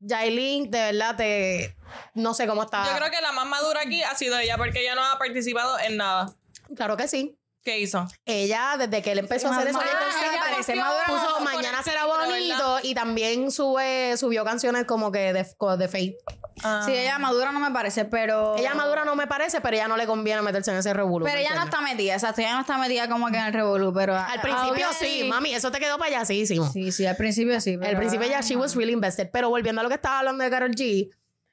Yailin, 0.00 0.70
de 0.70 0.78
verdad, 0.78 1.16
te... 1.16 1.76
No 2.14 2.34
sé 2.34 2.46
cómo 2.46 2.62
está. 2.62 2.84
Yo 2.86 2.96
creo 2.96 3.10
que 3.10 3.20
la 3.20 3.32
más 3.32 3.46
madura 3.46 3.80
aquí 3.82 4.02
ha 4.02 4.14
sido 4.14 4.38
ella 4.38 4.56
porque 4.56 4.80
ella 4.80 4.94
no 4.94 5.04
ha 5.04 5.18
participado 5.18 5.78
en 5.80 5.96
nada. 5.96 6.34
Claro 6.74 6.96
que 6.96 7.08
sí. 7.08 7.39
¿Qué 7.62 7.78
hizo? 7.78 8.06
Ella, 8.24 8.76
desde 8.78 9.02
que 9.02 9.12
él 9.12 9.18
empezó 9.18 9.48
a 9.48 9.56
hacer 9.56 9.68
eso, 9.68 9.80
entonces, 9.80 10.22
ella 10.22 10.32
ella 10.32 10.40
parece 10.40 10.74
madura 10.76 11.04
puso 11.06 11.40
Mañana 11.40 11.78
el 11.78 11.84
será 11.84 12.06
bonito 12.06 12.78
y 12.82 12.94
también 12.94 13.50
sube, 13.50 14.16
subió 14.16 14.44
canciones 14.44 14.84
como 14.84 15.12
que 15.12 15.32
de, 15.34 15.46
de 15.78 15.88
Faith. 15.88 16.14
Ah. 16.62 16.82
Sí, 16.86 16.92
ella 16.92 17.18
madura 17.18 17.52
no 17.52 17.60
me 17.60 17.70
parece, 17.70 18.06
pero. 18.06 18.56
Ella 18.56 18.74
madura 18.74 19.04
no 19.04 19.14
me 19.14 19.26
parece, 19.26 19.60
pero 19.60 19.76
ella 19.76 19.88
no 19.88 19.96
le 19.96 20.06
conviene 20.06 20.40
meterse 20.42 20.70
en 20.70 20.78
ese 20.78 20.94
revuelo. 20.94 21.26
Pero 21.26 21.38
ella 21.38 21.54
no 21.54 21.64
está 21.64 21.80
metida, 21.80 22.14
exacto. 22.14 22.40
Ella 22.40 22.54
no 22.54 22.60
está 22.60 22.78
metida 22.78 23.08
como 23.08 23.30
que 23.30 23.36
en 23.36 23.46
el 23.46 23.52
revolú, 23.52 23.92
pero. 23.92 24.16
Al 24.16 24.40
principio 24.40 24.86
sí, 24.98 25.24
mami, 25.28 25.54
eso 25.54 25.70
te 25.70 25.78
quedó 25.80 25.98
payasísimo. 25.98 26.70
Sí, 26.70 26.92
sí, 26.92 27.06
al 27.06 27.16
principio 27.16 27.60
sí. 27.60 27.78
Al 27.82 27.96
principio 27.96 28.26
ya 28.26 28.40
she 28.40 28.56
was 28.56 28.74
really 28.74 28.92
invested. 28.92 29.28
Pero 29.30 29.50
volviendo 29.50 29.80
a 29.80 29.82
lo 29.82 29.88
que 29.88 29.96
estaba 29.96 30.20
hablando 30.20 30.44
de 30.44 30.50
Karol 30.50 30.72
G, 30.72 31.10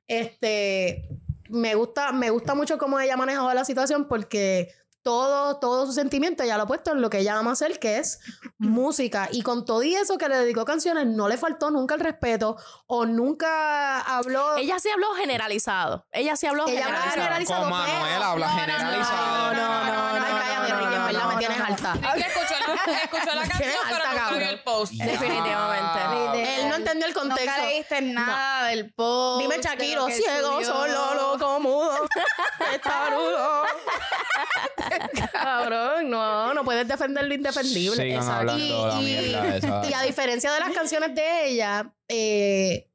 este 0.08 1.10
me 1.50 1.76
gusta, 1.76 2.12
me 2.12 2.30
gusta 2.30 2.56
mucho 2.56 2.78
cómo 2.78 3.00
ella 3.00 3.14
ha 3.14 3.18
manejado 3.18 3.54
la 3.54 3.66
situación 3.66 4.08
porque 4.08 4.74
todo, 5.08 5.56
todo 5.56 5.86
su 5.86 5.94
sentimiento 5.94 6.44
ella 6.44 6.58
lo 6.58 6.64
ha 6.64 6.68
puesto 6.68 6.92
en 6.92 7.02
lo 7.02 7.10
que 7.10 7.20
ella 7.20 7.38
ama 7.38 7.52
hacer, 7.54 7.80
que 7.80 7.98
es 8.00 8.20
música. 8.58 9.30
Y 9.32 9.42
con 9.42 9.64
todo 9.64 9.82
y 9.82 9.96
eso 9.96 10.18
que 10.18 10.28
le 10.28 10.36
dedicó 10.36 10.66
canciones, 10.66 11.06
no 11.08 11.30
le 11.30 11.38
faltó 11.38 11.72
nunca 11.72 11.96
el 11.96 12.02
respeto 12.02 12.58
o 12.88 13.06
nunca 13.06 14.02
habló. 14.02 14.58
Ella 14.58 14.80
sí 14.80 14.90
habló 14.90 15.08
generalizado. 15.16 16.06
Ella 16.12 16.36
sí 16.36 16.46
habló 16.46 16.68
Ella 16.68 16.82
generalizado. 16.88 17.12
generalizado. 17.14 17.64
Pero- 17.64 17.78
Manuel 17.78 18.22
habla 18.22 18.48
No, 18.48 18.54
no, 18.54 18.60
generalizado. 18.60 19.54
No, 19.54 19.54
no, 19.54 19.86
no, 19.86 19.86
no, 19.86 20.20
no, 20.20 20.26
cállate, 20.26 20.74
no, 20.74 20.78
Ricky, 20.80 20.94
en 20.94 21.00
no, 21.00 21.06
verdad 21.06 21.22
no, 21.22 21.28
me 21.30 21.34
no, 21.34 21.40
tienes 21.40 21.58
no, 21.58 21.66
alta. 21.66 21.94
Escuchó 22.18 22.56
la, 22.68 22.94
escuchó 23.04 23.36
la 23.36 23.48
canción, 23.48 23.72
pero 23.90 24.04
cabrón. 24.04 24.40
vio 24.40 24.50
el 24.50 24.60
post. 24.64 24.92
Definitivamente. 24.94 26.00
Ah, 26.04 26.34
Él 26.36 26.68
no 26.70 26.76
entendió 26.76 27.08
el 27.08 27.14
contexto. 27.14 27.46
Nunca 27.50 27.66
leíste 27.66 28.02
nada 28.02 28.68
del 28.68 28.94
post. 28.94 29.42
Dime 29.42 29.62
Shakiro, 29.62 30.08
ciego, 30.10 30.62
solo, 30.66 31.14
loco, 31.16 31.60
mudo, 31.62 31.92
testarudo. 32.72 33.64
Cabrón, 35.32 36.10
no, 36.10 36.54
no 36.54 36.64
puedes 36.64 36.88
defender 36.88 37.26
lo 37.26 37.34
indefendible. 37.34 38.04
Sigan 38.04 38.18
Exacto. 38.18 38.52
hablando 38.52 38.88
la 38.88 38.96
mierda 38.96 39.58
esa. 39.58 39.82
y 39.90 39.94
a 39.94 40.02
diferencia 40.04 40.52
de 40.54 40.60
las 40.60 40.72
canciones 40.72 41.14
de 41.16 41.48
ella, 41.48 41.94
eh, 42.08 42.88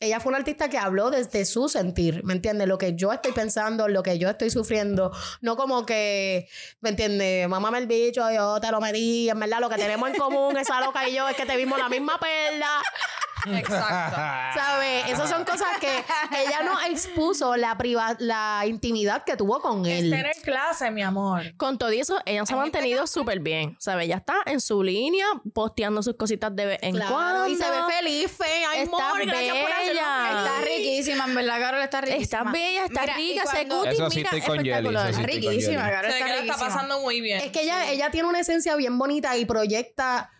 ella 0.00 0.20
fue 0.20 0.30
una 0.30 0.38
artista 0.38 0.68
que 0.68 0.76
habló 0.76 1.10
desde 1.10 1.44
su 1.44 1.68
sentir, 1.68 2.24
¿me 2.24 2.34
entiendes? 2.34 2.68
Lo 2.68 2.78
que 2.78 2.94
yo 2.94 3.12
estoy 3.12 3.32
pensando, 3.32 3.88
lo 3.88 4.02
que 4.02 4.18
yo 4.18 4.28
estoy 4.28 4.50
sufriendo. 4.50 5.12
No 5.40 5.56
como 5.56 5.86
que, 5.86 6.48
¿me 6.80 6.90
entiendes? 6.90 7.48
Mamá 7.48 7.76
el 7.78 7.86
bicho, 7.86 8.30
yo 8.30 8.60
te 8.60 8.70
lo 8.70 8.80
medí. 8.80 9.30
En 9.30 9.40
verdad, 9.40 9.60
lo 9.60 9.70
que 9.70 9.76
tenemos 9.76 10.08
en 10.10 10.16
común, 10.16 10.56
esa 10.58 10.80
loca 10.80 11.08
y 11.08 11.14
yo, 11.14 11.28
es 11.28 11.36
que 11.36 11.46
te 11.46 11.56
vimos 11.56 11.78
la 11.78 11.88
misma 11.88 12.18
perla. 12.18 12.82
Exacto. 13.46 14.16
¿Sabes? 14.58 15.04
Esas 15.10 15.28
son 15.28 15.44
cosas 15.44 15.68
que 15.80 15.88
ella 16.42 16.62
no 16.64 16.80
expuso 16.82 17.56
la, 17.56 17.76
priva 17.76 18.16
la 18.18 18.62
intimidad 18.66 19.24
que 19.24 19.36
tuvo 19.36 19.60
con 19.60 19.84
él. 19.86 20.10
tener 20.10 20.34
clase, 20.42 20.90
mi 20.90 21.02
amor. 21.02 21.54
Con 21.56 21.78
todo 21.78 21.90
eso, 21.90 22.18
ella 22.24 22.44
se 22.46 22.52
ha 22.52 22.56
En 22.56 22.62
mantenido 22.62 23.06
súper 23.06 23.40
bien. 23.40 23.76
¿Sabes? 23.78 24.06
Ella 24.06 24.16
está 24.16 24.36
en 24.46 24.60
su 24.60 24.82
línea, 24.82 25.26
posteando 25.52 26.02
sus 26.02 26.16
cositas 26.16 26.54
de 26.54 26.66
vez 26.66 26.78
en 26.82 26.94
Claro, 26.94 27.14
cuando. 27.14 27.46
y 27.48 27.56
se 27.56 27.70
ve 27.70 27.76
feliz, 27.98 28.30
fe. 28.30 28.44
Ay, 28.68 28.80
Está 28.82 28.96
amor, 29.10 29.26
gracias 29.26 29.56
por 29.58 29.72
hacerlo 29.72 30.00
bella. 30.00 30.28
Está 30.44 30.60
riquísima, 30.64 31.24
en 31.24 31.34
verdad, 31.34 31.58
Carol 31.60 31.82
está 31.82 32.00
riquísima. 32.00 32.22
Está 32.22 32.44
bella, 32.50 32.84
está 32.84 33.00
Mira, 33.02 33.14
rica, 33.16 33.46
se 33.46 33.68
cuti, 33.68 33.88
Eso 33.88 34.10
sí 34.10 34.16
mira, 34.16 34.30
estoy 34.30 34.40
con 34.42 34.56
Jelly, 34.58 34.68
espectacular. 34.70 35.10
eso 35.10 35.18
sí. 35.18 35.20
Está 35.24 35.32
estoy 35.32 35.42
con 35.44 35.50
riquísima, 35.52 35.82
Jelly. 35.82 35.90
Carol 35.94 36.10
Se 36.10 36.12
ve 36.12 36.18
está 36.18 36.24
que 36.26 36.32
la 36.32 36.38
está 36.40 36.42
riquísima. 36.54 36.74
pasando 36.74 37.00
muy 37.00 37.20
bien. 37.20 37.40
Es 37.40 37.50
que 37.52 37.62
ella, 37.62 37.90
ella 37.90 38.10
tiene 38.10 38.28
una 38.28 38.40
esencia 38.40 38.76
bien 38.76 38.98
bonita 38.98 39.36
y 39.36 39.44
proyecta, 39.44 40.30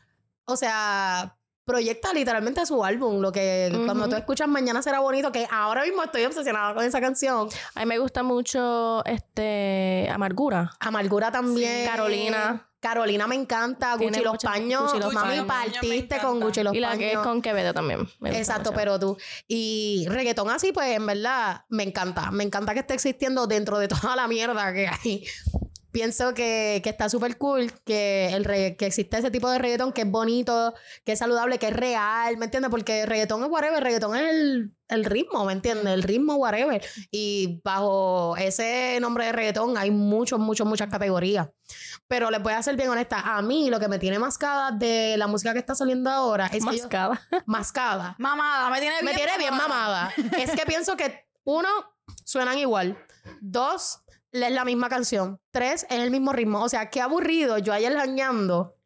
o 0.44 0.56
sea, 0.56 1.36
proyecta 1.64 2.12
literalmente 2.12 2.64
su 2.66 2.84
álbum. 2.84 3.20
Lo 3.20 3.32
que 3.32 3.70
cuando 3.84 4.08
tú 4.08 4.16
escuchas 4.16 4.48
Mañana 4.48 4.82
será 4.82 5.00
bonito, 5.00 5.32
que 5.32 5.46
ahora 5.50 5.82
mismo 5.84 6.02
estoy 6.02 6.24
obsesionada 6.24 6.74
con 6.74 6.84
esa 6.84 7.00
canción. 7.00 7.48
A 7.74 7.80
mí 7.80 7.86
me 7.86 7.98
gusta 7.98 8.22
mucho 8.22 9.04
este 9.04 10.08
Amargura. 10.12 10.72
Amargura 10.80 11.30
también. 11.32 11.84
Sí. 11.84 11.90
Carolina. 11.90 12.68
Carolina 12.80 13.26
me 13.26 13.34
encanta. 13.34 13.96
Tiene 13.96 14.18
Gucci 14.18 14.24
los 14.24 14.32
mucha- 14.34 14.50
paños. 14.50 14.82
Gucci 14.82 14.98
los 14.98 15.14
Mami, 15.14 15.40
paños. 15.40 15.46
Partiste 15.46 16.18
con 16.18 16.38
Gucci 16.38 16.62
los 16.62 16.74
y 16.74 16.80
la 16.80 16.88
paños. 16.88 16.98
que 17.00 17.12
es 17.12 17.18
con 17.18 17.40
Quevedo 17.40 17.72
también. 17.72 18.06
Exacto, 18.24 18.70
mucho. 18.72 18.76
pero 18.78 18.98
tú. 18.98 19.16
Y 19.48 20.04
reggaetón 20.10 20.50
así, 20.50 20.70
pues 20.72 20.94
en 20.94 21.06
verdad 21.06 21.64
me 21.70 21.82
encanta. 21.82 22.30
Me 22.30 22.44
encanta 22.44 22.74
que 22.74 22.80
esté 22.80 22.92
existiendo 22.92 23.46
dentro 23.46 23.78
de 23.78 23.88
toda 23.88 24.14
la 24.16 24.28
mierda 24.28 24.70
que 24.74 24.86
hay. 24.88 25.24
Pienso 25.94 26.34
que, 26.34 26.80
que 26.82 26.90
está 26.90 27.08
súper 27.08 27.38
cool 27.38 27.72
que, 27.84 28.26
el 28.34 28.44
regga- 28.44 28.76
que 28.76 28.86
existe 28.86 29.16
ese 29.16 29.30
tipo 29.30 29.48
de 29.48 29.60
reggaetón 29.60 29.92
que 29.92 30.00
es 30.02 30.10
bonito, 30.10 30.74
que 31.04 31.12
es 31.12 31.20
saludable, 31.20 31.60
que 31.60 31.68
es 31.68 31.72
real, 31.72 32.36
¿me 32.36 32.46
entiendes? 32.46 32.68
Porque 32.68 33.06
reggaetón 33.06 33.44
es 33.44 33.48
whatever, 33.48 33.80
reggaetón 33.80 34.16
es 34.16 34.22
el, 34.28 34.74
el 34.88 35.04
ritmo, 35.04 35.44
¿me 35.44 35.52
entiendes? 35.52 35.86
El 35.94 36.02
ritmo 36.02 36.34
whatever. 36.34 36.84
Y 37.12 37.60
bajo 37.62 38.36
ese 38.36 38.98
nombre 39.00 39.26
de 39.26 39.32
reggaetón 39.32 39.78
hay 39.78 39.92
muchos, 39.92 40.40
muchos, 40.40 40.66
muchas 40.66 40.90
categorías. 40.90 41.48
Pero 42.08 42.28
les 42.32 42.42
voy 42.42 42.54
a 42.54 42.62
ser 42.64 42.74
bien 42.76 42.88
honesta, 42.88 43.20
a 43.20 43.40
mí 43.40 43.70
lo 43.70 43.78
que 43.78 43.86
me 43.86 44.00
tiene 44.00 44.18
mascada 44.18 44.72
de 44.72 45.16
la 45.16 45.28
música 45.28 45.52
que 45.52 45.60
está 45.60 45.76
saliendo 45.76 46.10
ahora 46.10 46.46
es 46.46 46.50
que 46.52 46.58
yo- 46.58 46.64
Mascada. 46.66 47.22
mascada 47.46 48.16
Mamada, 48.18 48.68
me 48.70 48.80
tiene 48.80 48.96
bien 48.96 49.04
me 49.04 49.14
tiene 49.14 49.38
bien 49.38 49.56
mamada. 49.56 50.12
es 50.38 50.50
que 50.50 50.66
pienso 50.66 50.96
que, 50.96 51.24
uno, 51.44 51.68
suenan 52.24 52.58
igual. 52.58 52.98
Dos, 53.40 54.00
es 54.42 54.52
la 54.52 54.64
misma 54.64 54.88
canción. 54.88 55.38
Tres, 55.50 55.86
es 55.88 56.00
el 56.00 56.10
mismo 56.10 56.32
ritmo. 56.32 56.62
O 56.62 56.68
sea, 56.68 56.90
qué 56.90 57.00
aburrido 57.00 57.58
yo 57.58 57.72
ayer 57.72 57.94
jañando, 57.94 58.76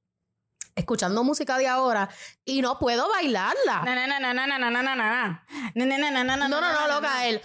escuchando 0.78 1.24
música 1.24 1.58
de 1.58 1.68
ahora 1.68 2.08
y 2.44 2.62
no 2.62 2.78
puedo 2.78 3.08
bailarla. 3.08 3.82
Na, 3.84 3.94
na, 3.94 4.06
na, 4.06 4.18
na, 4.20 4.32
na, 4.32 4.58
na, 4.58 4.70
na. 4.70 4.80
Na, 4.82 5.44
na, 5.74 5.98
na, 5.98 6.10
na, 6.10 6.24
na, 6.24 6.36
na, 6.36 6.48
No, 6.48 6.60
no, 6.60 6.60
na, 6.60 6.72
no, 6.72 6.88
na, 6.88 6.94
loca, 6.94 7.26
él. 7.26 7.42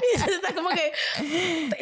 Y 0.00 0.30
está 0.30 0.54
como 0.54 0.68
que. 0.70 0.92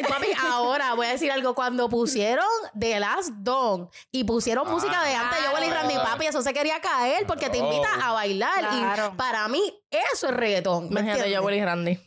Papi, 0.07 0.27
ahora 0.39 0.93
voy 0.93 1.07
a 1.07 1.11
decir 1.11 1.31
algo. 1.31 1.55
Cuando 1.55 1.89
pusieron 1.89 2.45
The 2.77 2.99
Last 2.99 3.29
Dawn 3.37 3.89
y 4.11 4.23
pusieron 4.23 4.69
música 4.69 5.03
de 5.03 5.15
antes, 5.15 5.39
yo 5.43 5.63
y 5.63 5.69
Randy 5.69 5.95
Papi, 5.95 6.27
eso 6.27 6.41
se 6.41 6.53
quería 6.53 6.79
caer 6.79 7.25
porque 7.25 7.49
te 7.49 7.57
invita 7.57 7.89
a 8.01 8.13
bailar. 8.13 8.69
Y 8.73 9.17
para 9.17 9.47
mí, 9.47 9.73
eso 9.89 10.27
es 10.27 10.33
reggaetón. 10.33 10.89
¿me 10.89 11.01
Imagínate 11.01 11.31
yo, 11.31 11.43
Willy 11.43 11.63
Randy. 11.63 11.99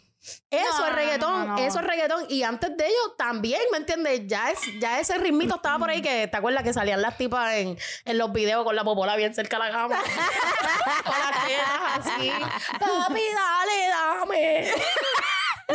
Eso 0.50 0.78
No, 0.80 0.86
es 0.86 0.94
reggaetón, 0.94 1.46
no, 1.48 1.56
no. 1.56 1.58
eso 1.58 1.78
es 1.80 1.86
reggaetón. 1.86 2.26
Y 2.28 2.42
antes 2.42 2.76
de 2.76 2.86
ello 2.86 3.14
también, 3.16 3.60
¿me 3.72 3.78
entiendes? 3.78 4.22
Ya, 4.26 4.50
es, 4.50 4.58
ya 4.78 5.00
ese 5.00 5.16
ritmito 5.16 5.54
estaba 5.56 5.78
por 5.78 5.90
ahí 5.90 6.02
que, 6.02 6.28
¿te 6.28 6.36
acuerdas 6.36 6.62
que 6.62 6.74
salían 6.74 7.00
las 7.00 7.16
tipas 7.16 7.54
en, 7.54 7.78
en 8.04 8.18
los 8.18 8.32
videos 8.32 8.64
con 8.64 8.76
la 8.76 8.84
popola 8.84 9.16
bien 9.16 9.34
cerca 9.34 9.58
de 9.58 9.64
la 9.64 9.70
cama? 9.70 9.98
con 11.04 11.14
las 11.18 12.06
así. 12.06 12.30
Papi, 12.78 13.22
dale, 13.34 13.88
dame. 13.88 14.72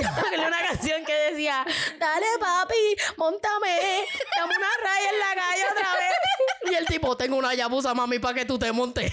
Yo 0.02 0.48
una 0.48 0.60
canción 0.68 1.04
que 1.06 1.14
decía, 1.32 1.66
dale 1.98 2.26
papi, 2.40 2.96
montame, 3.18 4.06
dame 4.38 4.54
una 4.58 4.68
raya 4.84 5.10
en 5.10 5.20
la 5.20 5.42
calle 5.42 5.64
otra 5.72 5.94
vez. 5.96 6.72
Y 6.72 6.76
el 6.76 6.86
tipo, 6.86 7.16
tengo 7.16 7.38
una 7.38 7.54
yabusa, 7.54 7.94
mami, 7.94 8.20
para 8.20 8.34
que 8.34 8.46
tú 8.46 8.58
te 8.60 8.72
montes. 8.72 9.12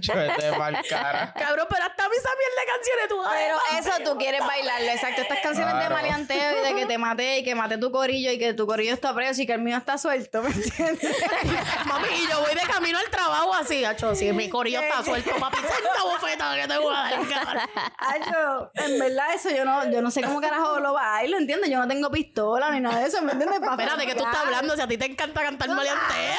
Chete 0.00 0.52
pa'l 0.56 0.76
cara. 0.88 1.32
Cabrón, 1.34 1.66
pero 1.70 1.84
hasta 1.84 2.04
a 2.04 2.08
mí 2.08 2.14
esa 2.18 2.30
mierda 2.30 2.60
de 2.60 2.66
canciones 2.66 3.08
tú 3.08 3.22
Pero 3.30 3.56
papi. 3.58 3.76
eso 3.78 4.10
tú 4.12 4.18
quieres 4.18 4.40
bailarlo, 4.40 4.90
exacto. 4.90 5.22
Estas 5.22 5.40
canciones 5.40 5.74
de 5.74 5.78
Claro. 5.80 5.94
maleanteo 5.94 6.58
y 6.58 6.68
de 6.68 6.74
que 6.80 6.86
te 6.86 6.98
maté 6.98 7.38
y 7.38 7.44
que 7.44 7.54
maté 7.54 7.78
tu 7.78 7.90
corillo 7.92 8.32
y 8.32 8.38
que 8.38 8.52
tu 8.54 8.66
corillo 8.66 8.92
está 8.94 9.14
preso 9.14 9.42
y 9.42 9.46
que 9.46 9.52
el 9.52 9.60
mío 9.60 9.76
está 9.76 9.96
suelto, 9.98 10.42
¿me 10.42 10.50
entiendes? 10.50 11.16
Mami, 11.86 12.08
y 12.08 12.26
yo 12.28 12.40
voy 12.40 12.54
de 12.54 12.60
camino 12.62 12.98
al 12.98 13.08
trabajo 13.10 13.54
así, 13.54 13.84
acho, 13.84 14.14
si 14.14 14.32
mi 14.32 14.48
corillo 14.48 14.80
está 14.80 15.04
suelto, 15.04 15.30
papi, 15.38 15.56
senta 15.58 16.02
bofeta 16.02 16.54
que 16.56 16.66
te 16.68 16.78
voy 16.78 16.94
a 16.94 16.98
dar, 17.10 17.28
cara. 17.28 17.68
Ay, 17.98 18.20
yo, 18.32 18.70
en 18.74 18.98
verdad, 18.98 19.34
eso 19.34 19.50
yo 19.50 19.64
no, 19.64 19.90
yo 19.90 20.02
no 20.02 20.07
sé 20.10 20.22
cómo 20.22 20.40
carajo 20.40 20.78
lo 20.80 20.92
bailo, 20.94 21.38
¿entiendes? 21.38 21.70
Yo 21.70 21.78
no 21.78 21.88
tengo 21.88 22.10
pistola 22.10 22.70
ni 22.70 22.80
nada 22.80 23.00
de 23.00 23.06
eso, 23.08 23.22
¿me 23.22 23.32
entiendes? 23.32 23.60
Pa' 23.60 23.72
Espérate, 23.72 24.06
que 24.06 24.14
tú 24.14 24.24
estás 24.24 24.44
hablando, 24.44 24.74
si 24.74 24.80
a 24.82 24.86
ti 24.86 24.98
te 24.98 25.06
encanta 25.06 25.42
cantar 25.42 25.68
maleantea. 25.68 26.38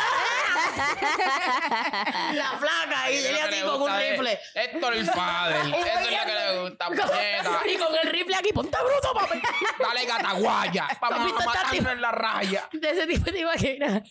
La 2.34 2.52
flaca, 2.58 3.12
y 3.12 3.18
ella 3.18 3.46
así 3.46 3.62
con 3.62 3.82
un 3.82 3.92
de 3.92 4.12
rifle. 4.12 4.40
Héctor 4.56 4.94
el 4.94 5.06
Fader. 5.06 5.56
Eso 5.68 5.76
es 5.76 6.12
lo 6.12 6.26
que 6.26 6.34
le 6.34 6.62
gusta, 6.62 6.88
puñeta. 6.88 7.62
Y 7.68 7.78
con 7.78 7.96
el 7.96 8.10
rifle 8.10 8.36
aquí, 8.36 8.54
ponte 8.54 8.78
bruto, 8.78 9.14
papi. 9.14 9.42
Dale 9.80 10.06
gataguaya. 10.06 10.88
Vamos 11.02 11.32
Papi, 11.32 11.32
a 11.32 11.46
matarnos 11.46 11.94
en 11.94 12.02
la 12.02 12.12
raya. 12.12 12.70
De 12.72 12.90
ese 12.90 13.08
tipo 13.08 13.32
te 13.32 13.40
imaginas. 13.40 14.04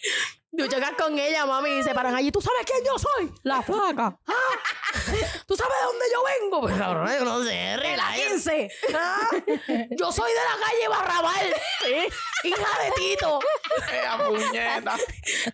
Tú 0.57 0.67
chocas 0.67 0.93
con 0.99 1.17
ella, 1.19 1.45
mami, 1.47 1.79
y 1.79 1.83
se 1.83 1.95
paran 1.95 2.15
allí. 2.15 2.33
¿Tú 2.33 2.41
sabes 2.41 2.65
quién 2.65 2.79
yo 2.85 2.99
soy? 2.99 3.33
La 3.43 3.63
flaca. 3.63 4.19
Ah, 4.27 4.33
¿Tú 5.47 5.55
sabes 5.57 5.75
de 5.81 5.87
dónde 5.87 6.05
yo 6.13 6.23
vengo? 6.25 6.61
Pues 6.63 6.77
cabrón, 6.77 7.09
yo 7.19 7.25
no 7.25 7.43
sé, 7.45 7.77
la. 7.97 8.13
15. 8.15 8.71
Ah, 8.95 9.29
Yo 9.91 10.11
soy 10.13 10.31
de 10.31 10.39
la 10.39 10.67
calle 10.67 10.89
Barrabal. 10.89 11.55
Sí, 11.85 12.49
Hija 12.49 12.83
de 12.83 12.91
Tito. 12.97 13.39
Esa 13.93 14.19
puñeta. 14.19 14.97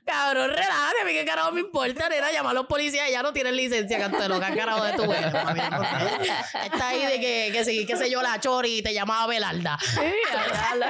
Cabrón, 0.07 0.51
relájate. 0.51 1.01
A 1.03 1.05
mí 1.05 1.13
qué 1.13 1.25
carajo 1.25 1.53
me 1.53 1.61
importa, 1.61 2.09
nena. 2.09 2.31
Llamar 2.33 2.53
a 2.53 2.55
los 2.55 2.67
policías. 2.67 3.11
Ya 3.11 3.23
no 3.23 3.33
tienen 3.33 3.57
licencia, 3.57 3.99
canto 3.99 4.29
lo 4.29 4.41
que 4.41 4.55
carajo 4.57 4.85
de 4.85 4.93
tu 4.95 5.03
eres, 5.13 5.33
mami. 5.33 5.61
Está 5.61 6.89
ahí 6.89 7.05
de 7.07 7.21
que, 7.21 7.51
que 7.53 7.65
sí, 7.65 7.85
qué 7.85 7.97
sé 7.97 8.09
yo, 8.11 8.23
la 8.23 8.39
chori 8.41 8.79
y 8.79 8.83
te 8.83 8.95
llamaba 8.95 9.27
Belarda. 9.27 9.79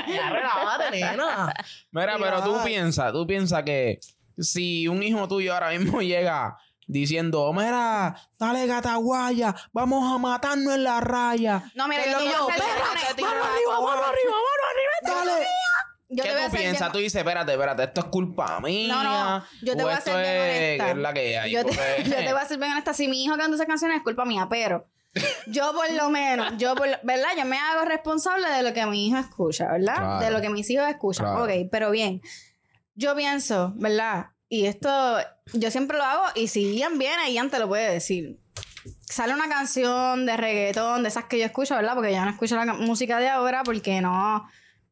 Ya, 0.09 0.31
relájate, 0.31 0.91
nena. 0.91 1.55
Mira, 1.91 2.17
pero 2.19 2.43
tú 2.43 2.63
piensas, 2.65 3.13
tú 3.13 3.27
piensas 3.27 3.63
que 3.63 3.94
si 4.39 4.89
un 4.89 5.03
hijo 5.03 5.27
tuyo 5.29 5.55
ahora 5.55 5.71
mismo 5.71 6.01
llega 6.03 6.59
diciendo, 6.87 7.53
mira, 7.53 8.15
dale 8.39 8.67
gataguaya, 8.67 9.55
vamos 9.73 10.13
a 10.15 10.19
matarnos 10.19 10.75
en 10.75 10.85
la 10.85 11.01
raya. 11.01 11.65
No, 11.75 11.89
mira, 11.89 12.03
¿Qué 12.05 12.11
yo. 12.11 12.19
Tira 12.19 13.29
Mano 13.29 13.45
arriba, 13.45 13.81
mano 13.81 14.05
arriba, 14.05 14.33
mano 14.33 14.65
arriba. 14.71 15.25
Dale. 15.25 15.47
Yo 16.11 16.23
¿Qué 16.23 16.31
tú 16.31 16.57
piensas? 16.57 16.93
Tú 16.93 16.99
dices, 16.99 17.17
espérate, 17.17 17.53
espérate, 17.53 17.85
esto 17.85 18.03
es 18.03 18.07
culpa 18.07 18.61
mía. 18.61 18.95
No, 18.95 19.03
no, 19.03 19.45
yo 19.63 19.77
te 19.77 19.83
voy 19.83 19.93
a 19.93 20.01
ser 20.01 20.15
bien 20.15 20.27
es, 20.27 20.81
honesta. 20.81 20.91
es 20.91 20.97
la 20.99 21.13
que 21.15 21.39
hay. 21.39 21.51
Yo 21.51 21.65
te, 21.65 22.05
yo 22.05 22.33
voy 22.33 22.41
a 22.43 22.47
ser 22.47 22.59
bien 22.59 22.73
honesta. 22.73 22.95
Si 22.95 23.09
mi 23.09 23.25
hijo 23.25 23.37
canta 23.37 23.55
esas 23.57 23.67
canciones 23.67 23.97
es 23.97 24.03
culpa 24.05 24.25
mía, 24.25 24.47
pero 24.49 24.87
yo 25.47 25.73
por 25.73 25.91
lo 25.91 26.11
menos, 26.11 26.53
yo 26.59 26.75
por, 26.75 26.89
lo- 26.89 26.99
¿verdad? 27.03 27.29
Yo 27.37 27.45
me 27.47 27.59
hago 27.59 27.85
responsable 27.87 28.49
de 28.51 28.63
lo 28.63 28.73
que 28.73 28.85
mi 28.87 29.09
hijo 29.09 29.17
escucha, 29.19 29.73
¿verdad? 29.73 29.97
Claro. 29.97 30.25
De 30.25 30.31
lo 30.31 30.41
que 30.41 30.51
mis 30.51 30.69
hijos 30.71 30.87
escuchan. 30.89 31.27
Claro. 31.27 31.45
Ok, 31.45 31.69
pero 31.73 31.91
bien. 31.91 32.21
Yo 32.95 33.15
pienso, 33.17 33.73
¿verdad? 33.77 34.27
Y 34.49 34.67
esto 34.67 35.17
yo 35.53 35.71
siempre 35.71 35.99
lo 35.99 36.05
hago 36.05 36.25
y 36.35 36.49
si 36.49 36.77
Ian 36.77 36.99
viene, 36.99 37.33
Ian 37.33 37.51
te 37.51 37.59
lo 37.59 37.69
puede 37.69 37.91
decir. 37.93 38.39
Sale 39.01 39.33
una 39.35 39.49
canción 39.49 40.27
de 40.27 40.37
reggaetón, 40.37 41.03
de 41.03 41.09
esas 41.09 41.25
que 41.25 41.39
yo 41.39 41.45
escucho, 41.45 41.75
¿verdad? 41.75 41.95
Porque 41.95 42.13
yo 42.13 42.25
no 42.25 42.31
escucho 42.31 42.57
la 42.57 42.67
ca- 42.67 42.75
música 42.75 43.19
de 43.19 43.29
ahora 43.29 43.63
porque 43.65 44.01
no 44.01 44.47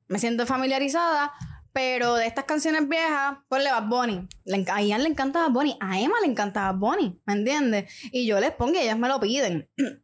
me 0.08 0.18
siento 0.18 0.46
familiarizada. 0.46 1.32
Pero 1.74 2.16
de 2.16 2.26
estas 2.26 2.44
canciones 2.44 2.86
viejas, 2.86 3.38
ponle 3.48 3.70
Bad 3.70 3.86
Bunny. 3.88 4.28
Le 4.44 4.64
a 4.70 4.82
Ian 4.82 5.02
le 5.02 5.08
encanta 5.08 5.40
Bad 5.40 5.52
Bunny. 5.52 5.76
A 5.80 5.98
Emma 6.00 6.16
le 6.22 6.30
encanta 6.30 6.70
Bad 6.70 6.78
Bunny. 6.78 7.20
¿Me 7.24 7.32
entiendes? 7.32 7.90
Y 8.12 8.26
yo 8.26 8.38
les 8.40 8.50
pongo 8.52 8.74
y 8.74 8.78
ellas 8.78 8.98
me 8.98 9.08
lo 9.08 9.18
piden. 9.20 9.70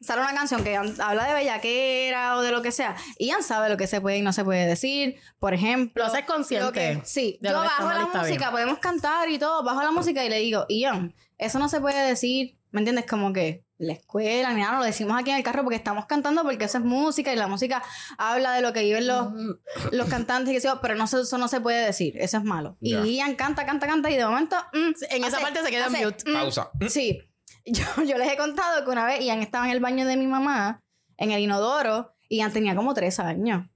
Sale 0.00 0.22
una 0.22 0.32
canción 0.32 0.64
que 0.64 0.76
habla 0.76 1.26
de 1.26 1.34
bellaquera 1.34 2.36
o 2.36 2.42
de 2.42 2.50
lo 2.52 2.62
que 2.62 2.72
sea. 2.72 2.96
Ian 3.18 3.42
sabe 3.42 3.68
lo 3.68 3.76
que 3.76 3.86
se 3.86 4.00
puede 4.00 4.18
y 4.18 4.22
no 4.22 4.32
se 4.32 4.44
puede 4.44 4.66
decir. 4.66 5.16
Por 5.38 5.52
ejemplo. 5.54 6.02
Lo 6.04 6.10
haces 6.10 6.24
consciente 6.24 6.66
lo 6.66 6.72
que- 6.72 7.00
sí. 7.04 7.38
de 7.42 7.50
Yo 7.50 7.56
bajo 7.56 7.88
la 7.90 8.06
música, 8.06 8.38
bien. 8.38 8.50
podemos 8.50 8.78
cantar 8.78 9.28
y 9.28 9.38
todo. 9.38 9.62
Bajo 9.62 9.82
la 9.82 9.90
música 9.90 10.24
y 10.24 10.28
le 10.30 10.38
digo, 10.38 10.64
Ian, 10.68 11.14
eso 11.38 11.58
no 11.58 11.68
se 11.68 11.80
puede 11.80 12.06
decir. 12.06 12.56
¿Me 12.72 12.80
entiendes? 12.80 13.04
Como 13.06 13.32
que 13.32 13.64
la 13.78 13.94
escuela, 13.94 14.52
ni 14.52 14.60
nada, 14.60 14.78
lo 14.78 14.84
decimos 14.84 15.18
aquí 15.18 15.30
en 15.30 15.36
el 15.38 15.42
carro 15.42 15.62
porque 15.64 15.74
estamos 15.76 16.06
cantando 16.06 16.42
porque 16.44 16.66
eso 16.66 16.78
es 16.78 16.84
música 16.84 17.32
y 17.32 17.36
la 17.36 17.46
música 17.48 17.82
habla 18.16 18.52
de 18.52 18.60
lo 18.60 18.72
que 18.72 18.82
viven 18.84 19.06
los, 19.08 19.28
los 19.90 20.08
cantantes 20.08 20.64
y 20.64 20.68
pero 20.80 20.94
no, 20.94 21.06
se- 21.08 21.22
eso 21.22 21.36
no 21.38 21.48
se 21.48 21.60
puede 21.60 21.84
decir, 21.84 22.14
eso 22.18 22.36
es 22.36 22.44
malo. 22.44 22.76
Ya. 22.80 23.00
Y 23.04 23.16
Ian 23.16 23.34
canta, 23.34 23.66
canta, 23.66 23.86
canta 23.88 24.08
y 24.10 24.16
de 24.16 24.24
momento... 24.24 24.54
mm, 24.72 24.92
En 25.10 25.24
esa 25.24 25.36
hace- 25.38 25.44
parte 25.44 25.62
se 25.64 25.70
queda 25.70 25.86
hace, 25.86 26.04
mute. 26.04 26.30
mm, 26.30 26.32
Pausa. 26.34 26.70
Sí. 26.88 27.20
Yo, 27.66 27.84
yo 28.04 28.16
les 28.16 28.32
he 28.32 28.36
contado 28.36 28.84
que 28.84 28.90
una 28.90 29.04
vez 29.04 29.20
Ian 29.20 29.40
estaba 29.40 29.66
en 29.66 29.72
el 29.72 29.80
baño 29.80 30.06
de 30.06 30.16
mi 30.16 30.26
mamá, 30.26 30.82
en 31.18 31.30
el 31.30 31.40
inodoro, 31.40 32.14
y 32.28 32.38
Ian 32.38 32.52
tenía 32.52 32.74
como 32.74 32.94
tres 32.94 33.20
años. 33.20 33.66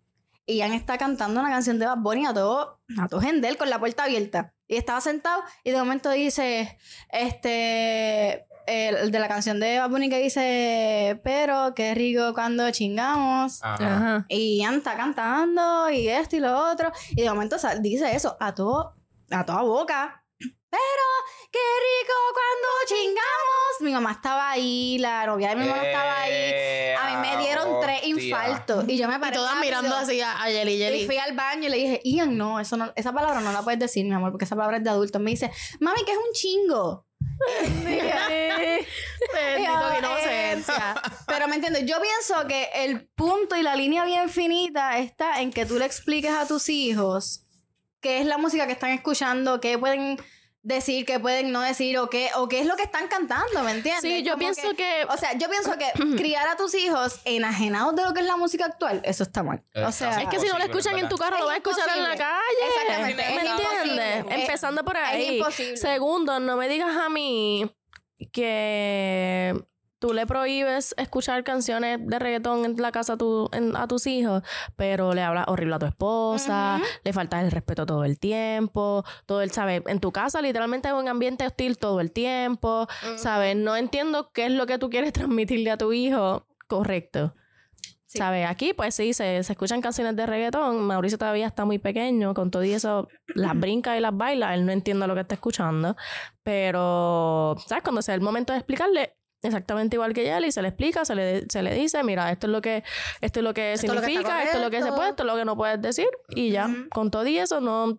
Y 0.46 0.56
Ian 0.56 0.72
está 0.72 0.98
cantando 0.98 1.40
una 1.40 1.50
canción 1.50 1.78
de 1.78 1.86
Bad 1.86 1.98
Bunny 1.98 2.26
a 2.26 2.34
todo, 2.34 2.80
a 2.98 3.08
todo 3.08 3.20
gendel 3.20 3.56
con 3.56 3.70
la 3.70 3.78
puerta 3.78 4.04
abierta. 4.04 4.54
Y 4.66 4.76
estaba 4.76 5.00
sentado 5.00 5.42
y 5.62 5.70
de 5.70 5.78
momento 5.78 6.10
dice, 6.10 6.78
este, 7.10 8.46
el 8.66 9.10
de 9.10 9.18
la 9.18 9.28
canción 9.28 9.60
de 9.60 9.78
Bad 9.78 9.90
Bunny 9.90 10.08
que 10.08 10.20
dice, 10.20 11.20
pero 11.22 11.74
qué 11.74 11.94
rico 11.94 12.32
cuando 12.34 12.70
chingamos. 12.70 13.60
Ajá. 13.62 14.26
Y 14.28 14.58
Ian 14.58 14.76
está 14.76 14.96
cantando 14.96 15.90
y 15.90 16.08
esto 16.08 16.36
y 16.36 16.40
lo 16.40 16.70
otro. 16.70 16.92
Y 17.10 17.22
de 17.22 17.30
momento 17.30 17.56
dice 17.80 18.14
eso 18.14 18.36
a 18.40 18.54
todo, 18.54 18.94
a 19.30 19.44
toda 19.44 19.62
boca. 19.62 20.23
Pero 20.76 21.06
qué 21.52 21.58
rico 21.60 22.14
cuando 22.32 22.68
chingamos. 22.88 23.80
Mi 23.80 23.92
mamá 23.92 24.12
estaba 24.12 24.50
ahí, 24.50 24.98
la 24.98 25.24
novia 25.26 25.50
de 25.50 25.56
mi 25.56 25.66
mamá 25.68 25.84
estaba 25.86 26.22
ahí. 26.22 26.32
Eh, 26.34 26.94
A 26.98 27.10
mí 27.10 27.28
me 27.28 27.36
dieron 27.42 27.80
tres 27.80 27.98
hostia. 27.98 28.08
infartos. 28.08 28.84
Y 28.88 28.96
yo 28.96 29.06
me 29.08 29.16
Y 29.16 29.18
paré. 29.18 29.36
todas 29.36 29.54
rápido. 29.54 29.64
mirando 29.82 29.96
así 29.96 30.20
a, 30.20 30.32
a 30.42 30.46
Jelly 30.46 30.74
Y 30.74 30.78
Jelly. 30.78 31.06
fui 31.06 31.16
al 31.18 31.34
baño 31.34 31.66
y 31.68 31.70
le 31.70 31.76
dije, 31.76 32.00
Ian, 32.04 32.36
no, 32.36 32.58
eso 32.58 32.76
no, 32.76 32.92
esa 32.96 33.12
palabra 33.12 33.40
no 33.40 33.52
la 33.52 33.62
puedes 33.62 33.78
decir, 33.78 34.04
mi 34.04 34.14
amor, 34.14 34.32
porque 34.32 34.46
esa 34.46 34.56
palabra 34.56 34.78
es 34.78 34.84
de 34.84 34.90
adultos. 34.90 35.20
Me 35.22 35.30
dice, 35.30 35.50
mami, 35.80 36.04
que 36.04 36.12
es 36.12 36.18
un 36.18 36.32
chingo. 36.32 37.06
Eh. 37.86 38.86
Pero 41.26 41.48
me 41.48 41.56
entiendes, 41.56 41.84
yo 41.86 41.96
pienso 42.00 42.46
que 42.46 42.68
el 42.74 43.06
punto 43.08 43.56
y 43.56 43.62
la 43.62 43.76
línea 43.76 44.04
bien 44.04 44.28
finita 44.28 44.98
está 44.98 45.40
en 45.40 45.52
que 45.52 45.66
tú 45.66 45.78
le 45.78 45.84
expliques 45.84 46.30
a 46.32 46.46
tus 46.46 46.68
hijos 46.68 47.42
qué 48.00 48.20
es 48.20 48.26
la 48.26 48.38
música 48.38 48.66
que 48.66 48.72
están 48.72 48.90
escuchando, 48.90 49.60
qué 49.60 49.78
pueden 49.78 50.18
decir, 50.64 51.04
qué 51.06 51.20
pueden 51.20 51.52
no 51.52 51.60
decir, 51.60 51.96
o 51.98 52.08
qué, 52.10 52.30
o 52.36 52.48
qué 52.48 52.58
es 52.60 52.66
lo 52.66 52.74
que 52.74 52.82
están 52.82 53.06
cantando, 53.06 53.62
¿me 53.62 53.70
entiendes? 53.70 54.00
Sí, 54.00 54.22
yo 54.22 54.32
Como 54.32 54.40
pienso 54.40 54.74
que- 54.74 55.06
O 55.10 55.16
sea, 55.16 55.34
yo 55.38 55.48
pienso 55.48 55.72
que 55.78 55.86
criar 56.16 56.48
a 56.48 56.56
tus 56.56 56.74
hijos 56.74 57.20
enajenados 57.24 57.94
de 57.94 58.02
lo 58.02 58.12
que 58.14 58.20
es 58.20 58.26
la 58.26 58.36
música 58.36 58.64
actual, 58.64 59.00
eso 59.04 59.22
está 59.22 59.42
mal. 59.42 59.62
O 59.86 59.92
sea, 59.92 60.22
Es 60.22 60.28
que 60.28 60.40
si 60.40 60.48
no 60.48 60.58
lo 60.58 60.64
escuchan 60.64 60.98
en 60.98 61.08
tu 61.08 61.16
carro, 61.18 61.38
lo 61.38 61.42
Es 61.42 61.46
vas 61.46 61.54
a 61.54 61.58
escuchar 61.58 61.96
en 61.96 62.02
la 62.02 62.16
calle. 62.16 62.58
Exactamente, 62.66 63.22
¿Me 63.22 63.36
es 63.36 63.50
entiendes? 63.50 64.40
Empezando 64.40 64.84
por 64.84 64.96
Es 64.96 65.02
ahí. 65.04 65.36
imposible. 65.38 65.76
Segundo, 65.76 66.40
no 66.40 66.56
me 66.56 66.68
digas 66.68 66.96
a 66.96 67.08
mí 67.08 67.70
que 68.32 69.54
tú 70.06 70.12
le 70.12 70.26
prohíbes 70.26 70.94
escuchar 70.98 71.44
canciones 71.44 71.98
de 72.06 72.18
reggaetón 72.18 72.66
en 72.66 72.76
la 72.76 72.92
casa 72.92 73.14
a, 73.14 73.16
tu- 73.16 73.48
en- 73.52 73.74
a 73.74 73.88
tus 73.88 74.06
hijos, 74.06 74.42
pero 74.76 75.14
le 75.14 75.22
hablas 75.22 75.46
horrible 75.48 75.76
a 75.76 75.78
tu 75.78 75.86
esposa, 75.86 76.78
le 77.02 77.12
faltas 77.14 77.42
el 77.42 77.50
respeto 77.50 77.86
todo 77.86 78.04
el 78.04 78.18
tiempo, 78.18 79.02
todo 79.24 79.40
el, 79.40 79.50
¿sabes? 79.50 79.80
En 79.86 80.00
tu 80.00 80.12
casa 80.12 80.42
literalmente 80.42 80.88
es 80.88 80.94
un 80.94 81.08
ambiente 81.08 81.46
hostil 81.46 81.78
todo 81.78 82.00
el 82.02 82.12
tiempo, 82.12 82.86
¿sabes? 83.16 83.56
No 83.56 83.76
entiendo 83.76 84.30
qué 84.34 84.44
es 84.44 84.52
lo 84.52 84.66
que 84.66 84.76
tú 84.78 84.90
quieres 84.90 85.10
transmitirle 85.14 85.70
a 85.70 85.78
tu 85.78 85.90
hijo 85.94 86.46
correcto. 86.68 87.34
Sí. 88.06 88.18
¿Sabes? 88.18 88.46
Aquí, 88.46 88.74
pues 88.74 88.94
sí, 88.94 89.12
se, 89.14 89.42
se 89.42 89.52
escuchan 89.54 89.80
canciones 89.80 90.14
de 90.14 90.24
reggaetón. 90.26 90.82
Mauricio 90.86 91.16
todavía 91.18 91.46
está 91.48 91.64
muy 91.64 91.78
pequeño, 91.80 92.32
con 92.34 92.50
todo 92.50 92.62
y 92.62 92.72
eso, 92.72 93.08
las 93.34 93.58
brinca 93.58 93.96
y 93.96 94.00
las 94.00 94.14
baila. 94.16 94.54
Él 94.54 94.64
no 94.66 94.70
entiende 94.70 95.06
lo 95.08 95.14
que 95.14 95.22
está 95.22 95.34
escuchando. 95.34 95.96
Pero, 96.44 97.56
¿sabes? 97.66 97.82
Cuando 97.82 98.02
sea 98.02 98.14
el 98.14 98.20
momento 98.20 98.52
de 98.52 98.58
explicarle, 98.60 99.16
exactamente 99.44 99.96
igual 99.96 100.12
que 100.12 100.24
Yeli, 100.24 100.52
se 100.52 100.62
le 100.62 100.68
explica, 100.68 101.04
se 101.04 101.14
le, 101.14 101.44
se 101.48 101.62
le 101.62 101.74
dice, 101.74 102.02
mira, 102.02 102.30
esto 102.30 102.46
es 102.46 102.52
lo 102.52 102.62
que, 102.62 102.82
esto 103.20 103.40
es 103.40 103.44
lo 103.44 103.54
que 103.54 103.72
Esto 103.72 103.86
es 103.86 103.94
lo 103.94 104.00
que 104.00 104.06
está 104.06 104.18
significa, 104.18 104.42
esto 104.42 104.58
es 104.58 104.64
lo 104.64 104.70
que 104.70 104.82
se 104.82 104.92
puede, 104.92 105.10
esto 105.10 105.22
es 105.22 105.26
lo 105.26 105.36
que 105.36 105.44
no 105.44 105.56
puedes 105.56 105.80
decir. 105.80 106.08
Y 106.28 106.50
ya, 106.50 106.68
con 106.90 107.10
todo 107.10 107.26
y 107.26 107.38
eso, 107.38 107.60
no. 107.60 107.98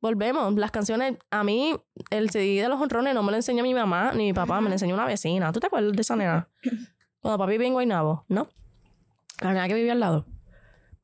Volvemos. 0.00 0.54
Las 0.54 0.72
canciones, 0.72 1.16
a 1.30 1.44
mí, 1.44 1.76
el 2.10 2.30
CD 2.30 2.62
de 2.62 2.68
los 2.68 2.80
honrones 2.80 3.14
no 3.14 3.22
me 3.22 3.30
lo 3.30 3.36
enseñó 3.36 3.62
mi 3.62 3.72
mamá 3.72 4.12
ni 4.12 4.24
mi 4.24 4.32
papá, 4.32 4.60
me 4.60 4.68
lo 4.68 4.74
enseñó 4.74 4.94
una 4.94 5.06
vecina. 5.06 5.52
¿Tú 5.52 5.60
te 5.60 5.68
acuerdas 5.68 5.92
de 5.92 6.02
esa 6.02 6.16
nena? 6.16 6.48
Cuando 7.20 7.38
papi 7.38 7.52
vivía 7.52 7.68
en 7.68 7.72
Guaynabo, 7.74 8.24
¿no? 8.28 8.48
La 9.40 9.52
nena 9.52 9.68
que 9.68 9.74
vivía 9.74 9.92
al 9.92 10.00
lado. 10.00 10.26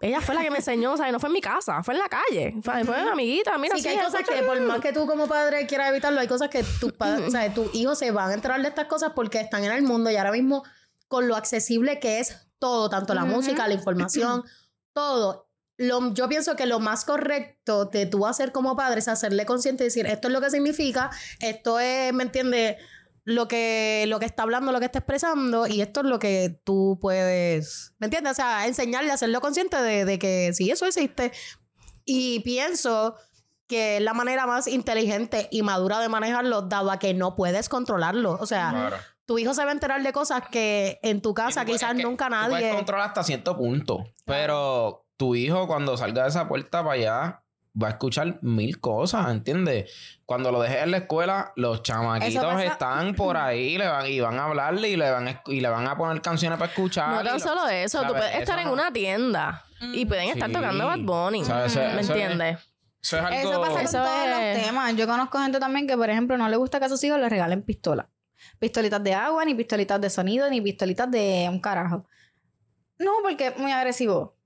Ella 0.01 0.20
fue 0.20 0.34
la 0.34 0.42
que 0.42 0.51
me 0.51 0.59
enseñó, 0.59 0.92
o 0.92 0.96
sea, 0.96 1.11
no 1.11 1.18
fue 1.18 1.28
en 1.28 1.32
mi 1.32 1.40
casa, 1.40 1.82
fue 1.82 1.94
en 1.94 2.01
la 2.01 2.09
calle. 2.09 2.55
Fue, 2.62 2.84
fue 2.84 3.03
una 3.03 3.12
amiguita, 3.12 3.59
mira, 3.59 3.76
Sí, 3.76 3.82
que 3.82 3.88
hay 3.88 3.99
cosas 3.99 4.22
que 4.22 4.42
por 4.44 4.61
más 4.61 4.80
que 4.80 4.92
tú 4.92 5.07
como 5.07 5.26
padre 5.26 5.66
quieras 5.66 5.90
evitarlo, 5.90 6.20
hay 6.20 6.28
cosas 6.28 6.49
que 6.49 6.64
tus 6.80 6.92
padres, 6.92 7.26
o 7.26 7.30
sea, 7.30 7.53
tus 7.53 7.74
hijos 7.74 7.99
se 7.99 8.12
van 8.12 8.30
a 8.30 8.34
enterar 8.34 8.62
de 8.62 8.68
estas 8.68 8.86
cosas 8.86 9.12
porque 9.14 9.40
están 9.40 9.64
en 9.64 9.72
el 9.72 9.82
mundo 9.82 10.11
y 10.11 10.16
ahora 10.16 10.30
mismo 10.30 10.62
con 11.09 11.26
lo 11.26 11.34
accesible 11.34 11.99
que 11.99 12.20
es 12.20 12.36
todo, 12.61 12.88
tanto 12.88 13.14
la 13.14 13.24
música, 13.24 13.66
la 13.66 13.74
información, 13.74 14.44
todo. 14.92 15.49
Lo, 15.76 16.12
yo 16.12 16.28
pienso 16.28 16.57
que 16.57 16.66
lo 16.66 16.80
más 16.80 17.05
correcto 17.05 17.84
de 17.86 18.07
tú 18.07 18.26
hacer 18.26 18.51
como 18.53 18.76
padre 18.76 18.99
es 18.99 19.09
hacerle 19.09 19.46
consciente 19.46 19.84
y 19.84 19.86
decir, 19.86 20.07
esto 20.07 20.28
es 20.28 20.34
lo 20.34 20.40
que 20.40 20.51
significa, 20.51 21.11
esto 21.40 21.78
es, 21.78 22.12
¿me 22.12 22.24
entiendes? 22.24 22.76
Lo 23.30 23.46
que, 23.46 24.06
lo 24.08 24.18
que 24.18 24.24
está 24.24 24.44
hablando, 24.44 24.72
lo 24.72 24.78
que 24.78 24.86
está 24.86 25.00
expresando, 25.00 25.66
y 25.66 25.82
esto 25.82 26.00
es 26.00 26.06
lo 26.06 26.18
que 26.18 26.60
tú 26.64 26.98
puedes, 26.98 27.92
¿me 27.98 28.06
entiendes? 28.06 28.32
O 28.32 28.34
sea, 28.36 28.66
enseñarle, 28.66 29.12
hacerlo 29.12 29.42
consciente 29.42 29.76
de, 29.82 30.06
de 30.06 30.18
que 30.18 30.52
sí, 30.54 30.70
eso 30.70 30.86
existe. 30.86 31.30
Y 32.06 32.40
pienso 32.40 33.16
que 33.66 33.98
es 33.98 34.02
la 34.02 34.14
manera 34.14 34.46
más 34.46 34.66
inteligente 34.66 35.46
y 35.50 35.60
madura 35.60 36.00
de 36.00 36.08
manejarlo, 36.08 36.62
dado 36.62 36.90
a 36.90 36.98
que 36.98 37.12
no 37.12 37.36
puedes 37.36 37.68
controlarlo. 37.68 38.38
O 38.40 38.46
sea, 38.46 38.70
Claro. 38.70 38.96
tu 39.26 39.38
hijo 39.38 39.52
se 39.52 39.62
va 39.62 39.72
a 39.72 39.74
enterar 39.74 40.02
de 40.02 40.10
cosas 40.14 40.44
que 40.50 40.98
en 41.02 41.20
tu 41.20 41.34
casa 41.34 41.66
tú 41.66 41.72
quizás 41.72 41.90
es 41.90 41.96
que 41.98 42.02
nunca 42.04 42.28
tú 42.30 42.34
Puedes 42.48 42.50
nadie. 42.50 42.70
controlar 42.74 43.08
hasta 43.08 43.22
cierto 43.24 43.58
punto. 43.58 44.06
Pero 44.24 45.04
tu 45.18 45.34
hijo, 45.34 45.66
cuando 45.66 45.98
salga 45.98 46.22
de 46.22 46.30
esa 46.30 46.48
puerta 46.48 46.82
para 46.82 46.94
allá, 46.94 47.42
va 47.80 47.88
a 47.88 47.90
escuchar 47.90 48.38
mil 48.42 48.80
cosas, 48.80 49.30
¿entiendes? 49.30 49.90
Cuando 50.26 50.50
lo 50.52 50.60
dejes 50.60 50.82
en 50.82 50.90
la 50.90 50.96
escuela, 50.98 51.52
los 51.56 51.82
chamaquitos 51.82 52.44
pasa- 52.44 52.64
están 52.64 53.14
por 53.16 53.36
ahí 53.36 53.78
le 53.78 53.86
van, 53.88 54.06
y 54.06 54.20
van 54.20 54.38
a 54.38 54.44
hablarle 54.44 54.88
y 54.90 54.96
le 54.96 55.10
van 55.10 55.28
a, 55.28 55.42
y 55.46 55.60
le 55.60 55.68
van 55.68 55.86
a 55.86 55.96
poner 55.96 56.20
canciones 56.20 56.58
para 56.58 56.70
escuchar. 56.70 57.10
No 57.10 57.22
tan 57.22 57.34
lo- 57.34 57.38
solo 57.40 57.68
eso, 57.68 58.02
tú 58.02 58.08
puedes 58.14 58.34
estar 58.34 58.58
Eso 58.58 58.58
en 58.58 58.64
no- 58.66 58.72
una 58.72 58.92
tienda 58.92 59.64
y 59.80 60.04
pueden 60.06 60.30
estar 60.30 60.48
Sí. 60.48 60.54
tocando 60.54 60.86
Bad 60.86 61.00
Bunny. 61.00 61.40
Eso- 61.42 61.54
¿Me 61.54 62.00
es- 62.00 62.08
entiendes? 62.08 62.58
Eso 63.00 63.16
es 63.16 63.22
algo... 63.24 63.50
Eso 63.50 63.60
pasa 63.60 63.72
con 63.74 63.80
Eso 63.82 63.98
todos 64.02 64.18
es- 64.26 64.56
los 64.56 64.64
temas. 64.66 64.96
Yo 64.96 65.06
conozco 65.06 65.38
gente 65.38 65.60
también 65.60 65.86
que, 65.86 65.96
por 65.96 66.10
ejemplo, 66.10 66.36
no 66.36 66.48
le 66.48 66.56
gusta 66.56 66.78
que 66.80 66.86
a 66.86 66.88
sus 66.88 67.02
hijos 67.04 67.18
le 67.20 67.28
regalen 67.28 67.62
pistolas. 67.62 68.06
Pistolitas 68.58 69.02
de 69.04 69.14
agua, 69.14 69.44
ni 69.44 69.54
pistolitas 69.54 70.00
de 70.00 70.10
sonido, 70.10 70.48
ni 70.50 70.60
pistolitas 70.60 71.10
de 71.10 71.46
un 71.50 71.60
carajo. 71.60 72.06
No, 72.98 73.12
porque 73.22 73.48
es 73.48 73.58
muy 73.58 73.70
agresivo. 73.70 74.36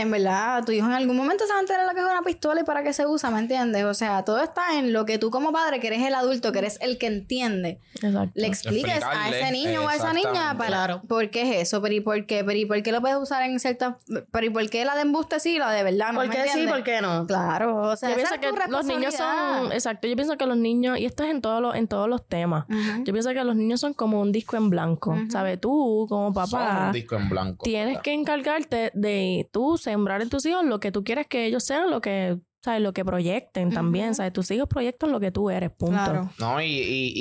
En 0.00 0.10
verdad, 0.10 0.64
tu 0.64 0.72
hijo 0.72 0.86
en 0.86 0.92
algún 0.92 1.16
momento 1.16 1.44
se 1.46 1.52
va 1.52 1.58
a 1.58 1.62
enterar 1.62 1.86
lo 1.86 1.92
que 1.94 2.00
es 2.00 2.06
una 2.06 2.22
pistola 2.22 2.60
y 2.60 2.64
para 2.64 2.82
qué 2.82 2.92
se 2.92 3.06
usa, 3.06 3.30
¿me 3.30 3.38
entiendes? 3.40 3.84
O 3.84 3.94
sea, 3.94 4.24
todo 4.24 4.42
está 4.42 4.78
en 4.78 4.92
lo 4.92 5.04
que 5.06 5.18
tú 5.18 5.30
como 5.30 5.52
padre, 5.52 5.80
que 5.80 5.86
eres 5.88 6.02
el 6.06 6.14
adulto, 6.14 6.52
que 6.52 6.58
eres 6.60 6.78
el 6.80 6.98
que 6.98 7.06
entiende, 7.06 7.80
Exacto. 7.94 8.30
le 8.34 8.46
expliques 8.46 9.02
a 9.02 9.28
ese 9.30 9.50
niño 9.52 9.82
o 9.84 9.88
a 9.88 9.94
esa 9.96 10.12
niña 10.12 10.56
para 10.56 10.68
Claro. 10.68 11.02
por 11.08 11.30
qué 11.30 11.42
es 11.60 11.68
eso, 11.68 11.82
pero 11.82 11.94
y 11.94 12.00
por 12.00 12.26
qué, 12.26 12.44
pero 12.44 12.58
y 12.58 12.64
por 12.66 12.82
qué 12.82 12.92
lo 12.92 13.00
puedes 13.00 13.16
usar 13.18 13.42
en 13.42 13.58
ciertas, 13.60 13.94
pero 14.30 14.46
y 14.46 14.50
por 14.50 14.68
qué 14.70 14.84
la 14.84 14.94
de 14.94 15.02
embuste 15.02 15.40
sí 15.40 15.56
y 15.56 15.58
la 15.58 15.70
de 15.72 15.82
verdad 15.82 16.12
no. 16.12 16.20
¿Por 16.20 16.28
¿me 16.28 16.34
qué 16.34 16.48
sí? 16.52 16.66
¿Por 16.66 16.82
qué 16.82 17.00
no? 17.00 17.26
Claro, 17.26 17.76
o 17.90 17.96
sea, 17.96 18.10
yo 18.10 18.16
esa 18.16 18.28
pienso 18.30 18.34
es 18.34 18.40
que 18.40 18.64
tu 18.66 18.70
los 18.70 18.84
niños 18.86 19.14
son, 19.14 19.72
exacto, 19.72 20.06
yo 20.08 20.16
pienso 20.16 20.36
que 20.36 20.46
los 20.46 20.56
niños, 20.56 20.98
y 20.98 21.04
esto 21.06 21.24
es 21.24 21.30
en 21.30 21.40
todos 21.40 21.60
los, 21.60 21.74
en 21.74 21.88
todos 21.88 22.08
los 22.08 22.26
temas, 22.26 22.64
yo 23.04 23.12
pienso 23.12 23.30
que 23.30 23.42
los 23.44 23.56
niños 23.56 23.80
son 23.80 23.94
como 23.94 24.20
un 24.20 24.32
disco 24.32 24.56
en 24.56 24.70
blanco. 24.70 25.16
¿sabes? 25.30 25.60
Tú, 25.60 26.06
como 26.08 26.32
son 26.32 26.34
papá, 26.34 26.86
un 26.86 26.92
disco 26.92 27.16
en 27.16 27.28
blanco. 27.28 27.64
tienes 27.64 27.98
que 28.00 28.12
encargarte 28.12 28.90
de 28.94 29.48
tú 29.52 29.76
sembrar 29.90 30.22
en 30.22 30.28
tus 30.28 30.44
hijos 30.46 30.64
lo 30.64 30.80
que 30.80 30.92
tú 30.92 31.04
quieres 31.04 31.26
que 31.26 31.46
ellos 31.46 31.64
sean, 31.64 31.90
lo 31.90 32.00
que, 32.00 32.38
¿sabes? 32.62 32.80
Lo 32.80 32.92
que 32.92 33.04
proyecten 33.04 33.70
también. 33.72 34.14
¿sabes? 34.14 34.32
Tus 34.32 34.50
hijos 34.50 34.68
proyectan 34.68 35.12
lo 35.12 35.20
que 35.20 35.30
tú 35.30 35.50
eres, 35.50 35.70
punto. 35.70 35.94
Claro. 35.94 36.30
No, 36.38 36.60
y, 36.60 36.66
y, 36.66 37.12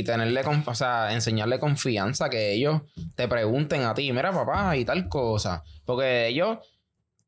y 0.00 0.04
tenerle, 0.04 0.42
o 0.66 0.74
sea, 0.74 1.12
enseñarle 1.12 1.58
confianza, 1.58 2.28
que 2.30 2.52
ellos 2.52 2.82
te 3.16 3.26
pregunten 3.28 3.82
a 3.82 3.94
ti, 3.94 4.12
mira 4.12 4.32
papá, 4.32 4.76
y 4.76 4.84
tal 4.84 5.08
cosa. 5.08 5.62
Porque 5.84 6.28
ellos, 6.28 6.58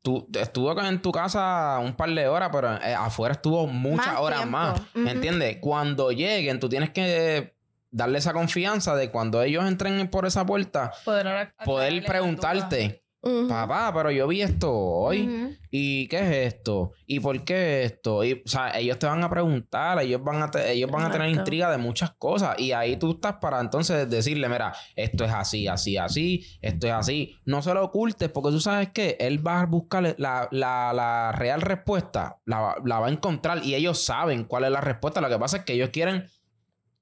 tú 0.03 0.29
estuvo 0.39 0.81
en 0.81 1.03
tu 1.03 1.11
casa 1.11 1.79
un 1.81 1.95
par 1.95 2.11
de 2.11 2.29
horas, 2.29 2.51
pero 2.53 2.75
eh, 2.77 2.95
afuera 2.95 3.35
estuvo 3.35 3.67
muchas 3.67 4.07
Más 4.07 4.21
horas 4.21 4.39
tiempo. 4.41 4.59
más. 4.59 4.81
Ujú. 4.95 5.09
¿Entiendes? 5.09 5.59
Cuando 5.61 6.13
lleguen, 6.13 6.61
tú 6.61 6.69
tienes 6.69 6.91
que 6.91 7.55
darle 7.91 8.19
esa 8.19 8.33
confianza 8.33 8.95
de 8.95 9.11
cuando 9.11 9.43
ellos 9.43 9.65
entren 9.67 10.09
por 10.09 10.27
esa 10.27 10.45
puerta, 10.45 10.93
Poder, 11.05 11.27
aclararle 11.27 13.01
papá, 13.49 13.93
pero 13.95 14.11
yo 14.11 14.27
vi 14.27 14.43
esto 14.43 14.73
hoy. 14.73 15.27
¿Y 15.71 16.09
qué 16.09 16.19
es 16.21 16.55
esto? 16.55 16.93
¿Y 17.07 17.21
por 17.21 17.45
qué 17.45 17.85
esto? 17.85 18.25
Y, 18.25 18.33
o 18.45 18.49
sea, 18.49 18.79
ellos 18.79 18.99
te 18.99 19.07
van 19.07 19.23
a 19.23 19.29
preguntar, 19.29 20.01
ellos 20.01 20.23
van 20.25 20.43
a, 20.43 20.51
te- 20.51 20.73
ellos 20.73 20.91
van 20.91 21.03
a 21.05 21.11
tener 21.11 21.29
intriga 21.41 21.71
de 21.71 21.77
muchas 21.79 22.13
cosas. 22.13 22.59
Y 22.59 22.73
ahí 22.73 22.97
tú 22.97 23.11
estás 23.13 23.35
para 23.41 23.61
entonces 23.61 24.09
decirle, 24.09 24.49
mira, 24.49 24.73
esto 24.95 25.25
es 25.25 25.33
así, 25.33 25.67
así, 25.69 25.97
así, 25.97 26.47
esto 26.63 26.87
es 26.87 26.93
así. 26.95 27.37
No 27.45 27.61
se 27.63 27.75
lo 27.75 27.85
ocultes 27.85 28.29
porque 28.31 28.51
tú 28.51 28.61
sabes 28.61 28.91
que 28.91 29.17
él 29.21 29.47
va 29.47 29.61
a 29.63 29.67
buscar 29.67 30.15
la, 30.19 30.49
la- 30.51 30.93
la 30.95 31.33
real 31.33 31.61
respuesta, 31.61 32.39
la, 32.47 32.61
va- 32.61 32.77
la 32.85 33.01
va 33.01 33.09
a 33.09 33.11
encontrar 33.11 33.63
y 33.65 33.75
ellos 33.75 34.03
saben 34.03 34.45
cuál 34.45 34.65
es 34.65 34.71
la 34.71 34.81
respuesta. 34.81 35.21
Lo 35.21 35.29
que 35.29 35.39
pasa 35.39 35.59
es 35.59 35.65
que 35.65 35.75
ellos 35.75 35.91
quieren 35.91 36.27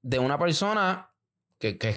de 0.01 0.19
una 0.19 0.37
persona 0.37 1.11
que, 1.59 1.77
que 1.77 1.95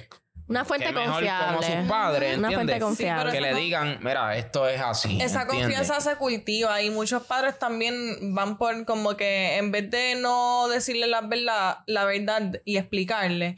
Una 0.48 0.64
fuente 0.64 0.90
mejor 0.92 1.04
como 1.04 1.12
confiable. 1.14 1.66
sus 1.80 1.88
padres, 1.88 2.38
Una 2.38 2.48
fuente 2.48 2.72
¿entiendes? 2.72 2.82
confiable. 2.84 3.32
que 3.32 3.38
pero 3.40 3.54
le 3.54 3.60
digan, 3.60 3.98
mira, 4.02 4.36
esto 4.36 4.66
es 4.68 4.80
así. 4.80 5.20
Esa 5.20 5.42
¿entiendes? 5.42 5.76
confianza 5.76 6.00
se 6.00 6.16
cultiva 6.16 6.80
y 6.82 6.90
muchos 6.90 7.22
padres 7.24 7.58
también 7.58 8.34
van 8.34 8.56
por 8.58 8.84
como 8.86 9.16
que 9.16 9.56
en 9.58 9.70
vez 9.70 9.90
de 9.90 10.14
no 10.16 10.68
decirle 10.68 11.06
la 11.06 11.20
verdad, 11.20 11.78
la 11.86 12.04
verdad 12.04 12.60
y 12.64 12.78
explicarle, 12.78 13.56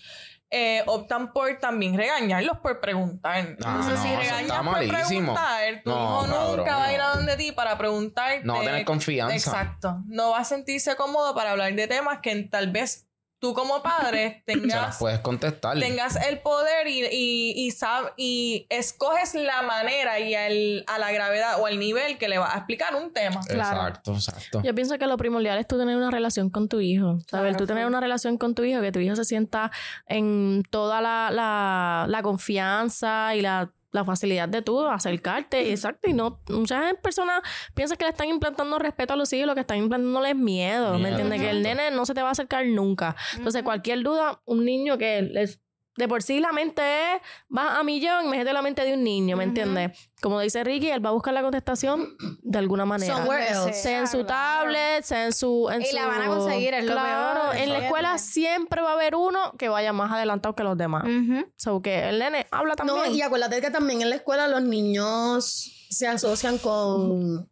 eh, 0.53 0.83
optan 0.87 1.33
por 1.33 1.59
también 1.61 1.97
regañarlos 1.97 2.59
por 2.59 2.81
preguntar. 2.81 3.45
No, 3.61 3.69
Entonces, 3.69 3.95
no, 3.95 4.03
si 4.03 4.17
regañas 4.17 4.57
por 4.59 4.65
malísimo. 4.73 5.35
preguntar, 5.35 5.83
tu 5.85 5.91
No, 5.91 5.97
hijo 5.97 6.27
cabrón, 6.33 6.57
nunca 6.57 6.77
va 6.77 6.85
a 6.87 6.93
ir 6.93 6.99
no. 6.99 7.05
a 7.05 7.11
donde 7.15 7.37
ti 7.37 7.53
para 7.53 7.79
preguntarte. 7.79 8.41
No 8.45 8.55
va 8.57 8.63
a 8.63 8.65
tener 8.65 8.85
confianza. 8.85 9.37
Exacto. 9.37 10.01
No 10.09 10.31
va 10.31 10.41
a 10.41 10.45
sentirse 10.45 10.97
cómodo 10.97 11.37
para 11.37 11.53
hablar 11.53 11.73
de 11.75 11.87
temas 11.87 12.19
que 12.21 12.35
tal 12.51 12.73
vez 12.73 13.07
tú 13.41 13.55
como 13.55 13.83
padre 13.83 14.45
Se 14.47 14.55
las 14.57 14.63
tengas 14.63 14.99
puedes 14.99 15.19
contestar. 15.21 15.79
tengas 15.79 16.17
el 16.29 16.39
poder 16.41 16.87
y, 16.87 17.01
y, 17.11 17.53
y, 17.67 17.71
sab- 17.71 18.13
y 18.17 18.67
escoges 18.69 19.35
la 19.35 19.63
manera 19.63 20.21
y 20.21 20.35
el, 20.35 20.85
a 20.87 20.99
la 20.99 21.11
gravedad 21.11 21.61
o 21.61 21.67
al 21.67 21.79
nivel 21.79 22.19
que 22.19 22.29
le 22.29 22.39
vas 22.39 22.55
a 22.55 22.59
explicar 22.59 22.95
un 22.95 23.13
tema. 23.13 23.41
Claro. 23.49 23.89
Exacto, 23.89 24.13
exacto. 24.15 24.63
Yo 24.63 24.75
pienso 24.75 24.99
que 24.99 25.07
lo 25.07 25.17
primordial 25.17 25.59
es 25.59 25.67
tú 25.67 25.79
tener 25.79 25.97
una 25.97 26.11
relación 26.11 26.51
con 26.51 26.69
tu 26.69 26.81
hijo. 26.81 27.19
¿Sabes? 27.29 27.51
Claro, 27.51 27.57
tú 27.57 27.67
tener 27.67 27.87
una 27.87 28.01
relación 28.01 28.37
con 28.39 28.55
tu 28.55 28.63
hijo, 28.63 28.81
que 28.81 28.93
tu 28.93 28.99
hijo 29.01 29.17
se 29.17 29.25
sienta 29.25 29.71
en 30.07 30.63
toda 30.71 31.01
la, 31.01 31.31
la, 31.33 32.05
la 32.09 32.23
confianza 32.23 33.35
y 33.35 33.41
la, 33.43 33.73
la 33.93 34.05
facilidad 34.05 34.49
de 34.49 34.63
tú 34.63 34.81
acercarte. 34.87 35.71
Exacto. 35.71 36.09
Y 36.09 36.13
no, 36.13 36.41
muchas 36.49 36.95
personas 37.03 37.43
piensan 37.75 37.97
que 37.99 38.05
le 38.05 38.11
están 38.11 38.29
implantando 38.29 38.79
respeto 38.79 39.15
a 39.15 39.17
los 39.17 39.33
hijos, 39.33 39.47
lo 39.47 39.55
que 39.55 39.63
están 39.63 39.79
implantándoles 39.79 40.31
es 40.33 40.37
miedo. 40.37 40.99
¿Me 40.99 41.09
entiendes? 41.11 41.41
Que 41.41 41.51
el 41.51 41.63
nene 41.63 41.91
no 41.91 42.07
se 42.07 42.15
te 42.15 42.23
va 42.23 42.29
a 42.29 42.33
acercar 42.33 42.65
nunca. 42.67 43.17
Entonces, 43.37 43.63
cualquier 43.63 44.03
duda, 44.03 44.41
un 44.45 44.65
niño 44.65 44.97
que 44.99 45.23
les- 45.23 45.61
de 45.97 46.09
por 46.09 46.23
sí 46.23 46.41
la 46.41 46.53
mente 46.53 46.81
es, 47.15 47.21
va 47.55 47.79
a 47.79 47.83
millón, 47.85 48.25
imagínate 48.27 48.53
la 48.53 48.63
mente 48.63 48.83
de 48.85 48.95
un 48.95 49.05
niño, 49.05 49.37
¿me 49.37 49.45
entiendes? 49.45 49.91
Como 50.23 50.41
dice 50.41 50.63
Ricky, 50.65 50.89
él 50.91 51.05
va 51.05 51.11
a 51.11 51.13
buscar 51.13 51.35
la 51.35 51.43
contestación 51.43 52.17
de 52.43 52.59
alguna 52.59 52.85
manera. 52.87 53.17
Somewhere 53.17 53.49
else. 53.51 53.73
Sea 53.75 53.99
en 54.01 54.07
su 54.07 54.25
tablet, 54.25 55.03
sea 55.05 55.27
en 55.27 55.33
su... 55.33 55.69
En 55.71 55.83
Y 55.83 55.87
su... 55.87 55.97
la 55.97 56.07
van 56.07 56.23
a 56.23 56.27
conseguir, 56.27 56.73
es 56.75 56.85
lo 56.85 56.93
Claro, 56.93 57.51
peor. 57.51 57.57
en 57.63 57.73
la 57.73 57.79
escuela 57.81 58.19
siempre 58.19 58.81
va 58.83 58.91
a 58.91 58.95
haber 58.95 59.15
uno 59.15 59.53
que 59.59 59.69
vaya 59.69 59.93
más 59.93 60.13
adelantado 60.13 60.55
que 60.55 60.63
los 60.63 60.77
demás. 60.79 61.05
Ujú. 61.05 61.47
So 61.57 61.83
que 61.83 62.09
el 62.09 62.19
nene 62.19 62.47
habla 62.51 62.77
también. 62.77 62.99
No, 62.99 63.07
y 63.11 63.21
acuérdate 63.23 63.61
que 63.61 63.71
también 63.71 64.01
en 64.03 64.11
la 64.11 64.17
escuela 64.17 64.47
los 64.49 64.63
niños 64.63 65.87
se 65.91 66.07
asocian 66.07 66.59
con. 66.59 67.51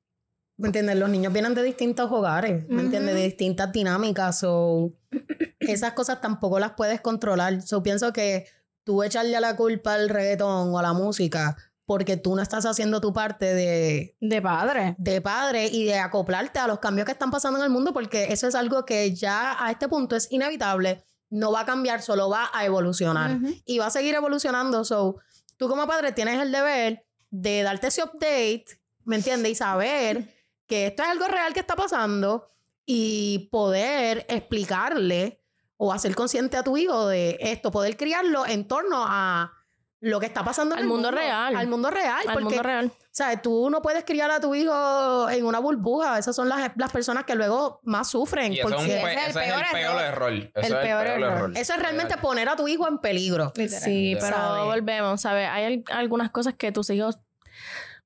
¿Me 0.57 0.66
entiendes? 0.68 0.97
Los 0.97 1.09
niños 1.09 1.32
vienen 1.32 1.55
de 1.55 1.62
distintos 1.62 2.11
hogares, 2.11 2.66
¿me 2.68 2.76
Ujú. 2.76 2.84
entiendes? 2.86 3.14
De 3.14 3.22
distintas 3.22 3.72
dinámicas. 3.72 4.41
So, 4.41 4.93
esas 5.60 5.92
cosas 5.92 6.20
tampoco 6.20 6.58
las 6.58 6.72
puedes 6.72 7.00
controlar. 7.00 7.62
So, 7.62 7.82
pienso 7.82 8.12
que 8.12 8.46
tú 8.84 9.02
echarle 9.02 9.38
la 9.40 9.56
culpa 9.56 9.94
al 9.94 10.08
reggaetón 10.08 10.74
o 10.74 10.78
a 10.78 10.82
la 10.82 10.92
música 10.92 11.56
porque 11.88 12.18
tú 12.18 12.36
no 12.36 12.42
estás 12.42 12.66
haciendo 12.66 13.00
tu 13.00 13.14
parte 13.14 13.54
de, 13.54 14.14
De 14.20 14.42
padre. 14.42 14.94
de 14.98 15.22
padre 15.22 15.68
y 15.68 15.84
de 15.84 15.98
acoplarte 15.98 16.58
a 16.58 16.66
los 16.66 16.80
cambios 16.80 17.06
que 17.06 17.12
están 17.12 17.30
pasando 17.30 17.58
en 17.58 17.64
el 17.64 17.70
mundo, 17.70 17.94
porque 17.94 18.30
eso 18.30 18.46
es 18.46 18.54
algo 18.54 18.84
que 18.84 19.14
ya 19.14 19.56
a 19.58 19.70
este 19.70 19.88
punto 19.88 20.14
es 20.14 20.30
inevitable, 20.30 21.02
no 21.30 21.50
va 21.50 21.60
a 21.60 21.64
cambiar, 21.64 22.02
solo 22.02 22.28
va 22.28 22.50
a 22.52 22.66
evolucionar 22.66 23.38
y 23.64 23.78
va 23.78 23.86
a 23.86 23.90
seguir 23.90 24.14
evolucionando. 24.14 24.84
So, 24.84 25.16
tú 25.56 25.66
como 25.66 25.86
padre 25.86 26.12
tienes 26.12 26.38
el 26.42 26.52
deber 26.52 27.06
de 27.30 27.62
darte 27.62 27.86
ese 27.86 28.02
update, 28.02 28.66
¿me 29.04 29.16
entiendes? 29.16 29.52
Y 29.52 29.54
saber 29.54 30.34
que 30.66 30.88
esto 30.88 31.02
es 31.02 31.08
algo 31.08 31.26
real 31.26 31.54
que 31.54 31.60
está 31.60 31.74
pasando 31.74 32.50
y 32.91 33.51
poder 33.53 34.24
explicarle 34.30 35.43
o 35.76 35.93
hacer 35.93 36.14
consciente 36.14 36.57
a 36.57 36.62
tu 36.64 36.78
hijo 36.78 37.07
de 37.07 37.36
esto, 37.39 37.70
poder 37.70 37.99
criarlo 37.99 38.47
en 38.47 38.66
torno 38.66 39.05
a 39.07 39.53
lo 40.01 40.20
que 40.20 40.26
está 40.26 40.43
pasando 40.43 40.74
en 40.74 40.80
el 40.80 40.86
mundo 40.86 41.11
real. 41.11 41.55
Al 41.55 41.66
mundo 41.68 41.91
real. 41.91 42.20
Al 42.26 42.32
porque 42.32 42.45
mundo 42.45 42.62
real. 42.62 42.91
¿Sabes? 43.11 43.43
Tú 43.43 43.68
no 43.68 43.82
puedes 43.82 44.05
criar 44.05 44.30
a 44.30 44.41
tu 44.41 44.55
hijo 44.55 45.28
en 45.28 45.45
una 45.45 45.59
burbuja. 45.59 46.18
Esas 46.18 46.34
son 46.34 46.49
las, 46.49 46.70
las 46.76 46.91
personas 46.91 47.24
que 47.24 47.34
luego 47.34 47.80
más 47.82 48.09
sufren. 48.09 48.53
Y 48.55 48.61
eso 48.61 48.68
es, 48.68 48.74
un 48.74 48.86
ese 48.86 48.97
es 48.99 49.05
el 49.05 49.11
ese 49.11 49.28
es 49.28 49.36
el 49.36 49.43
peor 49.43 49.64
error. 49.66 50.01
error. 50.01 50.32
Ese 50.32 50.51
El 50.55 50.64
es 50.64 50.70
el 50.70 50.76
peor 50.78 51.05
peor 51.05 51.07
error. 51.18 51.32
error. 51.36 51.53
eso 51.57 51.72
es 51.74 51.78
realmente 51.80 52.16
poner 52.16 52.49
a 52.49 52.57
tu 52.57 52.68
hijo 52.68 52.89
en 52.89 52.99
peligro. 52.99 53.53
Literal. 53.55 53.82
Sí, 53.82 54.16
pero 54.18 54.34
¿Sabes? 54.36 54.64
volvemos, 54.64 55.20
¿sabes? 55.20 55.49
Hay 55.51 55.64
al- 55.64 55.84
algunas 55.99 56.30
cosas 56.30 56.55
que 56.55 56.72
tus 56.72 56.89
hijos... 56.91 57.18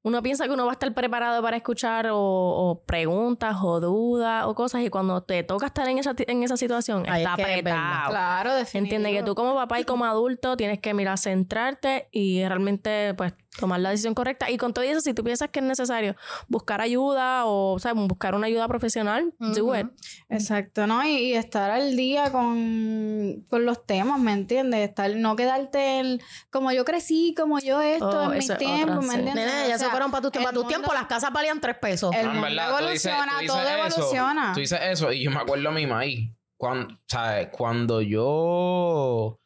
Uno 0.05 0.21
piensa 0.23 0.47
que 0.47 0.53
uno 0.53 0.65
va 0.67 0.73
a 0.73 0.75
estar 0.75 0.93
preparado 0.95 1.41
para 1.43 1.57
escuchar 1.57 2.09
o, 2.09 2.19
o 2.19 2.83
preguntas 2.85 3.57
o 3.63 3.79
dudas 3.81 4.45
o 4.47 4.55
cosas 4.55 4.83
y 4.83 4.91
cuando 4.91 5.23
te 5.23 5.45
toca 5.45 5.67
estar 5.67 5.89
en 5.89 5.99
esa, 5.99 6.15
en 6.19 6.43
esa 6.43 6.57
situación 6.57 7.05
Ahí 7.09 7.23
está 7.23 7.35
es 7.35 7.47
que 7.47 7.59
es 7.59 7.65
verdad. 7.65 7.79
apretado. 7.79 8.11
Claro, 8.11 8.55
definitivamente. 8.55 8.97
Entiende 8.97 9.19
que 9.21 9.25
tú 9.25 9.35
como 9.37 9.55
papá 9.55 9.79
y 9.79 9.85
como 9.85 10.05
adulto 10.05 10.57
tienes 10.57 10.81
que 10.81 10.93
mirar, 10.93 11.19
centrarte 11.19 12.09
y 12.11 12.45
realmente 12.45 13.15
pues 13.15 13.33
tomar 13.59 13.81
la 13.81 13.91
decisión 13.91 14.15
correcta. 14.15 14.51
Y 14.51 14.57
con 14.57 14.73
todo 14.73 14.85
eso, 14.85 15.01
si 15.01 15.13
tú 15.15 15.23
piensas 15.23 15.51
que 15.51 15.61
es 15.61 15.65
necesario 15.65 16.17
buscar 16.49 16.81
ayuda 16.81 17.45
o, 17.45 17.73
o 17.75 17.79
sea, 17.79 17.93
buscar 17.93 18.35
una 18.35 18.47
ayuda 18.47 18.67
profesional, 18.69 19.35
do 19.39 19.65
Ujú. 19.67 19.75
it. 19.77 19.87
Exacto, 20.31 20.87
¿no? 20.87 21.05
Y, 21.05 21.11
y 21.17 21.35
estar 21.35 21.71
al 21.71 21.95
día 21.97 22.33
con, 22.33 23.45
con 23.51 23.65
los 23.67 23.85
temas, 23.87 24.19
¿me 24.19 24.33
entiendes? 24.33 24.89
Estar, 24.89 25.15
no 25.17 25.37
quedarte 25.37 26.01
el, 26.01 26.23
como 26.51 26.73
yo 26.73 26.85
crecí, 26.85 27.35
como 27.37 27.59
yo 27.59 27.81
esto 27.83 28.09
Oh, 28.09 28.23
en 28.25 28.31
mis 28.39 28.45
es 28.45 28.51
otra, 28.51 28.59
tiempos, 28.59 29.05
sí. 29.05 29.09
¿me 29.11 29.15
entiendes? 29.17 29.47
Nene, 29.47 29.69
ya 29.69 29.77
O 29.77 29.79
se 29.79 29.89
fueron 29.91 30.11
para 30.11 30.23
tus 30.23 30.33
tiempos. 30.33 30.51
Para 30.53 30.55
tus 30.61 30.69
tiempos 30.69 30.89
mundo- 30.89 31.01
las 31.01 31.09
casas 31.09 31.33
valían 31.33 31.61
tres 31.61 31.77
pesos. 31.79 32.15
El 32.15 32.27
No, 32.27 32.33
mundo 32.33 32.49
verdad, 32.49 32.79
tú 32.79 32.87
dices- 32.87 33.07
evoluciona, 33.13 33.33
tú 33.35 33.41
dices 33.41 33.53
todo 33.57 33.69
eso, 33.69 34.01
evoluciona. 34.01 34.53
Tú 34.55 34.61
dices 34.61 34.81
eso 34.83 35.13
y 35.13 35.23
yo 35.25 35.31
me 35.31 35.37
acuerdo 35.41 35.69
a 35.69 35.73
mi 35.73 35.87
maíz. 35.87 36.31
Cuando, 36.57 36.95
¿sabes? 37.07 37.49
Cuando 37.51 38.01
yo... 38.03 39.39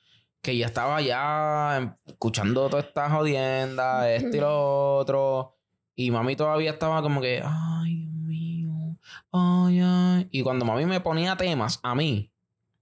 Que 0.47 0.57
ya 0.57 0.66
estaba 0.66 1.01
ya 1.01 1.97
escuchando 2.07 2.68
toda 2.70 2.80
esta 2.82 3.11
jodienda, 3.11 4.09
esto 4.14 4.36
y 4.36 4.38
lo 4.40 4.97
otro. 4.99 5.57
Y 5.97 6.12
mami 6.12 6.36
todavía 6.36 6.70
estaba 6.70 7.03
como 7.03 7.20
que... 7.20 7.42
Ay, 7.44 7.97
Dios 7.97 8.12
mío. 8.14 8.97
Ay, 9.32 9.80
ay. 9.82 10.28
Y 10.30 10.42
cuando 10.42 10.64
mami 10.64 10.86
me 10.86 11.01
ponía 11.01 11.36
temas 11.36 11.80
a 11.82 11.97
mí. 11.97 12.30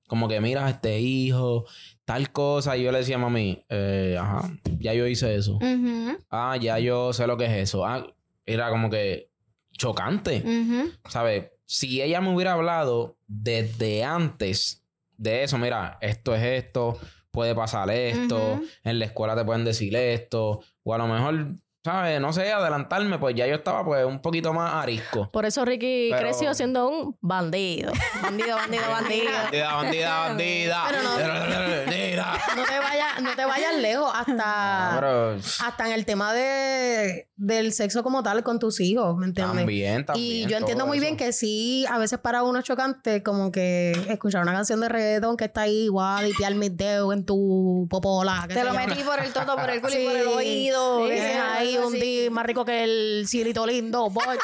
Como 0.06 0.28
que 0.28 0.42
mira 0.42 0.68
este 0.68 1.00
hijo, 1.00 1.64
tal 2.04 2.30
cosa. 2.32 2.76
Y 2.76 2.82
yo 2.82 2.92
le 2.92 2.98
decía 2.98 3.16
a 3.16 3.20
mami, 3.20 3.64
eh, 3.70 4.18
ajá, 4.20 4.50
ya 4.78 4.92
yo 4.92 5.06
hice 5.06 5.34
eso. 5.34 5.54
Ujú, 5.56 6.18
Ah, 6.28 6.58
ya 6.60 6.78
yo 6.78 7.14
sé 7.14 7.26
lo 7.26 7.38
que 7.38 7.46
es 7.46 7.52
eso. 7.70 7.86
Ah, 7.86 8.06
era 8.44 8.68
como 8.68 8.90
que 8.90 9.30
chocante. 9.72 10.42
ujú. 10.44 10.90
¿Sabes? 11.08 11.46
Si 11.64 12.02
ella 12.02 12.20
me 12.20 12.34
hubiera 12.34 12.52
hablado 12.52 13.16
desde 13.26 14.04
antes 14.04 14.84
de 15.16 15.44
eso, 15.44 15.56
mira, 15.56 15.96
esto 16.02 16.34
es 16.34 16.42
esto, 16.42 16.98
puede 17.34 17.54
pasar 17.54 17.90
esto, 17.90 18.60
en 18.84 18.98
la 18.98 19.06
escuela 19.06 19.36
te 19.36 19.44
pueden 19.44 19.64
decir 19.64 19.94
esto, 19.96 20.60
o 20.84 20.94
a 20.94 20.98
lo 20.98 21.06
mejor, 21.08 21.48
¿sabes? 21.84 22.18
No 22.20 22.32
sé, 22.32 22.50
adelantarme, 22.52 23.18
pues 23.18 23.34
ya 23.34 23.46
yo 23.46 23.56
estaba 23.56 23.84
pues 23.84 24.04
un 24.06 24.20
poquito 24.20 24.52
más 24.54 24.74
arisco. 24.74 25.28
Por 25.32 25.44
eso 25.44 25.64
Ricky 25.64 26.08
Pero- 26.10 26.22
creció 26.22 26.54
siendo 26.54 26.88
un 26.88 27.16
bandido. 27.20 27.92
Bandido, 28.22 28.56
bandido, 28.56 28.82
bandido. 28.90 29.30
Bandida, 29.42 29.74
bandida, 29.74 30.18
bandida. 30.28 30.84
Pero 30.88 31.02
no- 31.02 31.10
bandida. 31.10 32.38
No 32.56 32.64
te 32.64 32.78
vayas, 32.78 33.20
no 33.22 33.34
te 33.36 33.44
vayas 33.44 33.74
lejos 33.76 34.10
hasta, 34.14 34.92
pero 34.94 35.30
hasta 35.64 35.86
en 35.86 35.92
el 35.92 36.04
tema 36.06 36.32
de, 36.32 37.28
del 37.36 37.72
sexo 37.72 38.02
como 38.02 38.22
tal 38.22 38.42
con 38.42 38.58
tus 38.58 38.80
hijos, 38.80 39.16
¿me 39.16 39.26
entiendes? 39.26 39.56
también, 39.58 40.06
también. 40.06 40.26
Y 40.26 40.46
yo 40.46 40.56
entiendo 40.56 40.84
todo 40.84 40.86
muy 40.88 40.98
eso. 40.98 41.04
bien 41.06 41.16
que 41.16 41.32
sí, 41.32 41.84
a 41.90 41.98
veces 41.98 42.18
para 42.20 42.42
uno 42.44 42.60
es 42.60 42.64
chocante 42.64 43.22
como 43.22 43.50
que 43.52 43.90
escuchar 44.08 44.42
una 44.42 44.52
canción 44.52 44.80
de 44.80 44.88
reggaetón 44.88 45.36
que 45.36 45.44
está 45.46 45.62
ahí, 45.62 45.84
igual, 45.84 46.26
y 46.28 46.32
piar 46.32 46.54
mis 46.54 46.74
dedos 46.76 47.12
en 47.12 47.24
tu 47.26 47.86
popola. 47.90 48.44
qué 48.48 48.54
Te 48.54 48.60
sé 48.60 48.64
lo 48.66 48.72
yo. 48.72 48.78
metí 48.86 49.02
por 49.02 49.18
el 49.20 49.32
toto, 49.32 49.56
por 49.56 49.68
el 49.70 49.80
culo 49.80 49.92
y 49.92 49.96
Sí. 49.98 50.04
por 50.06 50.16
el 50.16 50.26
oído. 50.28 51.08
yo, 51.08 51.42
ahí 51.52 51.73
un 51.78 51.92
día 51.92 52.30
más 52.30 52.46
rico 52.46 52.64
que 52.64 52.84
el 52.84 53.24
cielito 53.28 53.66
lindo. 53.66 54.10
Voy. 54.10 54.38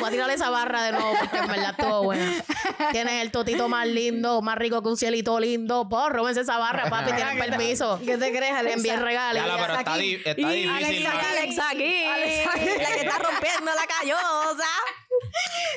Voy 0.00 0.08
a 0.08 0.10
tirarle 0.10 0.34
esa 0.34 0.50
barra 0.50 0.82
de 0.84 0.92
nuevo 0.92 1.12
porque 1.18 1.36
en 1.38 1.46
verdad 1.46 1.70
estuvo 1.78 2.02
buena. 2.04 2.32
Tienes 2.92 3.22
el 3.22 3.30
totito 3.30 3.68
más 3.68 3.86
lindo, 3.86 4.42
más 4.42 4.56
rico 4.58 4.82
que 4.82 4.88
un 4.88 4.96
cielito 4.96 5.38
lindo. 5.40 5.88
Por 5.88 6.12
róbense 6.12 6.42
esa 6.42 6.58
barra, 6.58 6.88
papi, 6.90 7.12
tienen 7.12 7.38
permiso. 7.38 8.00
¿Qué 8.04 8.16
te 8.18 8.30
crees, 8.30 8.52
Alexa? 8.54 8.76
Envíen 8.76 9.00
regales. 9.00 9.42
Ya, 9.42 9.48
la, 9.48 9.56
pero 9.62 9.78
está, 9.78 9.96
di- 9.96 10.14
está 10.14 10.34
difícil. 10.50 10.68
Alexa, 10.70 11.12
¿no? 11.12 11.28
Alexa 11.28 11.68
aquí. 11.70 12.04
La 12.06 12.94
que 12.94 13.00
está 13.00 13.18
rompiendo 13.18 13.70
la 13.74 13.86
callosa. 13.86 14.68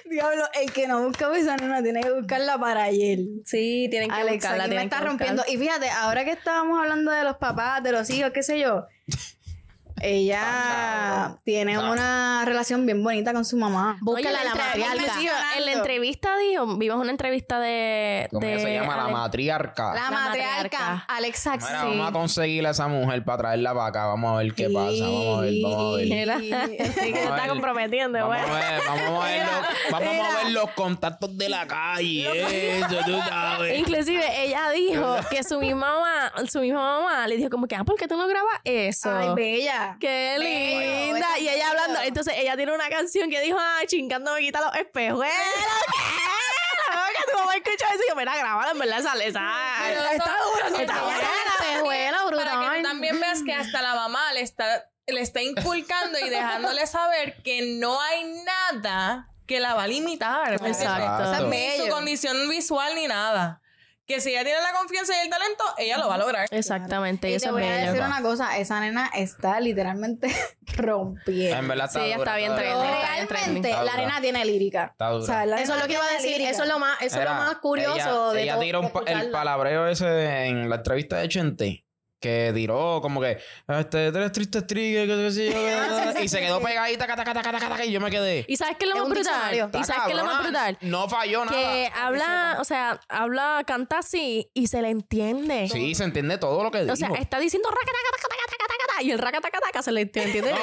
Diablo, 0.06 0.44
el 0.54 0.72
que 0.72 0.88
no 0.88 1.02
busca 1.04 1.36
esa 1.36 1.58
nena 1.58 1.82
tiene 1.82 2.02
que 2.02 2.12
buscarla 2.12 2.58
para 2.60 2.84
ayer. 2.84 3.20
Sí, 3.46 3.88
tienen 3.90 4.10
que 4.10 4.16
Alexa, 4.16 4.50
buscarla. 4.50 4.64
aquí 4.66 4.70
me 4.70 4.76
tienen 4.82 4.86
está 4.88 4.98
que 4.98 5.04
buscar. 5.10 5.28
rompiendo. 5.28 5.44
Y 5.48 5.58
fíjate, 5.58 5.90
ahora 5.90 6.26
que 6.26 6.32
estábamos 6.32 6.80
hablando 6.80 7.12
de 7.12 7.24
los 7.24 7.38
papás, 7.38 7.82
de 7.82 7.92
los 7.92 8.10
hijos, 8.10 8.32
qué 8.34 8.44
sé 8.44 8.60
yo. 8.60 8.86
Ella 10.02 11.38
tiene 11.44 11.78
una 11.78 12.44
relación 12.46 12.86
bien 12.86 13.04
bonita 13.04 13.34
con 13.34 13.46
su 13.46 13.58
mamá. 13.58 13.98
Búscala 14.02 14.40
Oye, 14.40 14.50
la 14.50 14.56
matriarca. 14.56 15.58
en 15.58 15.66
la 15.66 15.72
entrevista 15.74 16.38
dijo, 16.38 16.78
vimos 16.78 16.98
una 17.00 17.12
entrevista 17.12 17.60
de... 17.60 18.28
¿Cómo 18.32 18.46
de 18.46 18.60
se 18.60 18.74
llama? 18.74 18.98
La 18.98 19.08
matriarca. 19.10 19.94
La, 19.94 20.02
La 20.02 20.12
matriarca, 20.12 20.80
matriarca. 20.80 21.06
Alexa 21.08 21.52
Mira, 21.58 21.68
sí. 21.82 21.88
vamos 21.88 22.10
a 22.10 22.12
conseguirle 22.12 22.68
a 22.68 22.72
esa 22.72 22.88
mujer 22.88 23.24
para 23.24 23.38
traerla 23.40 23.74
para 23.74 23.86
acá. 23.88 24.06
Vamos 24.08 24.34
a 24.34 24.38
ver 24.44 24.54
qué 24.54 24.70
pasa. 24.70 25.04
Vamos 25.04 25.38
a 25.38 25.42
ver, 25.42 25.54
vamos 25.64 25.94
a 25.94 25.98
ver. 25.98 26.08
Sí, 26.08 26.50
que 26.78 26.86
se 26.86 27.12
Vamos 27.12 27.16
a 27.16 27.22
está 27.22 27.36
ver. 27.36 27.50
comprometiendo, 27.50 28.20
Vamos 28.20 28.38
güey. 28.48 28.58
a 28.62 28.70
ver, 28.72 28.82
vamos 28.88 29.24
a 29.24 29.28
ver, 29.28 29.42
los, 29.46 29.92
vamos 29.92 30.26
a 30.28 30.44
ver 30.44 30.52
los 30.54 30.70
contactos 30.72 31.38
de 31.38 31.50
la 31.50 31.68
calle. 31.68 32.78
Eso, 32.80 32.98
tú 33.06 33.18
sabes. 33.28 33.78
Inclusive 33.80 34.24
ella 34.46 34.70
dijo 34.72 35.16
que 35.30 35.44
su 35.44 35.60
misma 35.60 35.94
mamá, 35.94 36.32
su 36.50 36.60
misma 36.60 37.00
mamá 37.00 37.28
le 37.28 37.38
dijo 37.38 37.50
como 37.50 37.68
que, 37.68 37.76
ah, 37.76 37.84
¿por 37.84 37.96
qué 37.98 38.08
tú 38.08 38.18
no 38.18 38.28
grabas 38.28 38.60
eso? 38.64 39.12
Ay, 39.16 39.30
bella. 39.36 39.91
Qué 40.00 40.38
linda. 40.40 41.40
Y 41.40 41.50
ella 41.50 41.70
hablando, 41.70 42.02
entonces 42.02 42.34
ella 42.38 42.56
tiene 42.56 42.74
una 42.74 42.90
canción 42.90 43.30
que 43.30 43.40
dijo, 43.42 43.58
ay, 43.60 43.88
chingando 43.88 44.34
me 44.34 44.42
quita 44.42 44.62
los 44.62 44.76
espejuelos. 44.76 45.26
¿Qué? 45.26 45.32
que 47.26 47.32
tu 47.32 47.38
mamá 47.38 47.56
escuchó 47.56 47.86
eso 47.94 48.04
y 48.06 48.10
yo, 48.10 48.16
mira, 48.16 48.38
grabala, 48.38 48.72
en 48.72 48.80
verdad, 48.80 49.00
esa, 49.00 49.14
está 49.20 49.40
dura, 49.40 50.68
está 50.68 50.82
Ella 50.82 51.02
dura. 51.02 51.30
Espejuelo, 51.60 52.18
Para 52.18 52.52
que 52.52 52.56
tú 52.56 52.62
brutal. 52.62 52.84
también 52.84 53.20
veas 53.20 53.44
que 53.44 53.54
hasta 53.54 53.82
la 53.82 53.96
mamá 53.96 54.34
le 54.34 54.42
está, 54.42 54.86
le 55.08 55.22
está 55.22 55.42
inculcando 55.42 56.20
y 56.20 56.30
dejándole 56.30 56.86
saber 56.88 57.42
que 57.44 57.78
no 57.80 58.00
hay 58.02 58.44
nada 58.44 59.28
que 59.48 59.60
la 59.60 59.74
va 59.74 59.84
a 59.84 59.88
limitar. 59.88 60.54
Exacto. 60.54 61.30
O 61.30 61.36
sea, 61.36 61.42
ni 61.42 61.78
su 61.78 61.90
condición 61.90 62.50
visual 62.50 62.96
ni 62.96 63.08
nada. 63.08 63.61
Que 64.12 64.20
si 64.22 64.32
ella 64.32 64.44
tiene 64.44 64.60
la 64.62 64.74
confianza 64.78 65.14
y 65.16 65.20
el 65.26 65.30
talento, 65.30 65.64
ella 65.78 65.98
lo 65.98 66.08
va 66.10 66.16
a 66.16 66.18
lograr. 66.18 66.48
Exactamente, 66.52 67.30
y 67.30 67.34
Y 67.34 67.36
eso 67.36 67.46
te 67.48 67.52
voy 67.52 67.64
a 67.64 67.76
decir 67.78 68.02
una 68.02 68.22
cosa, 68.22 68.58
esa 68.58 68.80
nena 68.80 69.10
está 69.16 69.60
literalmente 69.60 70.28
rompiendo. 70.76 71.58
En 71.58 71.68
verdad 71.68 71.86
está 71.88 72.00
Sí, 72.00 72.06
ella 72.08 72.18
dura, 72.18 72.38
está 72.40 72.56
bien. 72.56 73.28
Realmente, 73.30 73.70
Está 73.70 73.84
la 73.84 73.96
nena 73.98 74.22
tiene 74.22 74.46
lírica. 74.46 74.90
Está 74.92 75.10
dura. 75.10 75.24
O 75.24 75.26
sea, 75.26 75.46
la 75.46 75.62
Eso 75.62 75.76
es 75.76 75.82
lo 75.82 75.88
que 75.88 75.94
iba 75.94 76.04
a 76.06 76.12
decir. 76.14 76.32
lírica. 76.32 76.50
Eso 76.50 76.64
es 76.64 76.70
lo 76.70 76.80
más, 76.80 77.02
eso 77.02 77.20
es 77.20 77.26
lo 77.26 77.34
más 77.34 77.56
curioso 77.58 78.32
ella, 78.32 78.34
de 78.34 78.44
ella 78.44 78.54
todo- 78.54 78.62
tiró 78.64 78.80
de 78.82 78.86
un 78.88 78.92
pa- 78.94 79.04
el 79.12 79.32
palabreo 79.32 79.88
ese 79.88 80.46
en 80.46 80.70
la 80.70 80.76
entrevista 80.78 81.18
de 81.18 81.30
Chente. 81.30 81.86
Que 82.22 82.52
tiró 82.54 83.00
como 83.02 83.20
que 83.20 83.40
este 83.68 84.12
tres 84.12 84.32
tristes 84.32 84.68
trigues 84.68 85.08
que 85.08 85.16
qué 85.16 85.32
sé 85.32 85.52
yo, 85.52 86.22
y 86.22 86.28
se 86.28 86.40
quedó 86.40 86.62
pegadita 86.62 87.08
cata, 87.08 87.24
cata, 87.24 87.42
cata, 87.42 87.58
cata, 87.60 87.84
y 87.84 87.92
yo 87.92 88.00
me 88.00 88.12
quedé 88.12 88.46
¿Y 88.48 88.58
sabes 88.58 88.78
qué 88.78 88.86
es 88.86 88.92
lo 88.94 88.98
más 89.00 89.10
brutal? 89.10 89.56
¿Y 89.56 89.84
sabes 89.84 90.02
qué 90.06 90.12
es 90.12 90.18
lo 90.18 90.26
más 90.26 90.44
brutal? 90.44 90.78
no 90.82 91.10
falló 91.10 91.44
nada 91.46 91.58
Que 91.58 91.92
habla, 91.96 92.58
o 92.60 92.64
sea, 92.64 93.00
habla, 93.10 93.64
canta 93.66 93.98
así 94.00 94.52
y 94.54 94.68
se 94.68 94.84
le 94.84 94.90
entiende. 94.90 95.68
sí 95.68 95.96
se 95.96 96.04
entiende 96.04 96.38
todo 96.38 96.64
lo 96.64 96.70
que 96.70 96.82
dijo 96.82 96.94
O 96.94 96.96
sea, 96.96 97.10
está 97.20 97.40
diciendo 97.40 97.70
y 99.02 99.12
el 99.12 99.18
racatacataca 99.18 99.82
se 99.82 99.92
le 99.92 100.02
entiende 100.02 100.42
No, 100.52 100.58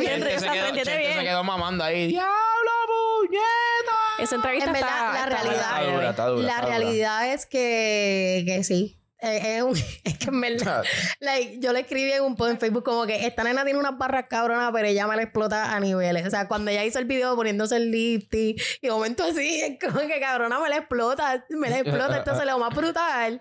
bien 0.00 0.20
bien 0.20 0.40
se 0.40 0.46
quedó- 0.48 0.54
entiende 0.66 0.82
Chente 0.82 0.84
se 0.84 0.98
bien. 0.98 1.20
quedó 1.24 1.44
mamando 1.44 1.84
ahí 1.84 2.08
diablo 2.08 2.70
puñeta 2.88 4.22
Esa 4.22 4.34
entrevista 4.34 4.66
En 4.66 4.72
verdad, 4.72 4.88
está, 4.90 5.12
la 5.12 5.18
está 5.18 5.26
realidad- 5.42 5.80
está 5.82 5.92
dura 5.92 6.10
está 6.10 6.26
dura 6.26 6.46
La 6.46 6.60
realidad 6.62 7.32
es 7.32 7.46
que, 7.46 8.42
que 8.46 8.64
sí. 8.64 8.97
Eh, 9.20 9.56
es, 9.56 9.62
un- 9.62 9.76
es 10.04 10.18
que 10.18 10.26
en 10.30 10.40
verdad, 10.40 10.84
like, 11.20 11.58
yo 11.60 11.72
le 11.72 11.80
escribí 11.80 12.12
en 12.12 12.22
un 12.22 12.36
post 12.36 12.52
en 12.52 12.60
Facebook 12.60 12.84
como 12.84 13.04
que 13.06 13.26
esta 13.26 13.42
nena 13.44 13.64
tiene 13.64 13.78
unas 13.78 13.98
barras 13.98 14.26
cabronas, 14.28 14.70
pero 14.72 14.86
ella 14.86 15.06
me 15.06 15.16
la 15.16 15.22
explota 15.22 15.74
a 15.74 15.80
niveles. 15.80 16.26
O 16.26 16.30
sea, 16.30 16.46
cuando 16.46 16.70
ella 16.70 16.84
hizo 16.84 16.98
el 16.98 17.04
video 17.06 17.34
poniéndose 17.34 17.76
el 17.76 17.90
lifty 17.90 18.54
y 18.80 18.86
de 18.86 18.90
momento 18.92 19.24
así, 19.24 19.60
es 19.60 19.78
como 19.84 20.00
que 20.06 20.20
cabrona 20.20 20.60
me 20.60 20.68
la 20.68 20.76
explota, 20.76 21.44
me 21.50 21.68
la 21.70 21.78
explota. 21.80 22.16
Entonces, 22.18 22.46
lo 22.46 22.58
más 22.58 22.74
brutal 22.74 23.40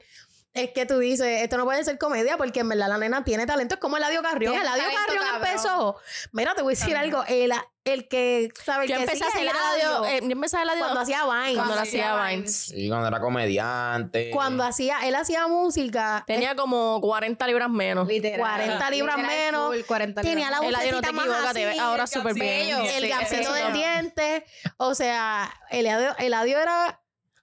es 0.57 0.71
que 0.71 0.85
tú 0.85 0.99
dices, 0.99 1.41
esto 1.43 1.57
no 1.57 1.65
puede 1.65 1.83
ser 1.83 1.97
comedia 1.97 2.37
porque 2.37 2.59
en 2.61 2.69
verdad 2.69 2.87
la 2.89 2.97
nena 2.97 3.23
tiene 3.23 3.45
talento. 3.45 3.75
Es 3.75 3.79
como 3.81 3.97
Eladio 3.97 4.21
Carrión. 4.21 4.53
Tiene 4.53 4.65
Eladio 4.67 4.83
Carrión 4.83 5.23
cabrón. 5.25 5.47
empezó. 5.47 5.95
Mira, 6.31 6.55
te 6.55 6.61
voy 6.61 6.73
a 6.75 6.77
decir 6.79 6.95
algo. 6.95 7.23
El, 7.27 7.53
el 7.85 8.07
que, 8.09 8.49
¿sabes? 8.65 8.89
Yo 8.89 8.95
El 8.95 9.05
que 9.05 9.11
empecé 9.11 9.23
a 9.23 9.27
hacer 9.27 9.41
Eladio 9.43 10.05
eh, 10.05 10.19
yo 10.21 10.31
empecé 10.31 10.57
a 10.57 10.59
hacer 10.61 10.67
radio 10.73 10.83
cuando 10.83 10.99
hacía 11.01 11.23
Vine. 11.25 11.55
cuando 11.55 11.75
lo 11.75 11.81
hacía 11.81 12.15
Vines. 12.15 12.35
Vines. 12.35 12.55
sí 12.65 12.89
cuando 12.89 13.07
era 13.07 13.19
comediante 13.21 14.29
Cuando 14.31 14.63
hacía, 14.63 15.07
él 15.07 15.15
hacía 15.15 15.47
música. 15.47 16.23
Tenía 16.27 16.55
como 16.55 16.99
40 17.01 17.47
libras 17.47 17.69
menos. 17.69 18.07
Literal. 18.07 18.39
40 18.39 18.89
libras 18.91 19.17
Literal, 19.17 19.37
menos. 19.37 19.67
full 19.75 19.85
40 19.85 20.21
Tenía 20.21 20.51
la 20.51 20.59
libras. 20.59 20.81
Eladio, 20.81 20.91
no 20.91 21.01
te 21.01 21.07
equivocas, 21.09 21.53
te 21.53 21.65
ves 21.65 21.79
ahora 21.79 22.03
el 22.03 22.09
súper 22.09 22.33
bien. 22.33 22.77
el 22.77 23.03
Sí, 23.03 23.07
gapcito 23.09 23.41
eso. 23.41 23.53
del 23.53 23.73
diente. 23.73 24.45
O 24.77 24.93
sea, 24.95 25.53
Eladio, 25.69 26.15
Eladio 26.17 26.59
era 26.59 26.99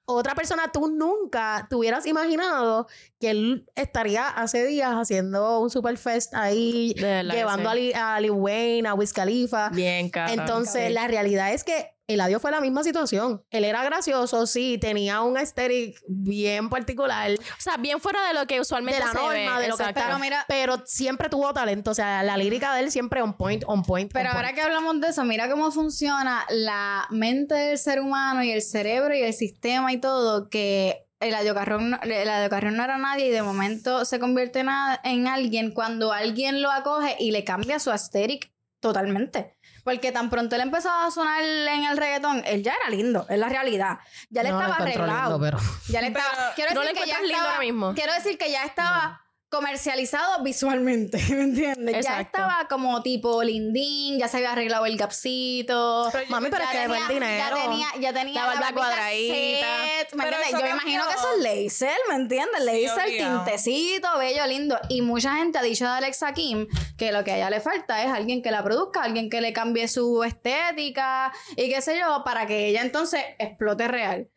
otra 0.07 0.35
persona. 0.35 0.71
Tú 0.73 0.89
nunca 0.89 1.67
te 1.69 1.77
hubieras 1.77 2.07
imaginado 2.07 2.87
que 3.21 3.31
él 3.31 3.71
estaría 3.75 4.29
hace 4.29 4.65
días 4.67 4.93
haciendo 4.93 5.61
un 5.61 5.71
superfest 5.71 6.35
ahí, 6.35 6.95
llevando 6.95 7.71
sí. 7.73 7.73
a, 7.73 7.75
Li- 7.75 7.93
a 7.95 8.21
Lil 8.21 8.31
Wayne, 8.33 8.89
a 8.89 8.95
Wiz 8.95 9.13
Khalifa. 9.13 9.71
Bien, 9.71 10.11
cara. 10.11 10.33
Entonces, 10.33 10.93
la 10.93 11.09
realidad 11.09 11.53
es 11.53 11.65
que 11.65 11.94
Eladio 12.07 12.39
fue 12.39 12.51
la 12.51 12.61
misma 12.61 12.83
situación. 12.85 13.43
Él 13.51 13.65
era 13.65 13.83
gracioso, 13.83 14.47
sí, 14.47 14.77
tenía 14.79 15.23
un 15.23 15.39
aesthetic 15.39 15.99
bien 16.07 16.69
particular. 16.69 17.31
O 17.33 17.61
sea, 17.61 17.79
bien 17.79 17.99
fuera 17.99 18.27
de 18.29 18.35
lo 18.35 18.47
que 18.47 18.61
usualmente 18.61 19.01
de 19.01 19.07
la 19.07 19.13
se 19.13 19.17
norma, 19.19 19.57
ve. 19.57 19.63
de 19.63 19.69
lo 19.69 19.77
que. 19.79 19.85
Pero 19.95 20.19
mira- 20.19 20.45
pero 20.47 20.83
siempre 20.85 21.31
tuvo 21.31 21.53
talento. 21.55 21.93
O 21.93 21.95
sea, 21.95 22.23
la 22.23 22.37
lírica 22.37 22.75
de 22.75 22.81
él 22.83 22.91
siempre 22.91 23.23
on 23.23 23.35
point, 23.37 23.65
on 23.67 23.83
point. 23.83 24.13
Pero 24.13 24.29
on 24.31 24.37
ahora 24.37 24.49
point. 24.49 24.57
que 24.57 24.63
hablamos 24.63 25.01
de 25.01 25.09
eso, 25.09 25.25
mira 25.25 25.49
cómo 25.51 25.71
funciona 25.71 26.45
la 26.51 27.07
mente 27.11 27.55
del 27.55 27.79
ser 27.79 28.01
humano 28.01 28.43
y 28.45 28.51
el 28.51 28.61
cerebro 28.61 29.15
y 29.15 29.23
el 29.23 29.33
sistema 29.33 29.91
y 29.93 29.97
todo, 29.99 30.51
que 30.51 31.07
el 31.21 31.35
adiocarrón, 31.35 31.89
no- 31.91 32.01
el 32.03 32.29
adiocarrón 32.29 32.77
no 32.77 32.85
era 32.85 32.99
nadie 32.99 33.29
y 33.29 33.31
de 33.31 33.43
momento 33.43 34.05
se 34.05 34.19
convierte 34.21 34.59
en, 34.61 34.69
a- 34.69 35.01
en 35.05 35.27
alguien 35.27 35.71
cuando 35.73 36.13
alguien 36.13 36.61
lo 36.61 36.71
acoge 36.71 37.17
y 37.19 37.31
le 37.31 37.45
cambia 37.45 37.79
su 37.79 37.91
aesthetic 37.91 38.53
totalmente. 38.81 39.54
Porque 39.85 40.11
tan 40.12 40.30
pronto 40.30 40.57
él 40.57 40.62
empezó 40.62 40.91
a 40.91 41.11
sonar 41.11 41.43
en 41.45 41.85
el 41.85 41.97
reggaetón, 41.97 42.43
él 42.47 42.62
ya 42.62 42.72
era 42.72 42.89
lindo, 42.91 43.26
es 43.28 43.39
la 43.39 43.49
realidad. 43.51 43.99
Ya 44.30 44.43
le 44.43 44.49
No 44.51 44.59
estaba 44.61 44.76
arreglado. 44.76 45.39
lindo, 45.39 45.41
pero- 45.41 45.59
Ya 45.89 46.01
le 46.01 46.11
Pero 46.12 46.24
estaba. 46.26 46.49
No 46.49 46.55
que 46.55 46.61
ya 46.85 46.91
encuentras 46.91 47.22
lindo 47.22 47.39
ahora 47.47 47.61
mismo. 47.61 47.95
Quiero 47.95 48.14
decir 48.14 48.39
que 48.39 48.51
ya 48.51 48.64
estaba 48.64 49.20
comercializado 49.55 50.43
visualmente, 50.43 51.19
¿me 51.31 51.43
entiendes? 51.43 52.05
Ya 52.05 52.21
estaba 52.21 52.67
como 52.69 53.03
tipo 53.03 53.43
lindín, 53.43 54.19
ya 54.19 54.29
se 54.29 54.39
había 54.39 54.53
arreglado 54.53 54.87
el 54.87 54.97
gapcito. 54.97 56.11
Mami, 56.29 56.49
pero 56.51 56.65
es 56.65 56.71
que 56.71 56.79
tenía, 56.79 56.99
el 56.99 57.09
dinero. 57.09 57.57
Ya 57.57 57.63
tenía, 57.63 57.87
ya 58.01 58.13
tenía 58.13 58.41
La 58.43 58.47
barba 58.47 58.73
cuadradita. 58.73 59.67
set, 59.67 60.15
¿me 60.15 60.25
Pero 60.25 60.37
entiendes? 60.37 60.61
Yo 60.61 60.67
me 60.67 60.71
imagino 60.71 61.05
que 61.07 61.15
eso 61.15 61.29
es 61.37 61.43
laser, 61.43 61.97
¿me 62.09 62.15
entiendes? 62.17 62.65
Laser, 62.65 63.05
obligado. 63.09 63.45
tintecito, 63.45 64.19
bello, 64.19 64.47
lindo. 64.47 64.79
Y 64.89 65.03
mucha 65.03 65.37
gente 65.37 65.59
ha 65.59 65.63
dicho 65.63 65.85
de 65.85 65.91
Alexa 65.91 66.33
Kim 66.35 66.67
que 66.97 67.13
lo 67.13 67.23
que 67.25 67.33
a 67.33 67.37
ella 67.37 67.51
le 67.51 67.61
falta 67.61 68.03
es 68.03 68.11
alguien 68.11 68.43
que 68.43 68.51
la 68.51 68.63
produzca, 68.65 69.03
alguien 69.03 69.31
que 69.31 69.41
le 69.41 69.53
cambie 69.53 69.87
su 69.89 70.25
estética 70.25 71.33
y 71.57 71.69
qué 71.69 71.81
sé 71.81 71.99
yo, 71.99 72.23
para 72.25 72.47
que 72.47 72.67
ella 72.67 72.83
entonces 72.83 73.23
explote 73.39 73.89
real. 73.89 74.29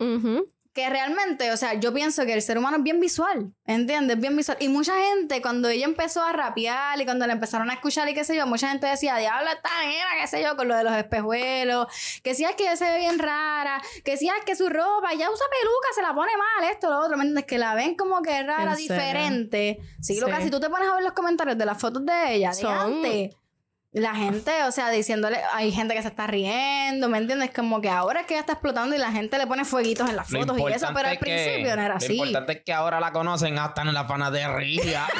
Que 0.77 0.87
realmente, 0.91 1.51
o 1.51 1.57
sea, 1.57 1.73
yo 1.73 1.91
pienso 1.91 2.23
que 2.23 2.33
el 2.33 2.41
ser 2.43 2.55
humano 2.59 2.77
es 2.77 2.83
bien 2.83 2.99
visual, 2.99 3.51
¿entiendes? 3.65 4.19
Bien 4.19 4.37
visual. 4.37 4.57
Y 4.61 4.67
mucha 4.69 4.93
gente, 4.95 5.41
cuando 5.41 5.69
ella 5.69 5.85
empezó 5.85 6.21
a 6.21 6.31
rapear 6.33 7.01
y 7.01 7.03
cuando 7.03 7.25
la 7.25 7.33
empezaron 7.33 7.71
a 7.71 7.73
escuchar 7.73 8.07
y 8.09 8.13
qué 8.13 8.23
sé 8.23 8.35
yo, 8.35 8.45
mucha 8.45 8.69
gente 8.69 8.85
decía, 8.85 9.17
diablo, 9.17 9.49
esta 9.49 9.69
nena, 9.83 10.05
qué 10.21 10.27
sé 10.27 10.43
yo, 10.43 10.55
con 10.55 10.67
lo 10.67 10.75
de 10.75 10.83
los 10.83 10.93
espejuelos, 10.95 11.87
que 12.23 12.35
si 12.35 12.43
es 12.45 12.55
que 12.55 12.63
ella 12.65 12.75
se 12.75 12.85
ve 12.85 12.99
bien 12.99 13.17
rara, 13.17 13.81
que 14.05 14.17
si 14.17 14.27
es 14.27 14.33
que 14.45 14.55
su 14.55 14.69
ropa 14.69 15.11
ya 15.17 15.31
usa 15.31 15.45
peluca, 15.59 15.87
se 15.95 16.03
la 16.03 16.13
pone 16.13 16.31
mal, 16.37 16.69
esto, 16.71 16.91
lo 16.91 16.99
otro, 16.99 17.17
¿me 17.17 17.23
entiendes? 17.23 17.45
Que 17.45 17.57
la 17.57 17.73
ven 17.73 17.95
como 17.95 18.21
que 18.21 18.43
rara, 18.43 18.75
diferente. 18.75 19.79
Sí, 19.99 20.13
Sí. 20.13 20.19
Lucas, 20.19 20.43
si 20.43 20.51
tú 20.51 20.59
te 20.59 20.69
pones 20.69 20.87
a 20.87 20.93
ver 20.93 21.03
los 21.03 21.13
comentarios 21.13 21.57
de 21.57 21.65
las 21.65 21.79
fotos 21.81 22.05
de 22.05 22.35
ella, 22.35 22.49
de 22.49 22.55
Son- 22.55 22.71
antes, 22.71 23.35
la 23.93 24.13
gente, 24.15 24.51
o 24.63 24.71
sea, 24.71 24.89
diciéndole, 24.89 25.39
hay 25.53 25.71
gente 25.71 25.93
que 25.95 26.01
se 26.01 26.09
está 26.09 26.27
riendo, 26.27 27.09
¿me 27.09 27.17
entiendes? 27.17 27.51
Como 27.53 27.81
que 27.81 27.89
ahora 27.89 28.21
es 28.21 28.27
que 28.27 28.33
ella 28.35 28.41
está 28.41 28.53
explotando 28.53 28.95
y 28.95 28.99
la 28.99 29.11
gente 29.11 29.37
le 29.37 29.47
pone 29.47 29.65
fueguitos 29.65 30.09
en 30.09 30.15
las 30.15 30.29
Lo 30.29 30.39
fotos 30.41 30.59
y 30.59 30.73
eso, 30.73 30.87
pero 30.93 31.07
al 31.09 31.13
que- 31.17 31.19
principio 31.19 31.75
no 31.75 31.81
era 31.81 31.93
Lo 31.93 31.95
así. 31.97 32.13
importante 32.13 32.53
es 32.53 32.61
que 32.65 32.73
ahora 32.73 32.99
la 32.99 33.11
conocen 33.11 33.57
hasta 33.57 33.81
en 33.81 33.93
la 33.93 34.05
panadería. 34.05 35.07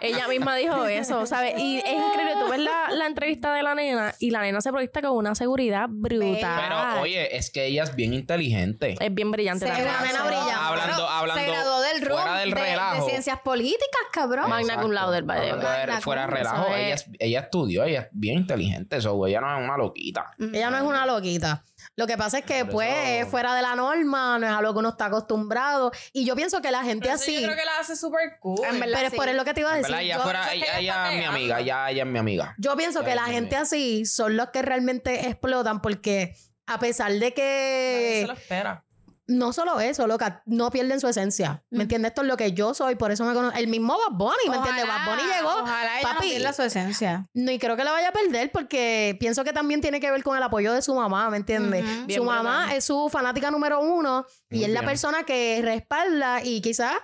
Ella 0.00 0.26
misma 0.28 0.56
dijo 0.56 0.84
eso, 0.86 1.24
¿sabes? 1.26 1.54
Y 1.58 1.78
es 1.78 1.84
increíble, 1.92 2.34
tú 2.40 2.48
ves 2.50 2.58
la, 2.60 2.88
la 2.90 3.06
entrevista 3.06 3.52
de 3.54 3.62
la 3.62 3.74
nena 3.74 4.14
y 4.18 4.30
la 4.30 4.40
nena 4.42 4.60
se 4.60 4.70
proyecta 4.70 5.00
con 5.02 5.12
una 5.12 5.34
seguridad 5.34 5.86
brutal. 5.88 6.60
Pero 6.68 7.00
oye, 7.02 7.36
es 7.36 7.50
que 7.50 7.66
ella 7.66 7.84
es 7.84 7.94
bien 7.94 8.14
inteligente. 8.14 8.96
es 8.98 9.14
bien 9.14 9.30
brillante 9.30 9.66
Se 9.66 9.72
la 9.72 10.00
nena 10.00 10.22
brillante. 10.24 10.52
Hablando- 10.54 11.08
hablando 11.08 11.42
se 11.42 11.48
graduó 11.50 11.77
del 12.00 12.10
fuera 12.10 12.38
del 12.40 12.50
de- 12.50 12.60
de, 12.60 12.66
relajo. 12.70 13.08
ciencias 13.08 13.40
políticas, 13.40 14.02
cabrón. 14.12 14.48
Magna 14.50 14.80
cum 14.80 14.90
laude 14.92 15.16
del 15.16 15.24
Magna 15.24 16.00
fuera 16.00 16.22
de 16.22 16.28
cum, 16.28 16.36
relajo, 16.36 16.66
es- 16.68 16.76
ella, 16.76 16.94
es- 16.94 17.06
ella 17.18 17.40
estudió, 17.40 17.84
ella 17.84 18.00
es 18.02 18.08
bien 18.12 18.38
inteligente, 18.38 18.96
eso, 18.96 19.26
ella 19.26 19.40
no 19.40 19.58
es 19.58 19.64
una 19.64 19.76
loquita. 19.76 20.30
Ella 20.38 20.70
no 20.70 20.76
es 20.76 20.82
una 20.82 21.06
loquita. 21.06 21.64
Lo 21.96 22.06
que 22.06 22.16
pasa 22.16 22.38
es 22.38 22.44
que, 22.44 22.64
Por 22.64 22.74
pues, 22.74 22.88
eso- 22.92 23.24
es 23.24 23.28
fuera 23.28 23.54
de 23.54 23.62
la 23.62 23.74
norma, 23.74 24.38
no 24.38 24.46
es 24.46 24.52
a 24.52 24.60
lo 24.62 24.72
que 24.72 24.78
uno 24.80 24.90
está 24.90 25.06
acostumbrado. 25.06 25.90
Y 26.12 26.24
yo 26.24 26.36
pienso 26.36 26.60
que 26.60 26.70
la 26.70 26.82
gente 26.84 27.04
Pero 27.04 27.14
así. 27.14 27.34
yo 27.40 27.46
creo 27.46 27.56
que 27.56 27.64
la 27.64 27.78
hace 27.80 27.96
súper 27.96 28.38
cool. 28.40 28.64
En 28.64 28.78
verdad, 28.80 28.94
Pero 28.96 29.06
es 29.06 29.10
sí. 29.12 29.16
por 29.16 29.34
lo 29.34 29.44
que 29.44 29.54
te 29.54 29.60
iba 29.60 29.72
a 29.72 29.76
decir. 29.76 29.94
ella, 29.94 30.16
yo, 30.16 30.22
fuera, 30.22 30.52
ella, 30.52 30.78
ella 30.78 30.78
ella 30.78 31.12
es 31.12 31.18
mi 31.18 31.24
amiga, 31.24 31.60
ya 31.60 31.90
ella 31.90 32.02
es 32.02 32.08
mi 32.08 32.18
amiga. 32.18 32.54
yo 32.58 32.76
pienso 32.76 33.02
que 33.04 33.14
la 33.14 33.22
es 33.26 33.32
gente 33.32 33.56
amiga. 33.56 33.62
así 33.62 34.06
son 34.06 34.36
los 34.36 34.50
que 34.50 34.62
realmente 34.62 35.26
explotan 35.28 35.80
porque 35.80 36.34
a 36.66 36.78
pesar 36.78 37.10
de 37.12 37.18
Nadie 37.18 37.34
que 37.34 38.18
se 38.22 38.26
lo 38.26 38.32
espera. 38.34 38.84
No 39.28 39.52
solo 39.52 39.78
eso, 39.78 40.06
loca, 40.06 40.42
no 40.46 40.70
pierden 40.70 41.00
su 41.00 41.06
esencia. 41.06 41.62
¿Me 41.70 41.82
entiendes? 41.82 42.10
Esto 42.10 42.22
es 42.22 42.28
lo 42.28 42.36
que 42.38 42.52
yo 42.54 42.72
soy, 42.72 42.94
por 42.94 43.12
eso 43.12 43.24
me 43.24 43.34
conozco. 43.34 43.58
El 43.58 43.68
mismo 43.68 43.96
Bad 43.96 44.16
Bunny, 44.16 44.48
¿me 44.48 44.56
entiendes? 44.56 44.86
Bad 44.86 45.04
Bunny 45.04 45.22
llegó. 45.22 45.62
Ojalá 45.62 46.00
ella 46.00 46.08
no 46.08 46.14
papi, 46.14 46.30
pierda 46.30 46.52
su 46.54 46.62
esencia. 46.62 47.28
No, 47.34 47.50
y 47.52 47.58
creo 47.58 47.76
que 47.76 47.84
la 47.84 47.92
vaya 47.92 48.08
a 48.08 48.12
perder 48.12 48.50
porque 48.50 49.16
pienso 49.20 49.44
que 49.44 49.52
también 49.52 49.82
tiene 49.82 50.00
que 50.00 50.10
ver 50.10 50.22
con 50.22 50.36
el 50.36 50.42
apoyo 50.42 50.72
de 50.72 50.80
su 50.80 50.94
mamá, 50.94 51.28
¿me 51.28 51.36
entiendes? 51.36 51.84
Su 52.08 52.24
mamá 52.24 52.74
es 52.74 52.84
su 52.84 53.08
fanática 53.10 53.50
número 53.50 53.80
uno 53.80 54.24
y 54.50 54.56
Muy 54.56 54.64
es 54.64 54.70
la 54.70 54.82
persona 54.82 55.24
que 55.24 55.60
respalda 55.62 56.42
y 56.42 56.62
quizás 56.62 56.94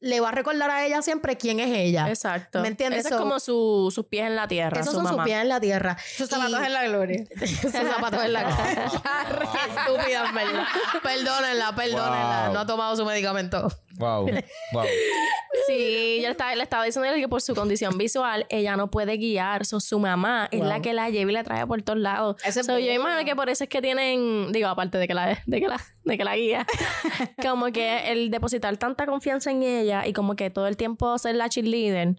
le 0.00 0.20
va 0.20 0.28
a 0.28 0.32
recordar 0.32 0.70
a 0.70 0.84
ella 0.86 1.02
siempre 1.02 1.36
quién 1.36 1.60
es 1.60 1.70
ella. 1.76 2.08
Exacto. 2.08 2.60
¿Me 2.60 2.68
entiendes? 2.68 3.00
Eso 3.00 3.08
So- 3.10 3.14
es 3.16 3.20
como 3.20 3.40
su- 3.40 3.92
sus 3.94 4.06
pies 4.06 4.26
en 4.26 4.36
la 4.36 4.46
tierra, 4.48 4.80
Esos 4.80 4.92
su 4.92 4.96
son 4.98 5.04
mamá. 5.04 5.16
sus 5.16 5.24
pies 5.24 5.38
en 5.42 5.48
la 5.48 5.60
tierra. 5.60 5.96
Sus 6.16 6.28
zapatos 6.28 6.60
Y- 6.60 6.64
en 6.66 6.72
la 6.72 6.84
gloria. 6.86 7.24
sus 7.62 7.72
zapatos 7.72 8.24
en 8.24 8.32
la 8.32 8.42
cara. 8.44 8.90
Qué 8.90 9.70
estúpida, 9.80 10.26
en 10.28 10.34
verdad. 10.34 10.64
Perdónenla, 11.02 11.74
perdónenla. 11.74 12.42
Wow. 12.46 12.54
No 12.54 12.60
ha 12.60 12.66
tomado 12.66 12.96
su 12.96 13.04
medicamento. 13.04 13.68
Wow, 13.98 14.26
wow. 14.72 14.84
Sí, 15.66 16.18
yo 16.20 16.28
le 16.28 16.32
estaba, 16.32 16.54
le 16.54 16.62
estaba 16.62 16.84
diciendo 16.84 17.10
que 17.14 17.28
por 17.28 17.40
su 17.40 17.54
condición 17.54 17.96
visual 17.96 18.46
ella 18.50 18.76
no 18.76 18.90
puede 18.90 19.16
guiar. 19.16 19.64
So, 19.64 19.80
su 19.80 19.98
mamá 19.98 20.48
es 20.52 20.60
Wow. 20.60 20.68
la 20.68 20.80
que 20.82 20.92
la 20.92 21.08
lleva 21.08 21.30
y 21.30 21.34
la 21.34 21.44
trae 21.44 21.66
por 21.66 21.80
todos 21.82 21.98
lados. 21.98 22.36
Eso 22.44 22.60
es 22.60 22.66
So, 22.66 22.78
yo 22.78 22.92
imagino 22.92 23.24
que 23.24 23.34
por 23.34 23.48
eso 23.48 23.64
es 23.64 23.70
que 23.70 23.80
tienen, 23.80 24.52
digo, 24.52 24.68
aparte 24.68 24.98
de 24.98 25.08
que 25.08 25.14
la, 25.14 25.42
de 25.46 25.60
que 25.60 25.66
la, 25.68 25.80
de 26.04 26.18
que 26.18 26.24
la 26.24 26.36
guía, 26.36 26.66
como 27.42 27.66
que 27.72 28.12
el 28.12 28.30
depositar 28.30 28.76
tanta 28.76 29.06
confianza 29.06 29.50
en 29.50 29.62
ella 29.62 29.75
y 29.84 30.12
como 30.12 30.36
que 30.36 30.50
todo 30.50 30.66
el 30.66 30.76
tiempo 30.76 31.16
ser 31.18 31.36
la 31.36 31.48
cheerleader 31.48 32.16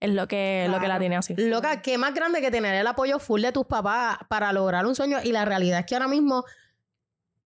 es 0.00 0.10
lo 0.12 0.28
que, 0.28 0.66
lo 0.70 0.80
que 0.80 0.88
la 0.88 0.98
tiene 0.98 1.16
así. 1.16 1.34
Loca, 1.36 1.80
qué 1.82 1.96
más 1.98 2.12
grande 2.14 2.40
que 2.40 2.50
tener 2.50 2.74
el 2.74 2.86
apoyo 2.86 3.18
full 3.18 3.40
de 3.42 3.52
tus 3.52 3.66
papás 3.66 4.18
para 4.28 4.52
lograr 4.52 4.84
un 4.86 4.94
sueño. 4.94 5.18
Y 5.22 5.32
la 5.32 5.44
realidad 5.44 5.80
es 5.80 5.86
que 5.86 5.94
ahora 5.94 6.08
mismo 6.08 6.44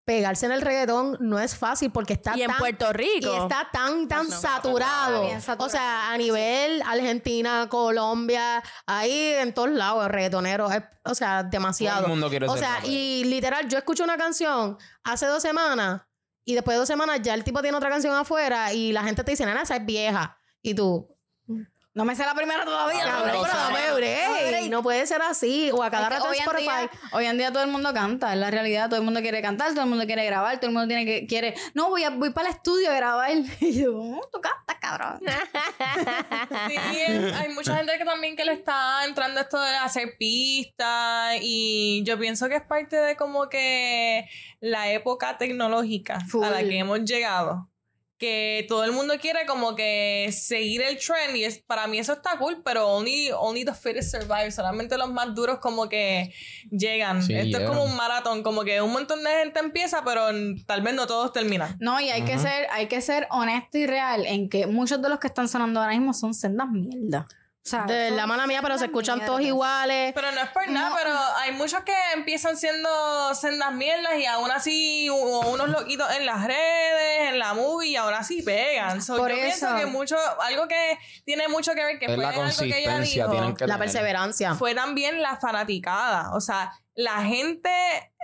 pegarse 0.04 0.46
en 0.46 0.52
el 0.52 0.62
reggaetón 0.62 1.18
no 1.20 1.38
es 1.38 1.54
fácil 1.54 1.90
porque 1.92 2.14
está 2.14 2.34
Y 2.36 2.40
en 2.42 2.48
tan 2.48 2.58
Puerto 2.58 2.90
Rico. 2.94 3.30
Y 3.30 3.36
está 3.36 3.68
tan, 3.70 4.08
tan 4.08 4.26
No. 4.28 4.34
saturado. 4.34 5.22
O 5.58 5.68
sea, 5.68 6.10
a 6.10 6.16
nivel 6.16 6.82
Argentina, 6.86 7.66
Colombia, 7.68 8.62
ahí 8.86 9.34
en 9.38 9.52
todos 9.52 9.68
lados, 9.70 10.04
el 10.06 10.10
reggaetonero. 10.10 10.70
es- 10.72 10.82
o 11.04 11.14
sea, 11.14 11.42
demasiado. 11.42 11.98
Todo 11.98 12.06
el 12.06 12.10
mundo 12.12 12.30
quiere 12.30 12.46
o 12.46 12.52
ser 12.52 12.58
sea, 12.60 12.74
rapero. 12.76 12.92
y 12.92 13.24
literal, 13.24 13.68
yo 13.68 13.76
escucho 13.78 14.02
una 14.02 14.16
canción 14.16 14.78
hace 15.04 15.26
dos 15.26 15.42
semanas 15.42 16.02
y 16.48 16.54
después 16.54 16.76
de 16.76 16.78
dos 16.78 16.88
semanas 16.88 17.20
ya 17.20 17.34
el 17.34 17.44
tipo 17.44 17.60
tiene 17.60 17.76
otra 17.76 17.90
canción 17.90 18.14
afuera 18.14 18.72
y 18.72 18.90
la 18.90 19.04
gente 19.04 19.22
te 19.22 19.32
dice, 19.32 19.44
nena, 19.44 19.60
esa 19.60 19.76
es 19.76 19.84
vieja. 19.84 20.38
Y 20.62 20.72
tú, 20.72 21.14
No 21.94 22.04
me 22.04 22.14
sé 22.14 22.24
la 22.24 22.34
primera 22.34 22.64
todavía. 22.64 23.00
Ah, 23.02 23.24
cabrón, 23.24 23.42
pero 23.42 23.58
dame 23.58 23.92
break. 23.94 24.48
break. 24.50 24.70
No 24.70 24.82
puede 24.84 25.04
ser 25.06 25.20
así. 25.22 25.70
O 25.72 25.82
a 25.82 25.90
cada 25.90 26.04
Es 26.04 26.08
que 26.10 26.14
rato 26.14 26.26
en 26.26 26.30
hoy, 26.30 26.36
en 26.36 26.42
Spotify. 26.44 26.80
día, 26.80 26.90
hoy 27.12 27.24
en 27.26 27.38
día 27.38 27.52
todo 27.52 27.62
el 27.64 27.70
mundo 27.70 27.92
canta, 27.92 28.32
es 28.32 28.38
la 28.38 28.50
realidad, 28.52 28.88
todo 28.88 28.98
el 29.00 29.04
mundo 29.04 29.20
quiere 29.20 29.42
cantar, 29.42 29.70
todo 29.72 29.82
el 29.82 29.88
mundo 29.88 30.06
quiere 30.06 30.24
grabar, 30.26 30.58
todo 30.60 30.66
el 30.68 30.72
mundo 30.74 30.86
tiene 30.86 31.04
que 31.04 31.26
quiere, 31.26 31.54
no 31.74 31.88
voy 31.88 32.04
a 32.04 32.10
voy 32.10 32.30
para 32.30 32.50
el 32.50 32.54
estudio 32.54 32.90
a 32.90 32.94
grabar 32.94 33.30
y 33.60 33.80
yo, 33.82 33.96
"Oh, 33.96 34.20
tú 34.32 34.40
cantas, 34.40 34.76
cabrón. 34.80 35.20
Sí, 36.68 36.76
hay 36.76 37.48
mucha 37.54 37.76
gente 37.76 37.96
que 37.98 38.04
también 38.04 38.36
que 38.36 38.44
le 38.44 38.52
está 38.52 39.04
entrando 39.04 39.40
esto 39.40 39.60
de 39.60 39.74
hacer 39.76 40.16
pistas 40.18 41.36
y 41.40 42.02
yo 42.04 42.18
pienso 42.18 42.48
que 42.48 42.56
es 42.56 42.62
parte 42.62 42.96
de 42.96 43.16
como 43.16 43.48
que 43.48 44.28
la 44.60 44.90
época 44.92 45.36
tecnológica 45.38 46.20
Full. 46.28 46.44
a 46.44 46.50
la 46.50 46.60
que 46.60 46.78
hemos 46.78 47.00
llegado. 47.04 47.68
Que 48.18 48.66
todo 48.68 48.84
el 48.84 48.92
mundo 48.92 49.14
quiere 49.20 49.46
como 49.46 49.76
que 49.76 50.28
seguir 50.32 50.82
el 50.82 50.98
trend 50.98 51.36
y 51.36 51.44
es, 51.44 51.58
para 51.58 51.86
mí 51.86 51.98
eso 51.98 52.14
está 52.14 52.36
cool, 52.38 52.62
pero 52.64 52.88
only, 52.88 53.30
only 53.30 53.64
the 53.64 53.72
fittest 53.72 54.10
survive. 54.10 54.50
Solamente 54.50 54.98
los 54.98 55.10
más 55.10 55.34
duros 55.34 55.58
como 55.60 55.88
que 55.88 56.34
llegan. 56.70 57.22
Sí, 57.22 57.34
Esto 57.34 57.58
es 57.58 57.68
como 57.68 57.84
un 57.84 57.96
maratón, 57.96 58.42
como 58.42 58.64
que 58.64 58.82
un 58.82 58.92
montón 58.92 59.22
de 59.22 59.30
gente 59.30 59.60
empieza, 59.60 60.02
pero 60.04 60.26
tal 60.66 60.82
vez 60.82 60.94
no 60.94 61.06
todos 61.06 61.32
terminan. 61.32 61.76
No, 61.78 62.00
y 62.00 62.10
hay 62.10 62.22
que 62.22 62.38
ser, 62.38 62.66
hay 62.72 62.86
que 62.86 63.00
ser 63.00 63.28
honesto 63.30 63.78
y 63.78 63.86
real 63.86 64.26
en 64.26 64.48
que 64.48 64.66
muchos 64.66 65.00
de 65.00 65.08
los 65.08 65.18
que 65.20 65.28
están 65.28 65.48
sonando 65.48 65.80
ahora 65.80 65.92
mismo 65.92 66.12
son 66.12 66.34
sendas 66.34 66.68
mierda. 66.70 67.26
O 67.64 67.70
sea, 67.70 67.82
De 67.82 68.10
la 68.12 68.26
mala 68.26 68.46
mía, 68.46 68.60
pero 68.62 68.78
se 68.78 68.86
escuchan 68.86 69.26
todos 69.26 69.42
iguales. 69.42 70.12
Pero 70.14 70.32
no 70.32 70.40
es 70.40 70.48
por 70.50 70.66
nada, 70.70 70.88
No. 70.88 70.96
pero 70.96 71.10
hay 71.38 71.52
muchos 71.52 71.80
que 71.84 71.92
empiezan 72.14 72.56
siendo 72.56 73.34
sendas 73.34 73.72
mierdas 73.74 74.14
y 74.18 74.24
aún 74.24 74.50
así 74.50 75.10
u- 75.10 75.40
unos 75.50 75.68
loquitos 75.68 76.10
en 76.16 76.24
las 76.24 76.46
redes, 76.46 77.28
en 77.28 77.38
la 77.38 77.52
movie 77.52 77.90
y 77.90 77.96
ahora 77.96 78.22
sí 78.24 78.40
pegan. 78.42 79.02
So, 79.02 79.16
Por 79.18 79.30
yo 79.30 79.36
eso. 79.36 79.66
pienso 79.66 79.76
que 79.76 79.84
mucho, 79.86 80.16
algo 80.40 80.66
que 80.66 80.98
tiene 81.24 81.48
mucho 81.48 81.72
que 81.74 81.84
ver, 81.84 81.98
que 81.98 82.06
Es 82.06 82.14
fue 82.14 82.22
la 82.24 82.30
algo 82.30 82.42
que 82.58 82.78
ella 82.80 82.98
dijo, 83.00 83.34
La 83.34 83.54
tener. 83.54 83.78
perseverancia. 83.78 84.54
fue 84.54 84.74
también 84.74 85.20
la 85.20 85.36
fanaticada. 85.36 86.34
O 86.34 86.40
sea, 86.40 86.72
la 86.98 87.22
gente, 87.22 87.70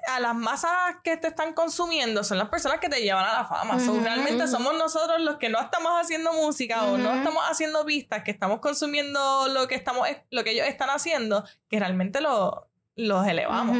a 0.09 0.19
las 0.19 0.35
masas 0.35 0.97
que 1.05 1.17
te 1.17 1.29
están 1.29 1.55
consumiendo 1.55 2.25
son 2.25 2.39
las 2.39 2.49
personas 2.49 2.81
que 2.81 2.89
te 2.89 3.01
llevan 3.03 3.25
a 3.25 3.33
la 3.33 3.45
fama. 3.45 3.79
So, 3.79 3.93
Ujú, 3.93 4.03
realmente 4.03 4.49
somos 4.49 4.77
nosotros 4.77 5.21
los 5.21 5.37
que 5.37 5.49
no 5.49 5.61
estamos 5.61 5.93
haciendo 5.93 6.33
música 6.33 6.83
o 6.83 6.99
no 6.99 7.15
estamos 7.15 7.45
haciendo 7.49 7.87
pistas, 7.87 8.25
que 8.25 8.33
estamos 8.33 8.59
consumiendo 8.59 9.47
lo 9.47 9.69
que 9.69 9.77
estamos, 9.77 10.09
lo 10.33 10.43
que 10.43 10.51
ellos 10.51 10.67
están 10.67 10.91
haciendo, 10.91 11.45
que 11.69 11.79
realmente 11.79 12.21
lo, 12.21 12.69
los 12.97 13.25
elevamos. 13.29 13.77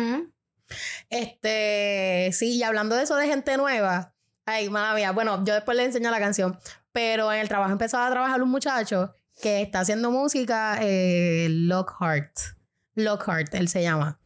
Este, 1.11 2.31
sí, 2.33 2.59
y 2.59 2.63
hablando 2.63 2.95
de 2.95 3.03
eso 3.03 3.17
de 3.17 3.27
gente 3.27 3.57
nueva, 3.57 4.15
ay, 4.47 4.71
madre 4.71 5.01
mía, 5.01 5.11
bueno, 5.11 5.45
yo 5.45 5.55
después 5.55 5.77
le 5.77 5.87
enseño 5.87 6.13
la 6.13 6.21
canción, 6.21 6.57
pero 6.93 7.33
en 7.33 7.41
el 7.41 7.49
trabajo 7.49 7.73
empezaba 7.73 8.07
a 8.07 8.11
trabajar 8.13 8.41
un 8.41 8.51
muchacho 8.51 9.13
que 9.43 9.61
está 9.61 9.81
haciendo 9.81 10.13
música, 10.13 10.79
eh, 10.81 11.49
Lockhart. 11.51 12.39
Lockhart, 12.95 13.53
él 13.55 13.67
se 13.67 13.83
llama. 13.83 14.21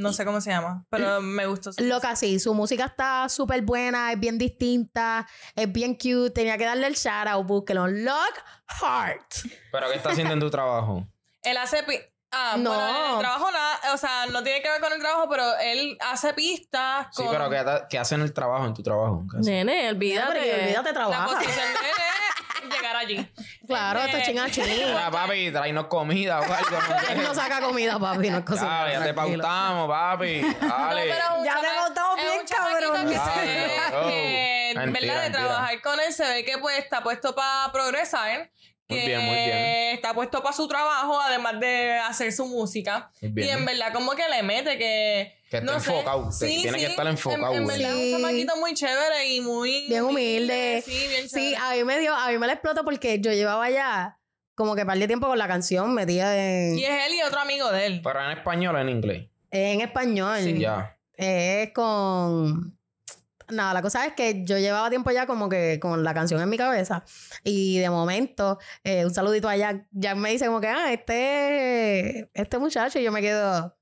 No 0.00 0.12
sé 0.12 0.24
cómo 0.24 0.40
se 0.40 0.50
llama, 0.50 0.84
pero 0.90 1.20
me 1.20 1.46
gustó. 1.46 1.72
su 1.72 1.84
Loca, 1.84 2.16
sí, 2.16 2.38
su 2.40 2.54
música 2.54 2.86
está 2.86 3.28
súper 3.28 3.62
buena, 3.62 4.12
es 4.12 4.18
bien 4.18 4.38
distinta, 4.38 5.26
es 5.54 5.70
bien 5.70 5.94
cute, 5.94 6.30
tenía 6.30 6.56
que 6.58 6.64
darle 6.64 6.86
el 6.86 6.94
shout 6.94 7.26
out, 7.28 7.46
búsquelo. 7.46 7.86
Lockhart. 7.86 9.32
¿Pero 9.72 9.88
qué 9.90 9.96
está 9.96 10.10
haciendo 10.10 10.34
en 10.34 10.40
tu 10.40 10.50
trabajo? 10.50 11.06
Él 11.42 11.56
hace... 11.56 11.84
Ah, 12.32 12.54
No. 12.56 12.70
bueno, 12.70 13.06
en 13.06 13.12
el 13.14 13.18
trabajo 13.18 13.50
nada, 13.50 13.80
o 13.92 13.96
sea, 13.96 14.26
no 14.26 14.42
tiene 14.44 14.62
que 14.62 14.70
ver 14.70 14.80
con 14.80 14.92
el 14.92 15.00
trabajo, 15.00 15.28
pero 15.28 15.42
él 15.60 15.98
hace 16.00 16.32
pistas 16.32 17.08
Sí, 17.10 17.24
con... 17.24 17.32
pero 17.32 17.50
¿qué, 17.50 17.82
qué 17.90 17.98
hacen 17.98 18.20
el 18.20 18.32
trabajo 18.32 18.66
en 18.66 18.74
tu 18.74 18.84
trabajo? 18.84 19.24
Nene, 19.40 19.88
olvídate. 19.90 20.40
que 20.40 20.54
olvídate 20.62 20.88
La 20.90 20.94
trabaja. 20.94 21.24
posición 21.26 21.56
de 21.56 21.62
él 21.62 21.96
es 21.96 22.49
llegar 22.68 22.96
allí. 22.96 23.32
Claro, 23.66 24.00
esto 24.00 24.16
es 24.16 24.24
chinga 24.26 24.46
Mira, 24.46 25.10
papi, 25.12 25.50
tráenos 25.50 25.86
comida 25.86 26.40
o 26.40 26.42
algo. 26.42 26.70
No 26.70 27.00
sé. 27.00 27.12
Él 27.12 27.22
no 27.22 27.34
saca 27.34 27.60
comida, 27.60 27.98
papi, 27.98 28.30
no. 28.30 28.40
Dale, 28.40 28.92
ya 28.92 29.02
te 29.04 29.14
pautamos, 29.14 29.88
papi. 29.88 30.40
Dale. 30.40 30.50
No, 30.60 31.14
pero 31.14 31.24
es 31.24 31.38
un 31.38 31.44
Ya 31.44 31.54
te 31.60 31.66
chama- 31.66 31.86
es 32.16 32.24
bien, 32.26 32.40
un 32.40 32.46
chamaquito 32.46 32.92
cabrón. 32.92 33.08
que 33.08 33.18
se 33.18 33.46
ve 33.46 33.72
Claro. 33.88 34.06
que. 34.08 34.72
Mentira, 34.76 34.82
¿verdad? 35.14 35.14
De 35.14 35.20
mentira. 35.30 35.30
trabajar 35.48 35.80
con 35.82 36.00
él 36.00 36.12
se 36.12 36.28
ve 36.28 36.44
que 36.44 36.58
pues 36.58 36.78
está 36.78 37.02
puesto 37.02 37.34
para 37.34 37.72
progresar. 37.72 38.50
Muy 38.90 38.98
que 39.00 39.06
bien, 39.06 39.20
muy 39.22 39.34
bien. 39.36 39.94
Está 39.94 40.12
puesto 40.14 40.42
para 40.42 40.54
su 40.54 40.68
trabajo, 40.68 41.18
además 41.20 41.58
de 41.60 41.92
hacer 41.98 42.32
su 42.32 42.46
música. 42.46 43.10
Muy 43.22 43.30
bien. 43.32 43.48
Y 43.48 43.50
en 43.52 43.64
verdad, 43.64 43.92
como 43.92 44.12
que 44.12 44.28
le 44.28 44.42
mete 44.42 44.76
que. 44.76 45.36
Que 45.50 45.56
está 45.58 45.72
no 45.72 45.80
sé. 45.80 45.90
enfocado, 45.90 46.28
te- 46.38 46.46
tiene 46.46 46.78
que 46.78 46.86
estar 46.86 47.06
enfocado, 47.08 47.52
En, 47.54 47.62
en 47.62 47.66
verdad, 47.66 47.92
Sí. 47.94 48.12
un 48.14 48.20
chamaquito 48.22 48.56
muy 48.56 48.74
chévere 48.74 49.26
y 49.34 49.40
muy. 49.40 49.86
Bien 49.88 50.02
humilde. 50.04 50.82
Sí, 50.84 51.06
bien 51.08 51.28
Sí, 51.28 51.52
chévere. 51.52 51.56
a 51.56 51.70
mí 51.72 51.84
me 51.84 51.98
dio, 51.98 52.14
a 52.14 52.28
mí 52.30 52.38
me 52.38 52.46
la 52.46 52.52
explotó 52.52 52.84
porque 52.84 53.18
yo 53.20 53.32
llevaba 53.32 53.68
ya 53.70 54.18
como 54.54 54.76
que 54.76 54.84
par 54.86 54.98
de 54.98 55.06
tiempo 55.06 55.26
con 55.26 55.38
la 55.38 55.48
canción 55.48 55.94
metida 55.94 56.36
en, 56.36 56.78
Y 56.78 56.84
es 56.84 57.06
él 57.06 57.14
y 57.14 57.22
otro 57.22 57.40
amigo 57.40 57.70
de 57.72 57.86
él. 57.86 58.00
Pero 58.04 58.24
en 58.24 58.30
español 58.38 58.76
o 58.76 58.78
en 58.78 58.88
inglés. 58.90 59.26
en 59.50 59.80
español. 59.80 60.38
Sí. 60.42 60.58
Ya. 60.58 60.96
Es 61.16 61.72
con. 61.72 62.78
Nada, 63.52 63.74
la 63.74 63.82
cosa 63.82 64.06
es 64.06 64.12
que 64.14 64.44
yo 64.44 64.58
llevaba 64.58 64.90
tiempo 64.90 65.10
ya 65.10 65.26
como 65.26 65.48
que 65.48 65.78
con 65.80 66.04
la 66.04 66.14
canción 66.14 66.40
en 66.40 66.48
mi 66.48 66.56
cabeza. 66.56 67.04
Y 67.44 67.78
de 67.78 67.90
momento, 67.90 68.58
eh, 68.84 69.04
un 69.04 69.14
saludito 69.14 69.48
a 69.48 69.56
Jack. 69.56 69.86
Jack 69.90 70.16
me 70.16 70.30
dice 70.30 70.46
como 70.46 70.60
que, 70.60 70.68
ah, 70.68 70.92
este, 70.92 72.30
este 72.34 72.58
muchacho. 72.58 72.98
Y 72.98 73.02
yo 73.02 73.12
me 73.12 73.20
quedo. 73.20 73.76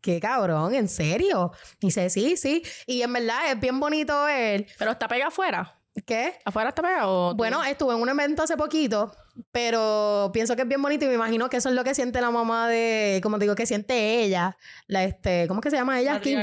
Qué 0.00 0.18
cabrón, 0.20 0.74
¿en 0.74 0.88
serio? 0.88 1.52
Y 1.80 1.86
dice, 1.86 2.10
sí, 2.10 2.36
sí. 2.36 2.62
Y 2.86 3.02
en 3.02 3.12
verdad 3.12 3.52
es 3.52 3.60
bien 3.60 3.78
bonito 3.78 4.24
ver. 4.24 4.66
Pero 4.76 4.90
está 4.90 5.06
pegado 5.06 5.28
afuera. 5.28 5.78
¿Qué? 6.06 6.38
¿Afuera 6.44 6.70
está 6.70 6.82
pegado? 6.82 7.34
Bueno, 7.34 7.62
estuve 7.62 7.94
en 7.94 8.00
un 8.00 8.08
evento 8.08 8.42
hace 8.42 8.56
poquito, 8.56 9.14
pero 9.50 10.30
pienso 10.32 10.56
que 10.56 10.62
es 10.62 10.68
bien 10.68 10.80
bonito 10.80 11.04
y 11.04 11.08
me 11.08 11.14
imagino 11.14 11.50
que 11.50 11.58
eso 11.58 11.68
es 11.68 11.74
lo 11.74 11.84
que 11.84 11.94
siente 11.94 12.20
la 12.22 12.30
mamá 12.30 12.66
de, 12.66 13.20
como 13.22 13.38
te 13.38 13.44
digo, 13.44 13.54
que 13.54 13.66
siente 13.66 14.22
ella, 14.22 14.56
la 14.86 15.04
este, 15.04 15.46
¿cómo 15.48 15.60
es 15.60 15.64
que 15.64 15.70
se 15.70 15.76
llama 15.76 16.00
ella? 16.00 16.18
Kim? 16.20 16.38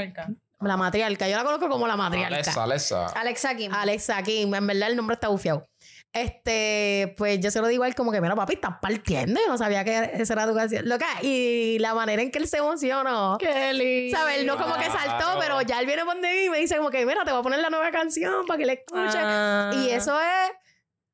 La 0.60 0.76
matriarca, 0.76 1.26
yo 1.26 1.36
la 1.36 1.44
conozco 1.44 1.68
como 1.68 1.86
la 1.86 1.96
matriarca. 1.96 2.36
Alexa, 2.36 2.62
Alexa. 2.62 3.06
Alexa 3.06 3.56
Kim. 3.56 3.72
Alexa 3.72 4.22
Kim, 4.22 4.54
en 4.54 4.66
verdad 4.66 4.90
el 4.90 4.96
nombre 4.96 5.14
está 5.14 5.28
bufiado. 5.28 5.66
Este, 6.12 7.14
pues 7.16 7.38
yo 7.40 7.50
se 7.52 7.60
lo 7.60 7.68
digo 7.68 7.84
a 7.84 7.86
él 7.86 7.94
como 7.94 8.10
que, 8.10 8.20
mira, 8.20 8.34
papi, 8.34 8.54
estás 8.54 8.74
partiendo. 8.82 9.40
Yo 9.40 9.48
no 9.48 9.56
sabía 9.56 9.84
que 9.84 10.10
esa 10.14 10.32
era 10.34 10.46
tu 10.46 10.54
canción. 10.54 10.88
Loca, 10.88 11.06
y 11.22 11.78
la 11.78 11.94
manera 11.94 12.20
en 12.20 12.30
que 12.30 12.40
él 12.40 12.48
se 12.48 12.58
emocionó. 12.58 13.38
Qué 13.38 13.72
lindo. 13.72 14.18
¿Sabes? 14.18 14.38
Él 14.38 14.46
no 14.46 14.58
como 14.58 14.74
que 14.74 14.86
saltó, 14.86 15.38
pero 15.38 15.62
ya 15.62 15.78
él 15.80 15.86
viene 15.86 16.04
por 16.04 16.20
mí 16.20 16.28
y 16.46 16.50
me 16.50 16.58
dice 16.58 16.76
como 16.76 16.90
que, 16.90 17.06
mira, 17.06 17.24
te 17.24 17.30
voy 17.30 17.40
a 17.40 17.42
poner 17.42 17.60
la 17.60 17.70
nueva 17.70 17.90
canción 17.90 18.44
para 18.46 18.58
que 18.58 18.66
la 18.66 18.72
escuches. 18.72 19.14
Ah. 19.16 19.70
Y 19.74 19.90
eso 19.90 20.20
es 20.20 20.50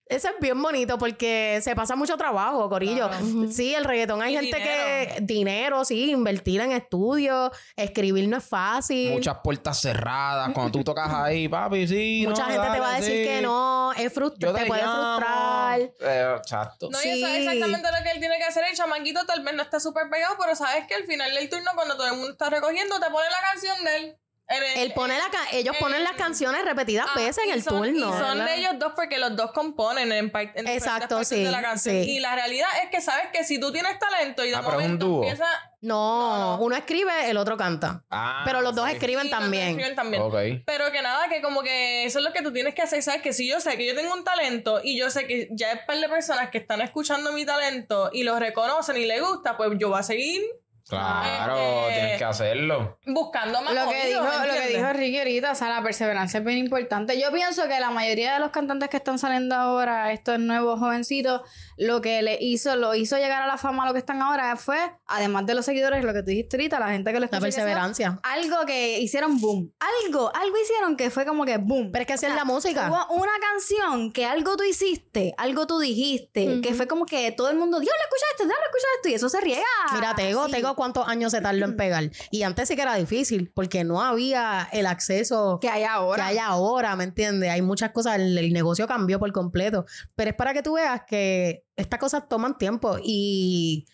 Eso 0.09 0.28
es 0.28 0.34
bien 0.40 0.62
bonito 0.62 0.98
porque 0.98 1.59
se 1.62 1.74
pasa 1.74 1.96
mucho 1.96 2.16
trabajo, 2.16 2.68
Corillo. 2.68 3.11
Sí, 3.50 3.74
el 3.74 3.84
reggaetón 3.84 4.22
hay 4.22 4.34
Y 4.34 4.36
gente 4.38 4.57
dinero. 4.59 5.14
que. 5.16 5.20
Dinero, 5.22 5.84
sí, 5.84 6.11
invertir 6.12 6.61
en 6.61 6.70
estudios, 6.70 7.50
escribir 7.74 8.28
no 8.28 8.36
es 8.36 8.44
fácil. 8.44 9.11
Muchas 9.14 9.38
puertas 9.42 9.80
cerradas. 9.80 10.50
Cuando 10.54 10.70
tú 10.78 10.84
tocas 10.84 11.12
ahí, 11.12 11.48
papi, 11.48 11.88
sí. 11.88 12.24
Mucha 12.24 12.46
no, 12.46 12.52
gente 12.52 12.68
te 12.72 12.78
va 12.80 12.94
a 12.94 12.96
decir 13.00 13.16
sí. 13.16 13.24
que 13.24 13.40
no, 13.42 13.92
es 13.94 14.12
frustra- 14.12 14.48
Yo 14.48 14.54
te, 14.54 14.61
te, 14.61 14.66
puede 14.66 14.82
llamo. 14.82 15.16
frustrar. 15.18 15.80
Eh, 15.80 16.34
exacto. 16.38 16.88
No, 16.90 16.98
y 17.02 17.09
eso 17.09 17.26
es 17.26 17.32
Sí. 17.32 17.38
exactamente 17.38 17.88
lo 17.90 18.04
que 18.04 18.11
él 18.12 18.20
tiene 18.20 18.38
que 18.38 18.44
hacer. 18.44 18.64
El 18.70 18.76
chamaquito 18.76 19.26
tal 19.26 19.42
vez 19.42 19.54
no 19.54 19.62
está 19.64 19.80
súper 19.80 20.09
pegado, 20.09 20.36
pero 20.40 20.54
sabes 20.54 20.86
que 20.86 20.94
al 20.94 21.04
final 21.04 21.34
del 21.34 21.48
turno, 21.50 21.72
cuando 21.74 21.96
todo 21.96 22.07
el 22.07 22.12
mundo 22.14 22.30
está 22.30 22.48
recogiendo, 22.48 23.00
te 23.00 23.11
pone 23.11 23.28
la 23.28 23.50
canción 23.50 23.84
de 23.84 23.96
él. 23.96 24.16
En 24.49 24.62
el- 24.62 24.78
Él 24.78 24.92
pone 24.94 25.18
la 25.18 25.28
ca- 25.30 25.49
ellos 25.53 25.76
ponen 25.78 26.05
las 26.05 26.12
canciones 26.12 26.64
repetidas 26.64 27.07
Ah, 27.11 27.18
veces 27.18 27.38
en 27.44 27.49
y 27.51 27.53
el 27.53 27.62
son- 27.64 27.82
turno. 27.82 28.09
Y 28.09 28.12
son 28.18 28.38
¿verdad? 28.38 28.47
de 28.47 28.55
ellos 28.57 28.72
dos 28.78 28.92
porque 28.94 29.18
los 29.18 29.34
dos 29.34 29.51
componen 29.53 30.12
en, 30.12 30.30
en 30.55 30.66
Exacto, 30.68 31.24
sí, 31.24 31.42
de 31.42 31.51
la 31.51 31.61
canción. 31.62 31.94
sí. 32.05 32.11
Y 32.12 32.20
la 32.20 32.34
realidad 32.36 32.68
es 32.84 32.90
que 32.90 33.01
sabes 33.01 33.26
que 33.32 33.42
si 33.42 33.59
tú 33.59 33.72
tienes 33.72 33.99
talento 33.99 34.44
y 34.44 34.51
de 34.51 34.55
Ah, 34.57 34.62
pero 34.64 34.72
es 34.72 34.76
un 34.76 34.82
momento 34.82 35.07
dúo. 35.07 35.22
empieza... 35.24 35.47
No, 35.80 36.59
uno 36.61 36.74
escribe, 36.76 37.28
el 37.30 37.36
otro 37.36 37.57
canta. 37.57 38.05
Ah, 38.11 38.42
Pero 38.44 38.61
los 38.61 38.74
dos 38.74 38.86
sí. 38.88 38.92
escriben 38.94 39.30
los 39.30 39.38
también. 39.38 39.68
escriben 39.70 39.94
también. 39.94 40.22
Ok. 40.22 40.34
Pero 40.64 40.90
que 40.90 41.03
nada, 41.03 41.28
que 41.28 41.40
como 41.42 41.62
que 41.62 42.05
eso 42.05 42.18
es 42.18 42.24
lo 42.24 42.32
que 42.32 42.42
tú 42.42 42.53
tienes 42.53 42.74
que 42.74 42.82
hacer, 42.82 43.03
¿sabes? 43.03 43.22
Que 43.22 43.32
si 43.32 43.49
yo 43.49 43.61
sé 43.61 43.76
que 43.76 43.86
yo 43.86 43.94
tengo 43.94 44.12
un 44.12 44.24
talento 44.24 44.80
y 44.82 44.99
yo 44.99 45.11
sé 45.11 45.26
que 45.26 45.49
ya 45.53 45.68
hay 45.70 45.78
un 45.80 45.86
par 45.86 45.99
de 45.99 46.09
personas 46.09 46.51
que 46.51 46.59
están 46.59 46.80
escuchando 46.80 47.32
mi 47.32 47.44
talento 47.47 48.11
y 48.12 48.22
lo 48.24 48.38
reconocen 48.38 48.97
y 48.97 49.07
les 49.07 49.20
gusta, 49.22 49.57
pues 49.57 49.70
yo 49.78 49.88
voy 49.90 49.99
a 50.01 50.03
seguir 50.03 50.42
Claro, 50.89 51.89
Este- 51.89 51.95
tienes 51.95 52.18
que 52.18 52.24
hacerlo. 52.24 52.99
buscando 53.07 53.61
más 53.62 53.74
Lo 53.74 53.89
que, 53.91 54.07
dijo, 54.07 54.22
¿me 54.22 54.47
lo 54.47 54.55
que 54.55 54.68
dijo 54.68 54.93
Ricky 54.93 55.18
ahorita, 55.18 55.53
o 55.53 55.55
sea, 55.55 55.68
la 55.68 55.82
perseverancia 55.82 56.39
es 56.39 56.45
bien 56.45 56.59
importante. 56.59 57.20
Yo 57.20 57.32
pienso 57.32 57.66
que 57.66 57.80
la 57.80 57.91
mayoría 57.91 58.34
de 58.34 58.41
los 58.41 58.51
cantantes 58.51 58.89
que 58.89 58.97
están 58.99 59.18
saliendo 59.18 59.55
ahora, 59.57 60.12
estos 60.12 60.39
nuevos 60.39 60.78
jovencitos, 60.78 61.43
lo 61.76 62.01
que 62.01 62.22
le 62.22 62.39
hizo, 62.41 62.76
lo 62.76 62.95
hizo 62.95 63.16
llegar 63.16 63.43
a 63.43 63.47
la 63.49 63.59
fama 63.59 63.82
a 63.82 63.87
lo 63.87 63.93
que 63.95 63.99
están 63.99 64.22
ahora 64.22 64.55
fue, 64.57 64.78
además 65.07 65.45
de 65.47 65.55
los 65.55 65.64
seguidores, 65.64 66.05
lo 66.05 66.12
que 66.12 66.20
tú 66.20 66.26
dijiste 66.30 66.57
ahorita, 66.57 66.78
la 66.78 66.89
gente 66.91 67.11
que 67.12 67.14
lo 67.18 67.20
La 67.20 67.26
escucha. 67.26 67.45
que 67.47 67.53
sea, 67.53 67.64
perseverancia. 67.64 68.20
algo 68.22 68.64
que 68.64 69.01
hicieron 69.01 69.41
boom. 69.41 69.72
Algo, 70.05 70.30
algo 70.37 70.57
hicieron 70.62 70.97
que 70.97 71.11
fue 71.11 71.26
como 71.26 71.45
que 71.45 71.59
boom. 71.59 71.91
Pero 71.93 72.03
es 72.03 72.07
que 72.07 72.12
así 72.12 72.26
es 72.26 72.34
la 72.34 72.45
música. 72.45 72.87
Hubo 72.89 73.14
una 73.22 73.32
canción 73.41 74.12
que 74.12 74.24
algo 74.24 74.57
tú 74.57 74.62
hiciste, 74.62 75.34
algo 75.37 75.66
tú 75.66 75.80
dijiste, 75.80 76.61
que 76.61 76.74
fue 76.74 76.87
como 76.87 77.07
que 77.07 77.32
todo 77.32 77.51
el 77.51 77.57
mundo, 77.57 77.80
Dios, 77.80 77.93
escucha 78.05 78.24
esto, 78.32 78.45
Dios, 78.45 78.57
escucha 78.64 78.87
esto, 78.97 79.09
y 79.09 79.14
eso 79.14 79.28
se 79.28 79.41
riega. 79.41 79.62
Mira, 79.93 80.14
Tego, 80.14 80.43
así. 80.45 80.53
Tego, 80.53 80.76
¿cuántos 80.77 81.09
años 81.09 81.33
se 81.33 81.41
tardó 81.41 81.64
en 81.64 81.77
pegar? 81.77 82.11
Y 82.31 82.43
antes 82.43 82.68
sí 82.68 82.77
que 82.77 82.83
era 82.83 82.95
difícil, 82.95 83.51
porque 83.55 83.83
no 83.83 84.01
había 84.03 84.68
el 84.72 84.87
acceso 84.87 85.59
que 85.61 85.68
hay 85.68 85.81
que 85.81 85.87
ahora. 85.87 86.27
hay 86.27 86.39
ahora, 86.39 86.95
¿me 86.95 87.05
entiendes? 87.05 87.51
Hay 87.51 87.62
muchas 87.62 87.91
cosas, 87.91 88.16
el, 88.16 88.37
el 88.39 88.53
negocio 88.53 88.87
cambió 88.87 89.18
por 89.18 89.33
completo. 89.33 89.87
Pero 90.14 90.31
es 90.31 90.37
para 90.37 90.53
que 90.53 90.62
tú 90.62 90.74
veas 90.74 91.03
que 91.07 91.64
estas 91.77 91.99
cosas 91.99 92.29
toman 92.29 92.57
tiempo 92.57 92.99
y 93.03 93.87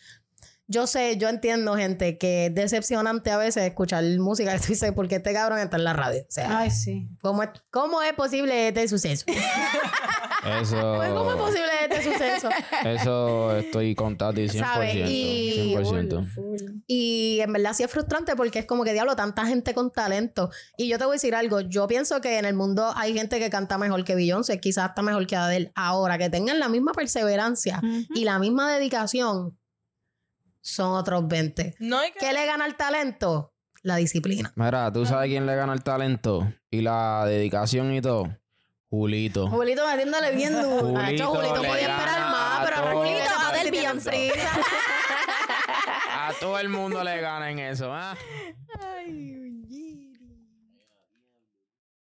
yo 0.73 0.87
sé, 0.87 1.17
yo 1.19 1.29
entiendo, 1.29 1.77
gente, 1.77 2.17
que 2.19 2.47
es 2.47 2.55
decepcionante 2.55 3.31
a 3.31 3.37
veces 3.37 3.65
escuchar 3.65 4.03
música. 4.19 4.59
Tú 4.59 4.69
dices, 4.69 4.93
¿por 4.93 5.07
qué 5.07 5.17
este 5.17 5.33
cabrón 5.33 5.59
está 5.59 5.77
en 5.77 5.85
la 5.85 5.93
radio? 5.93 6.23
O 6.23 6.31
sea, 6.33 6.59
Ay, 6.59 6.71
sí. 6.71 7.09
¿cómo 7.21 7.43
es, 7.43 7.51
cómo 7.71 8.01
es 8.03 8.15
posible 8.15 8.69
este 8.69 8.89
suceso? 8.89 9.25
Eso. 9.29 9.37
Pues, 10.97 11.11
¿Cómo 11.11 11.31
es 11.31 11.37
posible 11.37 11.69
este 11.89 12.03
suceso? 12.03 12.49
Eso 12.85 13.57
estoy 13.57 13.95
con 13.95 14.17
Tati 14.19 14.47
100%. 14.49 14.59
¿Sabe? 14.59 14.93
Y- 15.09 15.73
100%. 15.77 16.83
Y 16.89 17.39
en 17.41 17.53
verdad 17.53 17.75
sí 17.75 17.85
es 17.85 17.91
frustrante 17.91 18.35
porque 18.35 18.59
es 18.59 18.67
como 18.67 18.83
que 18.83 18.93
diablo, 18.93 19.15
tanta 19.15 19.47
gente 19.47 19.73
con 19.73 19.93
talento. 19.93 20.51
Y 20.77 20.89
yo 20.89 20.99
te 20.99 21.05
voy 21.05 21.13
a 21.13 21.15
decir 21.15 21.37
algo, 21.37 21.61
yo 21.61 21.87
pienso 21.87 22.21
que 22.21 22.39
en 22.39 22.45
el 22.45 22.55
mundo 22.55 22.93
hay 22.97 23.15
gente 23.15 23.39
que 23.39 23.51
canta 23.51 23.79
mejor 23.79 24.03
que 24.05 24.17
Beyoncé, 24.17 24.59
quizás 24.59 24.89
hasta 24.91 25.03
mejor 25.03 25.29
que 25.29 25.37
Adele. 25.37 25.71
Ahora, 25.77 26.19
que 26.19 26.29
tengan 26.29 26.59
la 26.59 26.69
misma 26.69 26.91
perseverancia 26.93 27.81
y 28.15 28.25
la 28.25 28.41
misma 28.41 28.73
dedicación, 28.73 29.57
son 30.63 30.95
otros 30.95 31.29
20. 31.29 31.75
No 31.81 31.99
hay 31.99 32.13
que... 32.13 32.21
¿Qué 32.21 32.33
le 32.33 32.47
gana 32.47 32.65
al 32.65 32.77
talento? 32.77 33.53
La 33.83 33.97
disciplina. 33.97 34.53
Mira, 34.55 34.91
¿tú 34.93 35.05
sabes 35.05 35.29
quién 35.29 35.45
le 35.45 35.55
gana 35.57 35.75
el 35.75 35.83
talento? 35.83 36.51
Y 36.71 36.81
la 36.81 37.25
dedicación 37.27 37.93
y 37.93 38.01
todo. 38.01 38.39
Julito. 38.89 39.49
Julito 39.49 39.87
metiéndole 39.87 40.33
bien 40.33 40.53
duro. 40.53 40.89
Julito 40.89 41.27
Julito 41.29 41.63
le 41.63 41.69
podía 41.69 41.89
gana 41.89 41.99
esperar 41.99 42.21
más, 42.31 42.61
a 42.61 42.65
pero 42.65 42.77
todo. 42.77 42.99
Julito, 42.99 43.19
Adele, 43.19 43.59
Adele, 43.59 43.71
Beyoncé. 43.71 44.11
Beyoncé. 44.11 44.41
A 46.15 46.33
todo 46.39 46.59
el 46.59 46.69
mundo 46.69 47.03
le 47.03 47.21
gana 47.21 47.51
en 47.51 47.59
eso, 47.59 47.93
¿ah? 47.93 48.17
Ay, 48.79 49.65